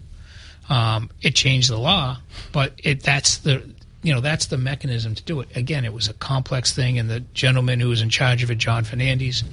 Um, 0.70 1.10
it 1.22 1.36
changed 1.36 1.70
the 1.70 1.78
law, 1.78 2.20
but 2.52 2.74
it 2.84 3.04
that's 3.04 3.38
the 3.38 3.64
you 4.02 4.14
know 4.14 4.22
that's 4.22 4.48
the 4.48 4.58
mechanism 4.58 5.14
to 5.16 5.24
do 5.24 5.40
it. 5.42 5.56
Again, 5.56 5.86
it 5.86 5.94
was 5.94 6.08
a 6.08 6.14
complex 6.14 6.74
thing, 6.74 6.98
and 6.98 7.10
the 7.10 7.20
gentleman 7.34 7.80
who 7.80 7.90
was 7.90 8.02
in 8.02 8.10
charge 8.10 8.42
of 8.42 8.50
it, 8.50 8.58
John 8.58 8.84
Fernandes, 8.84 9.44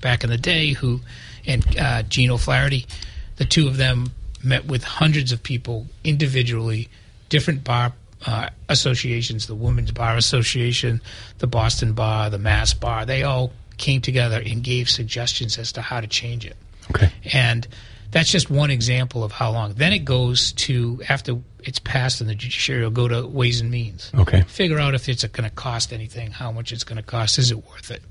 back 0.00 0.22
in 0.22 0.30
the 0.30 0.38
day, 0.38 0.70
who 0.70 1.00
and 1.46 1.64
uh, 1.78 2.02
Gene 2.02 2.30
O'Flaherty, 2.30 2.86
the 3.36 3.44
two 3.44 3.66
of 3.66 3.76
them 3.76 4.12
met 4.42 4.66
with 4.66 4.84
hundreds 4.84 5.32
of 5.32 5.42
people 5.42 5.86
individually, 6.04 6.88
different 7.28 7.64
bar 7.64 7.92
uh, 8.26 8.50
associations, 8.68 9.46
the 9.46 9.54
Women's 9.54 9.92
Bar 9.92 10.16
Association, 10.16 11.00
the 11.38 11.46
Boston 11.46 11.94
Bar, 11.94 12.30
the 12.30 12.38
Mass 12.38 12.74
Bar. 12.74 13.06
They 13.06 13.22
all 13.22 13.52
came 13.80 14.00
together 14.00 14.40
and 14.44 14.62
gave 14.62 14.88
suggestions 14.88 15.58
as 15.58 15.72
to 15.72 15.82
how 15.82 16.00
to 16.00 16.06
change 16.06 16.46
it. 16.46 16.56
Okay. 16.90 17.10
And 17.32 17.66
that's 18.12 18.30
just 18.30 18.50
one 18.50 18.70
example 18.70 19.24
of 19.24 19.32
how 19.32 19.50
long. 19.50 19.74
Then 19.74 19.92
it 19.92 20.04
goes 20.04 20.52
to 20.52 21.00
after 21.08 21.38
it's 21.60 21.78
passed 21.78 22.20
in 22.20 22.26
the 22.26 22.34
judiciary, 22.34 22.82
it'll 22.82 22.90
go 22.90 23.08
to 23.08 23.26
Ways 23.26 23.60
and 23.60 23.70
Means. 23.70 24.10
Okay. 24.14 24.42
Figure 24.42 24.78
out 24.78 24.94
if 24.94 25.08
it's 25.08 25.24
going 25.24 25.48
to 25.48 25.54
cost 25.54 25.92
anything, 25.92 26.30
how 26.30 26.52
much 26.52 26.72
it's 26.72 26.84
going 26.84 26.96
to 26.96 27.02
cost, 27.02 27.38
is 27.38 27.50
it 27.50 27.66
worth 27.68 27.90
it? 27.90 28.02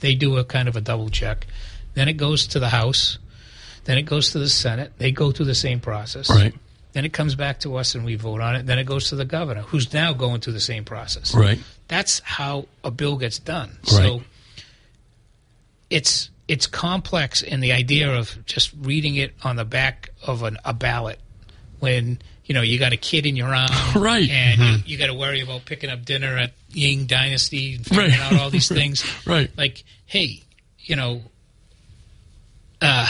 They 0.00 0.14
do 0.14 0.36
a 0.36 0.44
kind 0.44 0.68
of 0.68 0.76
a 0.76 0.80
double 0.80 1.08
check. 1.08 1.46
Then 1.94 2.08
it 2.08 2.14
goes 2.14 2.46
to 2.48 2.58
the 2.58 2.68
House. 2.68 3.18
Then 3.84 3.98
it 3.98 4.02
goes 4.02 4.32
to 4.32 4.38
the 4.38 4.48
Senate. 4.48 4.92
They 4.98 5.10
go 5.12 5.32
through 5.32 5.46
the 5.46 5.54
same 5.54 5.80
process. 5.80 6.30
Right. 6.30 6.54
Then 6.92 7.04
it 7.04 7.12
comes 7.12 7.34
back 7.34 7.60
to 7.60 7.76
us 7.76 7.94
and 7.94 8.04
we 8.04 8.14
vote 8.16 8.40
on 8.40 8.56
it. 8.56 8.66
Then 8.66 8.78
it 8.78 8.84
goes 8.84 9.08
to 9.08 9.16
the 9.16 9.24
governor, 9.24 9.62
who's 9.62 9.92
now 9.92 10.12
going 10.12 10.40
through 10.40 10.52
the 10.54 10.60
same 10.60 10.84
process. 10.84 11.34
Right. 11.34 11.58
That's 11.88 12.20
how 12.20 12.66
a 12.84 12.90
bill 12.90 13.16
gets 13.16 13.38
done. 13.38 13.78
Right. 13.84 13.90
So 13.90 14.22
it's 15.90 16.30
it's 16.48 16.66
complex, 16.66 17.42
and 17.42 17.62
the 17.62 17.72
idea 17.72 18.14
of 18.18 18.36
just 18.46 18.72
reading 18.80 19.16
it 19.16 19.34
on 19.42 19.56
the 19.56 19.64
back 19.64 20.10
of 20.26 20.42
an, 20.42 20.56
a 20.64 20.72
ballot 20.72 21.18
when 21.80 22.18
you 22.46 22.54
know 22.54 22.62
you 22.62 22.78
got 22.78 22.92
a 22.92 22.96
kid 22.96 23.26
in 23.26 23.36
your 23.36 23.54
arm, 23.54 23.68
Right. 23.96 24.28
And 24.30 24.60
you, 24.60 24.92
you 24.92 24.98
got 24.98 25.06
to 25.08 25.14
worry 25.14 25.40
about 25.42 25.64
picking 25.66 25.90
up 25.90 26.04
dinner 26.04 26.36
at 26.38 26.52
Ying 26.70 27.06
Dynasty 27.06 27.74
and 27.74 27.84
figuring 27.86 28.10
Right. 28.12 28.20
out 28.20 28.40
all 28.40 28.50
these 28.50 28.68
things. 28.80 29.04
Right. 29.26 29.50
Like, 29.58 29.84
hey, 30.06 30.42
you 30.80 30.96
know, 30.96 31.20
uh, 32.80 33.06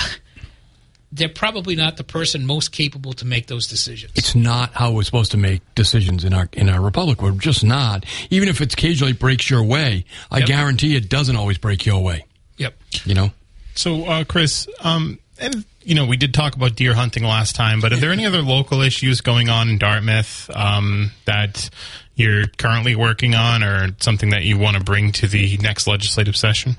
they're 1.13 1.29
probably 1.29 1.75
not 1.77 1.97
the 1.97 2.05
person 2.05 2.45
most 2.47 2.73
capable 2.73 3.13
to 3.15 3.25
make 3.25 3.47
those 3.47 3.67
decisions. 3.67 4.13
It's 4.17 4.35
not 4.35 4.75
how 4.75 4.93
we're 4.93 5.03
supposed 5.05 5.31
to 5.31 5.37
make 5.37 5.63
decisions 5.75 6.25
in 6.25 6.35
our 6.35 6.49
in 6.53 6.69
our 6.69 6.81
republic. 6.81 7.23
We're 7.23 7.31
just 7.33 7.65
not. 7.65 8.05
Even 8.31 8.49
if 8.49 8.61
it 8.61 8.73
occasionally 8.73 9.13
breaks 9.13 9.49
your 9.49 9.63
way, 9.63 10.05
I 10.31 10.39
Yep. 10.39 10.49
guarantee 10.49 10.97
it 10.97 11.09
doesn't 11.09 11.37
always 11.37 11.59
break 11.59 11.87
your 11.87 12.03
way. 12.03 12.25
Yep. 12.59 12.75
You 13.05 13.15
know. 13.15 13.31
So, 13.75 14.05
uh, 14.05 14.25
Chris, 14.25 14.69
um, 14.81 15.19
and 15.41 15.65
you 15.83 15.95
know, 15.95 16.05
we 16.05 16.17
did 16.17 16.35
talk 16.35 16.55
about 16.55 16.77
deer 16.77 16.93
hunting 16.93 17.23
last 17.23 17.57
time, 17.57 17.81
but 17.81 17.93
are 17.93 17.97
there 17.97 18.13
any 18.13 18.27
other 18.27 18.43
local 18.43 18.83
issues 18.83 19.21
going 19.23 19.49
on 19.49 19.71
in 19.71 19.79
Dartmouth 19.79 20.51
um, 20.55 21.13
that 21.25 21.71
you're 22.15 22.47
currently 22.59 22.95
working 22.95 23.35
on, 23.35 23.63
or 23.63 23.91
something 24.01 24.31
that 24.31 24.43
you 24.43 24.59
want 24.59 24.77
to 24.77 24.85
bring 24.85 25.13
to 25.13 25.27
the 25.27 25.57
next 25.59 25.87
legislative 25.87 26.37
session? 26.37 26.77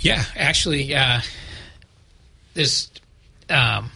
Yeah, 0.00 0.24
actually, 0.36 0.94
uh, 0.94 1.20
there's 2.52 2.90
um, 3.48 3.90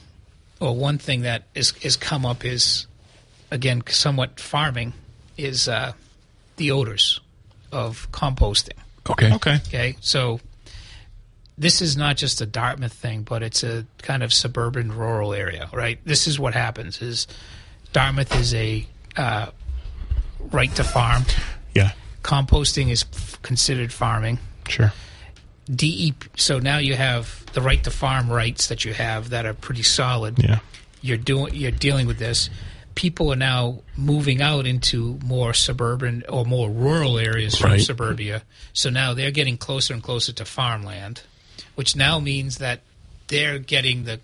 well, 0.60 0.74
one 0.74 0.98
thing 0.98 1.22
that 1.22 1.44
is 1.54 1.72
has 1.82 1.96
come 1.96 2.24
up 2.24 2.44
is 2.44 2.86
again 3.50 3.82
somewhat 3.88 4.40
farming 4.40 4.92
is 5.36 5.68
uh, 5.68 5.92
the 6.56 6.70
odors 6.70 7.20
of 7.72 8.10
composting. 8.12 8.78
Okay. 9.10 9.32
Okay. 9.34 9.54
Okay, 9.66 9.96
so 10.00 10.40
this 11.56 11.82
is 11.82 11.96
not 11.96 12.16
just 12.16 12.40
a 12.40 12.46
Dartmouth 12.46 12.92
thing, 12.92 13.22
but 13.22 13.42
it's 13.42 13.62
a 13.64 13.86
kind 14.02 14.22
of 14.22 14.32
suburban 14.32 14.92
rural 14.92 15.34
area, 15.34 15.68
right? 15.72 15.98
This 16.04 16.26
is 16.26 16.38
what 16.38 16.54
happens: 16.54 17.02
is 17.02 17.26
Dartmouth 17.92 18.34
is 18.38 18.54
a 18.54 18.86
uh, 19.16 19.50
right 20.52 20.74
to 20.76 20.84
farm. 20.84 21.24
Yeah. 21.74 21.92
Composting 22.22 22.90
is 22.90 23.04
f- 23.12 23.40
considered 23.42 23.92
farming. 23.92 24.38
Sure. 24.68 24.92
DEP. 25.70 26.24
So 26.36 26.58
now 26.58 26.78
you 26.78 26.94
have 26.94 27.44
the 27.52 27.60
right 27.60 27.82
to 27.84 27.90
farm 27.90 28.30
rights 28.30 28.68
that 28.68 28.84
you 28.84 28.92
have 28.94 29.30
that 29.30 29.46
are 29.46 29.54
pretty 29.54 29.82
solid. 29.82 30.42
Yeah. 30.42 30.60
You're 31.00 31.16
doing. 31.16 31.54
You're 31.54 31.70
dealing 31.70 32.06
with 32.06 32.18
this. 32.18 32.50
People 32.98 33.32
are 33.32 33.36
now 33.36 33.78
moving 33.96 34.42
out 34.42 34.66
into 34.66 35.20
more 35.24 35.54
suburban 35.54 36.24
or 36.28 36.44
more 36.44 36.68
rural 36.68 37.16
areas 37.16 37.56
from 37.56 37.70
Right. 37.70 37.80
suburbia. 37.80 38.42
So 38.72 38.90
now 38.90 39.14
they're 39.14 39.30
getting 39.30 39.56
closer 39.56 39.94
and 39.94 40.02
closer 40.02 40.32
to 40.32 40.44
farmland, 40.44 41.22
which 41.76 41.94
now 41.94 42.18
means 42.18 42.58
that 42.58 42.80
they're 43.28 43.60
getting 43.60 44.02
the 44.04 44.18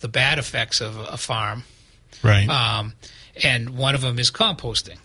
the 0.00 0.08
bad 0.08 0.38
effects 0.38 0.80
of 0.82 0.96
a 0.98 1.16
farm 1.16 1.64
Right. 2.22 2.46
um, 2.50 2.92
and 3.42 3.70
one 3.70 3.94
of 3.94 4.02
them 4.02 4.18
is 4.18 4.30
composting. 4.30 4.98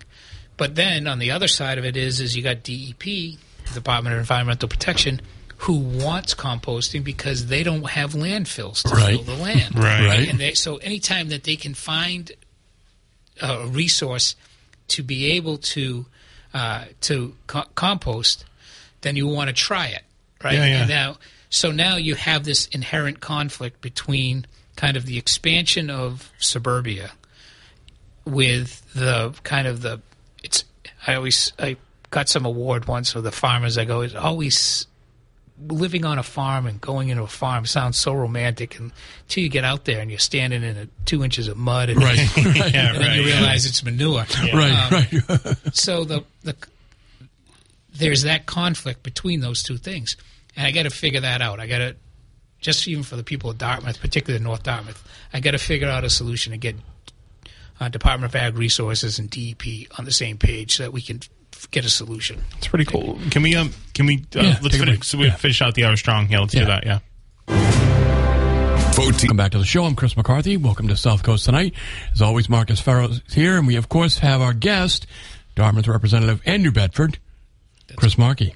But 0.58 0.76
then 0.76 1.08
on 1.08 1.20
the 1.20 1.32
other 1.32 1.48
side 1.48 1.78
of 1.78 1.86
it 1.86 1.96
is 1.96 2.20
is 2.20 2.36
you 2.36 2.44
got 2.44 2.62
DEP, 2.64 3.38
Department 3.74 4.16
of 4.16 4.20
Environmental 4.20 4.68
Protection, 4.68 5.22
who 5.60 5.76
wants 5.78 6.34
composting 6.36 7.06
because 7.06 7.46
they 7.46 7.64
don't 7.64 7.90
have 7.92 8.14
landfills 8.14 8.82
to 8.84 8.90
Right. 8.96 9.16
fill 9.24 9.36
the 9.36 9.42
land. 9.42 9.76
Right. 9.80 10.08
Right. 10.08 10.28
And 10.30 10.40
they, 10.40 10.56
so 10.56 10.76
anytime 10.78 11.30
that 11.30 11.44
they 11.46 11.56
can 11.56 11.74
find 11.74 12.32
a 13.42 13.68
resource 13.68 14.36
to 14.90 15.04
be 15.04 15.32
able 15.34 15.58
to 15.58 16.06
uh, 16.54 16.86
to 17.02 17.36
co- 17.48 17.66
compost, 17.76 18.46
then 19.02 19.16
you 19.16 19.28
want 19.28 19.50
to 19.50 19.54
try 19.54 19.88
it, 19.88 20.04
right? 20.44 20.56
Yeah, 20.56 20.66
yeah. 20.66 20.80
And 20.82 20.90
now, 20.90 21.18
so 21.50 21.72
now 21.72 21.98
you 21.98 22.16
have 22.16 22.44
this 22.44 22.68
inherent 22.68 23.20
conflict 23.20 23.82
between 23.82 24.46
kind 24.76 24.98
of 24.98 25.06
the 25.06 25.18
expansion 25.18 25.90
of 25.90 26.32
suburbia 26.38 27.12
with 28.26 28.94
the 28.94 29.34
kind 29.44 29.68
of 29.68 29.82
the 29.82 30.02
it's. 30.44 30.64
I 31.06 31.16
always 31.16 31.54
I 31.60 31.78
got 32.10 32.30
some 32.30 32.46
award 32.46 32.88
once 32.88 33.12
for 33.12 33.22
the 33.22 33.32
farmers. 33.32 33.78
I 33.78 33.86
go, 33.86 34.02
it's 34.02 34.16
always 34.16 34.88
living 35.60 36.06
on 36.06 36.20
a 36.20 36.24
farm 36.24 36.68
and 36.68 36.80
going 36.80 37.10
into 37.10 37.24
a 37.24 37.28
farm 37.28 37.66
sounds 37.66 37.98
so 37.98 38.14
romantic 38.14 38.78
and 38.78 38.92
until 39.22 39.44
you 39.44 39.50
get 39.50 39.64
out 39.64 39.86
there 39.86 40.00
and 40.00 40.12
you're 40.12 40.20
standing 40.20 40.62
in 40.64 40.78
a, 40.78 40.88
two 41.06 41.24
inches 41.24 41.48
of 41.48 41.58
mud 41.58 41.90
and, 41.90 42.02
Right. 42.04 42.18
yeah. 42.38 42.44
and 42.94 42.98
then 43.02 43.18
you 43.18 43.24
Right. 43.24 43.26
realize 43.26 43.66
it's 43.66 43.84
manure. 43.84 44.26
Right. 44.54 44.72
Um, 44.72 44.92
right. 44.94 45.58
so 45.74 46.04
the 46.04 46.24
the 46.44 46.56
there's 47.94 48.24
that 48.24 48.46
conflict 48.46 49.02
between 49.04 49.40
those 49.40 49.64
two 49.64 49.78
things, 49.78 50.18
and 50.56 50.68
I 50.68 50.72
got 50.72 50.84
to 50.84 50.90
figure 50.92 51.22
that 51.22 51.42
out. 51.42 51.60
I 51.60 51.68
got 51.68 51.80
to 51.80 51.96
just 52.62 52.88
even 52.88 53.04
for 53.04 53.16
the 53.16 53.24
people 53.24 53.50
of 53.50 53.58
Dartmouth, 53.58 54.00
particularly 54.00 54.44
North 54.44 54.64
Dartmouth, 54.64 55.04
I 55.34 55.40
got 55.40 55.52
to 55.52 55.58
figure 55.58 55.88
out 55.90 56.04
a 56.04 56.10
solution 56.10 56.52
to 56.52 56.58
get 56.58 56.76
uh, 57.80 57.90
Department 57.90 58.32
of 58.32 58.36
Ag 58.40 58.58
Resources 58.58 59.20
and 59.20 59.30
DEP 59.30 59.88
on 59.98 60.06
the 60.06 60.12
same 60.12 60.38
page 60.38 60.76
so 60.78 60.84
that 60.84 60.94
we 60.94 61.02
can 61.02 61.22
get 61.72 61.86
a 61.86 61.90
solution. 61.90 62.44
It's 62.58 62.68
pretty 62.68 62.86
cool. 62.86 63.20
Can 63.32 63.42
we 63.44 63.56
um 63.56 63.72
can 63.94 64.06
we 64.06 64.26
uh, 64.36 64.42
Yeah, 64.42 64.60
let's 64.62 64.78
finish 64.78 65.06
so 65.08 65.18
we 65.18 65.26
Yeah. 65.28 65.36
finish 65.36 65.62
out 65.62 65.76
the 65.76 65.86
hour 65.86 65.96
strong. 65.98 66.30
Yeah, 66.30 66.40
let's 66.42 66.54
do 66.54 66.66
that. 66.66 66.86
Yeah. 66.86 67.00
Vote 68.94 69.14
Welcome 69.22 69.38
back 69.38 69.52
to 69.52 69.60
the 69.60 69.66
show. 69.66 69.86
I'm 69.86 69.96
Chris 69.96 70.18
McCarthy. 70.18 70.58
Welcome 70.58 70.88
to 70.88 70.98
South 70.98 71.22
Coast 71.22 71.46
tonight. 71.46 71.74
As 72.14 72.22
always, 72.22 72.50
Marcus 72.50 72.80
Farrow 72.80 73.10
is 73.10 73.22
here, 73.32 73.58
and 73.58 73.68
we 73.68 73.76
of 73.76 73.90
course 73.90 74.18
have 74.20 74.42
our 74.42 74.54
guest, 74.54 75.06
Dartmouth 75.56 75.88
Representative 75.88 76.42
and 76.46 76.64
New 76.64 76.72
Bedford, 76.72 77.20
Chris 77.96 78.18
Markey. 78.18 78.56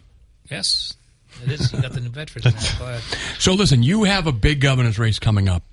Yes, 0.50 0.96
it 1.44 1.52
is. 1.52 1.72
You 1.72 1.82
got 1.82 1.94
the 1.94 2.02
New 2.02 2.10
Bedford. 2.10 2.46
in 2.48 2.54
there. 2.54 2.72
Go 2.80 2.86
ahead. 2.86 3.02
So 3.40 3.54
listen, 3.54 3.84
you 3.84 4.04
have 4.06 4.26
a 4.26 4.32
big 4.32 4.62
governor's 4.62 4.98
race 4.98 5.20
coming 5.20 5.48
up. 5.48 5.64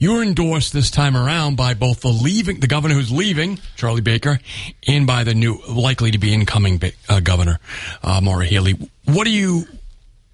You 0.00 0.14
were 0.14 0.22
endorsed 0.22 0.72
this 0.72 0.90
time 0.90 1.14
around 1.14 1.56
by 1.56 1.74
both 1.74 2.00
the 2.00 2.08
leaving, 2.08 2.58
the 2.60 2.66
governor 2.66 2.94
who's 2.94 3.12
leaving, 3.12 3.58
Charlie 3.76 4.00
Baker, 4.00 4.40
and 4.88 5.06
by 5.06 5.24
the 5.24 5.34
new, 5.34 5.60
likely 5.68 6.10
to 6.12 6.18
be 6.18 6.32
incoming 6.32 6.80
uh, 7.06 7.20
governor, 7.20 7.58
uh, 8.02 8.18
Maura 8.22 8.46
Healey. 8.46 8.76
What 9.04 9.24
do 9.24 9.30
you 9.30 9.64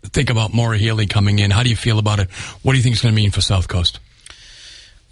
think 0.05 0.31
about 0.31 0.55
Maura 0.55 0.79
Healey 0.79 1.07
coming 1.09 1.41
in? 1.41 1.51
How 1.51 1.65
do 1.65 1.69
you 1.69 1.75
feel 1.75 1.99
about 1.99 2.21
it? 2.21 2.31
What 2.63 2.73
do 2.75 2.79
you 2.79 2.83
think 2.85 2.93
it's 2.95 3.03
going 3.03 3.13
to 3.13 3.17
mean 3.21 3.33
for 3.33 3.41
South 3.41 3.67
Coast? 3.67 3.99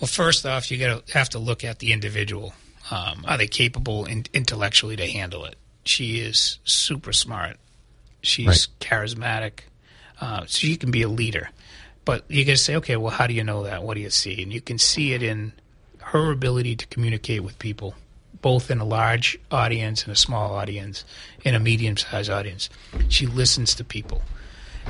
Well, 0.01 0.07
first 0.07 0.47
off, 0.47 0.71
you 0.71 0.79
got 0.79 1.05
to 1.09 1.13
have 1.15 1.31
to 1.31 1.41
look 1.41 1.65
at 1.65 1.81
the 1.81 1.93
individual. 1.93 2.55
Um, 2.93 3.25
are 3.27 3.37
they 3.37 3.49
capable 3.49 4.05
in, 4.05 4.25
intellectually 4.33 4.95
to 4.95 5.07
handle 5.07 5.47
it? 5.47 5.57
She 5.85 6.21
is 6.21 6.61
super 6.63 7.13
smart. 7.13 7.57
She's 8.23 8.47
Right. 8.47 8.67
charismatic. 8.79 9.61
Uh, 10.21 10.45
so 10.47 10.69
you 10.69 10.77
can 10.77 10.93
be 10.93 11.03
a 11.03 11.09
leader. 11.09 11.51
But 12.05 12.25
you 12.29 12.45
can 12.45 12.57
say, 12.57 12.77
okay, 12.77 12.97
well, 12.97 13.11
how 13.11 13.27
do 13.27 13.35
you 13.35 13.45
know 13.45 13.63
that? 13.65 13.83
What 13.83 13.95
do 13.95 14.01
you 14.01 14.11
see? 14.11 14.43
And 14.43 14.53
you 14.53 14.61
can 14.61 14.79
see 14.79 15.13
it 15.15 15.23
in 15.23 15.53
her 15.99 16.31
ability 16.31 16.77
to 16.77 16.87
communicate 16.87 17.43
with 17.43 17.59
people, 17.59 17.95
both 18.43 18.71
in 18.71 18.79
a 18.79 18.85
large 18.85 19.39
audience 19.51 20.05
and 20.05 20.13
a 20.13 20.17
small 20.17 20.55
audience, 20.55 21.05
in 21.45 21.55
a 21.55 21.59
medium 21.59 21.97
sized 21.97 22.31
audience. 22.31 22.69
She 23.09 23.27
listens 23.27 23.75
to 23.77 23.85
people. 23.85 24.23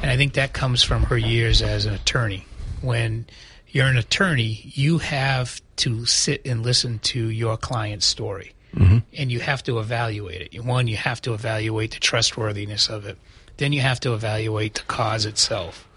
And 0.02 0.10
I 0.10 0.16
think 0.16 0.34
that 0.34 0.52
comes 0.52 0.82
from 0.82 1.04
her 1.04 1.16
years 1.16 1.62
as 1.62 1.86
an 1.86 1.94
attorney. 1.94 2.46
When 2.80 3.26
you're 3.68 3.86
an 3.86 3.96
attorney, 3.96 4.72
you 4.74 4.98
have 4.98 5.60
to 5.76 6.04
sit 6.06 6.44
and 6.44 6.62
listen 6.62 6.98
to 7.00 7.28
your 7.28 7.56
client's 7.56 8.06
story. 8.06 8.54
Mm-hmm. 8.74 8.98
And 9.16 9.30
you 9.30 9.38
have 9.38 9.62
to 9.64 9.78
evaluate 9.78 10.52
it. 10.52 10.64
One, 10.64 10.88
you 10.88 10.96
have 10.96 11.22
to 11.22 11.32
evaluate 11.32 11.92
the 11.92 12.00
trustworthiness 12.00 12.88
of 12.88 13.06
it. 13.06 13.18
Then 13.56 13.72
you 13.72 13.80
have 13.82 14.00
to 14.00 14.14
evaluate 14.14 14.74
the 14.74 14.82
cause 14.82 15.26
itself. 15.26 15.88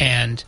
And 0.00 0.42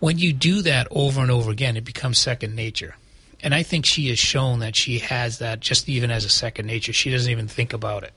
when 0.00 0.18
you 0.18 0.32
do 0.32 0.62
that 0.62 0.88
over 0.90 1.20
and 1.20 1.30
over 1.30 1.50
again, 1.50 1.76
it 1.76 1.84
becomes 1.84 2.18
second 2.18 2.54
nature. 2.54 2.96
And 3.40 3.54
I 3.54 3.62
think 3.62 3.86
she 3.86 4.08
has 4.08 4.18
shown 4.18 4.60
that 4.60 4.74
she 4.74 4.98
has 4.98 5.38
that 5.38 5.60
just 5.60 5.88
even 5.88 6.10
as 6.10 6.24
a 6.24 6.28
second 6.28 6.66
nature. 6.66 6.92
She 6.92 7.10
doesn't 7.10 7.30
even 7.30 7.46
think 7.48 7.72
about 7.72 8.02
it. 8.02 8.12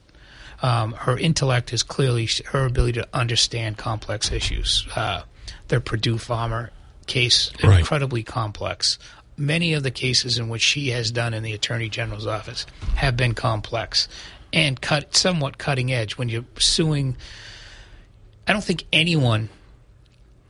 Um, 0.63 0.93
her 0.93 1.17
intellect 1.17 1.73
is 1.73 1.83
clearly 1.83 2.27
her 2.47 2.65
ability 2.65 2.99
to 3.01 3.07
understand 3.13 3.77
complex 3.77 4.31
issues. 4.31 4.87
Uh, 4.95 5.23
the 5.69 5.79
Purdue 5.81 6.15
Pharma 6.15 6.69
case, 7.07 7.51
Right. 7.63 7.79
incredibly 7.79 8.23
complex. 8.23 8.99
Many 9.37 9.73
of 9.73 9.81
the 9.83 9.91
cases 9.91 10.37
in 10.37 10.49
which 10.49 10.61
she 10.61 10.89
has 10.89 11.09
done 11.11 11.33
in 11.33 11.41
the 11.41 11.53
Attorney 11.53 11.89
General's 11.89 12.27
office 12.27 12.65
have 12.95 13.17
been 13.17 13.33
complex 13.33 14.07
and 14.53 14.79
cut 14.79 15.15
somewhat 15.15 15.57
cutting 15.57 15.91
edge. 15.91 16.17
When 16.17 16.29
you're 16.29 16.45
suing, 16.59 17.15
I 18.47 18.53
don't 18.53 18.63
think 18.63 18.85
anyone, 18.93 19.49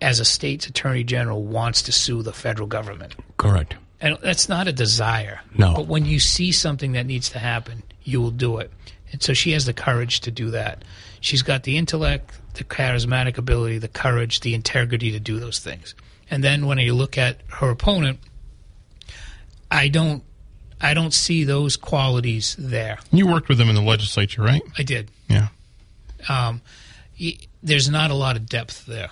as 0.02 0.20
a 0.20 0.26
state's 0.26 0.68
Attorney 0.68 1.04
General, 1.04 1.44
wants 1.44 1.84
to 1.84 1.92
sue 1.92 2.24
the 2.24 2.34
federal 2.34 2.68
government. 2.68 3.16
Correct. 3.38 3.76
And 4.00 4.18
that's 4.24 4.50
not 4.50 4.68
a 4.68 4.74
desire. 4.74 5.42
No. 5.56 5.76
But 5.76 5.88
when 5.88 6.06
you 6.06 6.20
see 6.20 6.52
something 6.52 6.94
that 6.94 7.06
needs 7.06 7.30
to 7.30 7.40
happen, 7.40 7.84
you 8.04 8.20
will 8.20 8.32
do 8.32 8.58
it. 8.58 8.72
And 9.12 9.22
so 9.22 9.34
she 9.34 9.52
has 9.52 9.66
the 9.66 9.74
courage 9.74 10.22
to 10.22 10.32
do 10.32 10.52
that. 10.52 10.84
She's 11.20 11.44
got 11.44 11.64
the 11.64 11.78
intellect, 11.78 12.34
the 12.56 12.64
charismatic 12.64 13.38
ability, 13.38 13.78
the 13.78 13.88
courage, 13.88 14.40
the 14.40 14.56
integrity 14.56 15.12
to 15.12 15.20
do 15.20 15.40
those 15.40 15.60
things. 15.60 15.94
And 16.32 16.44
then 16.44 16.66
when 16.66 16.80
you 16.80 16.94
look 16.94 17.18
at 17.18 17.38
her 17.48 17.70
opponent, 17.70 18.20
I 19.70 19.88
don't 19.90 20.24
I 20.84 20.96
don't 20.96 21.14
see 21.14 21.44
those 21.44 21.78
qualities 21.78 22.56
there. 22.58 22.98
You 23.12 23.28
worked 23.28 23.50
with 23.50 23.60
them 23.60 23.70
in 23.70 23.76
the 23.76 23.82
legislature, 23.82 24.42
right? 24.42 24.64
I 24.78 24.84
did. 24.84 25.12
Yeah. 25.28 25.50
Um, 26.28 26.62
there's 27.62 27.90
not 27.90 28.10
a 28.10 28.16
lot 28.16 28.36
of 28.36 28.48
depth 28.48 28.88
there. 28.88 29.12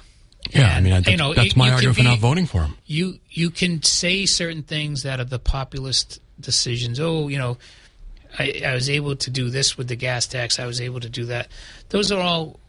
Yeah, 0.50 0.76
I 0.76 0.82
mean, 0.82 0.94
I, 0.94 0.98
you 0.98 1.04
that's, 1.04 1.18
know, 1.18 1.34
that's 1.34 1.56
you- 1.56 1.60
my 1.60 1.68
you 1.68 1.74
argument 1.74 1.98
for 1.98 2.04
not 2.04 2.20
voting 2.20 2.46
for 2.46 2.64
him. 2.64 2.76
you 2.86 3.20
you 3.30 3.50
can 3.50 3.82
say 3.84 4.26
certain 4.26 4.64
things 4.64 5.04
that 5.04 5.20
are 5.20 5.26
the 5.26 5.40
populist 5.40 6.20
decisions. 6.40 7.00
Oh, 7.00 7.28
you 7.28 7.38
know, 7.38 7.58
I, 8.38 8.62
I 8.66 8.74
was 8.74 8.90
able 8.90 9.16
to 9.16 9.30
do 9.30 9.50
this 9.50 9.78
with 9.78 9.88
the 9.88 9.96
gas 9.96 10.28
tax. 10.28 10.60
I 10.60 10.66
was 10.66 10.82
able 10.82 11.00
to 11.02 11.10
do 11.10 11.26
that. 11.26 11.48
Those 11.90 12.12
are 12.12 12.22
all, 12.22 12.60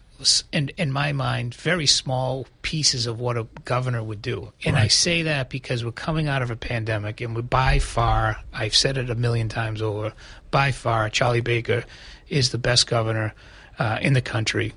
in 0.53 0.71
in 0.77 0.93
my 0.93 1.13
mind, 1.13 1.55
very 1.55 1.87
small 1.87 2.47
pieces 2.63 3.07
of 3.07 3.19
what 3.21 3.37
a 3.39 3.47
governor 3.65 4.03
would 4.03 4.21
do. 4.23 4.53
And 4.65 4.77
I 4.77 4.89
say 4.89 5.23
that 5.23 5.49
because 5.49 5.85
we're 5.85 5.93
coming 5.93 6.29
out 6.29 6.43
of 6.43 6.51
a 6.51 6.57
pandemic, 6.57 7.21
and 7.21 7.35
we're 7.35 7.43
by 7.43 7.79
far, 7.79 8.37
I've 8.53 8.75
said 8.75 8.99
it 8.99 9.09
a 9.11 9.15
million 9.15 9.49
times 9.49 9.81
over, 9.81 10.13
by 10.51 10.73
far, 10.73 11.09
Charlie 11.09 11.41
Baker 11.41 11.85
is 12.29 12.51
the 12.51 12.59
best 12.59 12.87
governor 12.87 13.35
uh, 13.79 13.99
in 14.03 14.13
the 14.13 14.21
country. 14.23 14.75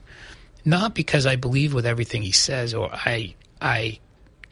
Not 0.66 0.94
because 0.96 1.26
I 1.26 1.36
believe 1.36 1.74
with 1.74 1.86
everything 1.86 2.22
he 2.22 2.32
says, 2.32 2.74
or 2.74 2.90
I 2.92 3.36
I 3.62 4.00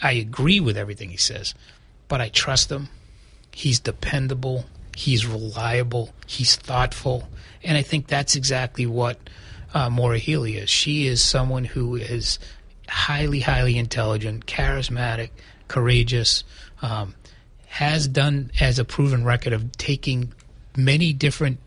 I 0.02 0.14
agree 0.14 0.60
with 0.60 0.78
everything 0.78 1.10
he 1.10 1.18
says, 1.18 1.54
but 2.08 2.22
I 2.22 2.30
trust 2.30 2.72
him. 2.72 2.90
He's 3.52 3.80
dependable. 3.80 4.66
He's 4.96 5.26
reliable. 5.26 6.14
He's 6.28 6.56
thoughtful, 6.56 7.30
and 7.64 7.78
I 7.78 7.82
think 7.82 8.08
that's 8.08 8.36
exactly 8.36 8.86
what 8.86 9.18
uh, 9.74 9.90
Maura 9.90 10.18
Healey 10.18 10.58
is. 10.58 10.70
She 10.70 11.08
is 11.08 11.24
someone 11.24 11.64
who 11.64 11.96
is 11.96 12.40
highly, 12.90 13.40
highly 13.40 13.78
intelligent, 13.78 14.46
charismatic, 14.46 15.30
courageous. 15.68 16.44
Um, 16.82 17.16
has 17.72 18.06
done 18.06 18.52
as 18.60 18.80
a 18.80 18.84
proven 18.84 19.24
record 19.24 19.54
of 19.54 19.72
taking 19.78 20.34
many 20.76 21.14
different 21.14 21.58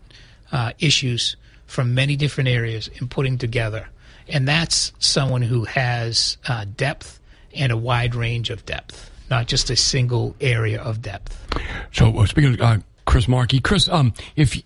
uh, 0.51 0.71
issues 0.77 1.35
from 1.65 1.95
many 1.95 2.15
different 2.15 2.47
areas 2.47 2.91
and 2.99 3.09
putting 3.09 3.39
together. 3.39 3.89
And 4.27 4.47
that's 4.47 4.91
someone 4.99 5.41
who 5.41 5.65
has 5.65 6.37
uh, 6.47 6.65
depth 6.75 7.19
and 7.53 7.71
a 7.71 7.77
wide 7.77 8.15
range 8.15 8.49
of 8.49 8.65
depth, 8.65 9.11
not 9.29 9.47
just 9.47 9.69
a 9.69 9.75
single 9.75 10.35
area 10.41 10.81
of 10.81 11.01
depth. 11.01 11.37
So 11.91 12.17
uh, 12.17 12.25
speaking 12.25 12.55
of 12.55 12.61
uh, 12.61 12.77
Chris 13.05 13.27
Markey, 13.27 13.59
Chris, 13.59 13.87
um, 13.89 14.13
if 14.35 14.61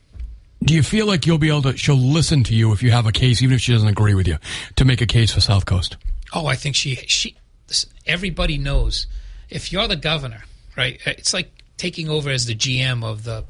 do 0.64 0.74
you 0.74 0.84
feel 0.84 1.06
like 1.06 1.26
you'll 1.26 1.38
be 1.38 1.50
able 1.50 1.62
to? 1.64 1.78
She'll 1.78 1.96
listen 1.96 2.44
to 2.46 2.56
you 2.56 2.72
if 2.74 2.84
you 2.84 2.92
have 2.92 3.06
a 3.06 3.12
case, 3.12 3.42
even 3.42 3.56
if 3.56 3.62
she 3.62 3.72
doesn't 3.72 3.88
agree 3.88 4.14
with 4.14 4.28
you, 4.28 4.38
to 4.76 4.86
make 4.86 5.02
a 5.02 5.06
case 5.06 5.32
for 5.32 5.40
South 5.40 5.66
Coast. 5.66 5.98
Oh, 6.34 6.48
I 6.48 6.56
think 6.56 6.76
she 6.76 6.96
she. 6.96 7.36
Everybody 8.06 8.58
knows 8.58 9.08
if 9.50 9.72
you're 9.72 9.88
the 9.88 9.96
governor, 9.96 10.44
right? 10.76 11.00
It's 11.06 11.34
like 11.34 11.52
taking 11.78 12.10
over 12.10 12.30
as 12.30 12.46
the 12.46 12.56
GM 12.56 13.04
of 13.04 13.24
the 13.24 13.46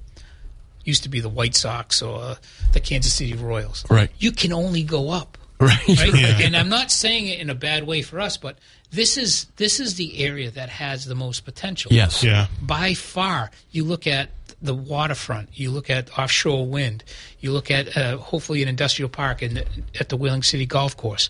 used 0.84 1.03
to 1.03 1.10
be 1.10 1.20
the 1.20 1.30
White 1.30 1.55
Sox 1.55 2.01
or 2.01 2.38
the 2.74 2.80
Kansas 2.80 3.14
City 3.14 3.34
Royals. 3.34 3.86
Right. 3.89 4.10
You 4.20 4.32
can 4.32 4.53
only 4.53 4.84
go 4.84 5.10
up. 5.10 5.38
Right. 5.62 5.88
right? 5.88 6.41
And 6.41 6.55
I'm 6.55 6.70
not 6.70 6.89
saying 6.89 7.28
it 7.28 7.39
in 7.39 7.49
a 7.49 7.55
bad 7.55 7.86
way 7.86 8.01
for 8.01 8.22
us, 8.22 8.38
but 8.38 8.57
this 8.91 9.18
is 9.18 9.45
this 9.57 9.82
is 9.82 9.95
the 9.95 10.24
area 10.24 10.49
that 10.51 10.70
has 10.70 11.03
the 11.03 11.16
most 11.16 11.43
potential. 11.43 11.91
Yes. 11.91 12.24
Yeah. 12.24 12.47
By 12.62 12.93
far, 12.93 13.51
you 13.70 13.84
look 13.84 14.07
at 14.07 14.30
the 14.62 14.74
waterfront, 14.74 15.49
you 15.53 15.70
look 15.70 15.89
at 15.89 16.18
offshore 16.18 16.66
wind, 16.66 17.03
you 17.41 17.51
look 17.51 17.70
at 17.70 17.97
uh, 17.97 18.18
hopefully 18.18 18.64
an 18.64 18.70
industrial 18.70 19.10
park 19.10 19.43
in, 19.43 19.57
at 19.99 20.07
the 20.07 20.16
Whaling 20.16 20.43
City 20.43 20.66
Golf 20.66 20.95
Course. 20.95 21.30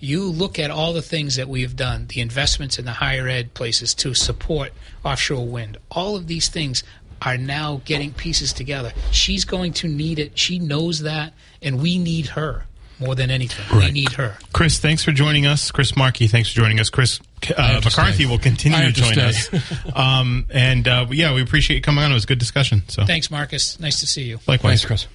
You 0.00 0.24
look 0.24 0.58
at 0.58 0.70
all 0.70 0.92
the 0.92 1.00
things 1.00 1.36
that 1.36 1.48
we 1.48 1.62
have 1.62 1.76
done, 1.76 2.08
the 2.08 2.20
investments 2.20 2.78
in 2.78 2.84
the 2.84 2.92
higher 2.92 3.26
ed 3.26 3.54
places 3.54 3.94
to 3.94 4.12
support 4.12 4.72
offshore 5.02 5.46
wind. 5.46 5.78
All 5.90 6.14
of 6.14 6.26
these 6.26 6.50
things 6.50 6.84
are 7.22 7.38
now 7.38 7.80
getting 7.86 8.12
pieces 8.12 8.52
together. 8.52 8.92
She's 9.12 9.46
going 9.46 9.72
to 9.74 9.88
need 9.88 10.18
it. 10.18 10.38
She 10.38 10.58
knows 10.58 11.00
that, 11.00 11.32
and 11.62 11.80
we 11.80 11.96
need 11.96 12.26
her 12.26 12.66
more 12.98 13.14
than 13.14 13.30
anything. 13.30 13.64
We 13.72 13.84
Right. 13.84 13.92
need 13.92 14.12
her. 14.12 14.36
Chris, 14.52 14.78
thanks 14.78 15.04
for 15.04 15.12
joining 15.12 15.46
us. 15.46 15.70
Chris 15.70 15.96
Markey, 15.96 16.26
thanks 16.28 16.48
for 16.50 16.56
joining 16.56 16.80
us. 16.80 16.88
Chris 16.90 17.20
uh, 17.56 17.80
McCarthy 17.84 18.26
will 18.26 18.38
continue 18.38 18.78
to 18.78 18.92
to 18.92 18.92
join 18.92 19.18
us. 19.18 19.50
um, 19.94 20.46
and 20.50 20.86
uh, 20.88 21.06
yeah, 21.10 21.34
we 21.34 21.42
appreciate 21.42 21.76
you 21.76 21.82
coming 21.82 22.02
on. 22.04 22.10
It 22.10 22.14
was 22.14 22.24
a 22.24 22.28
good 22.28 22.38
discussion. 22.38 22.82
So 22.88 23.04
Thanks, 23.04 23.30
Marcus. 23.30 23.78
Nice 23.80 24.00
to 24.00 24.06
see 24.06 24.22
you. 24.24 24.40
likewise, 24.46 24.82
Thanks, 24.82 24.84
Chris. 24.84 25.06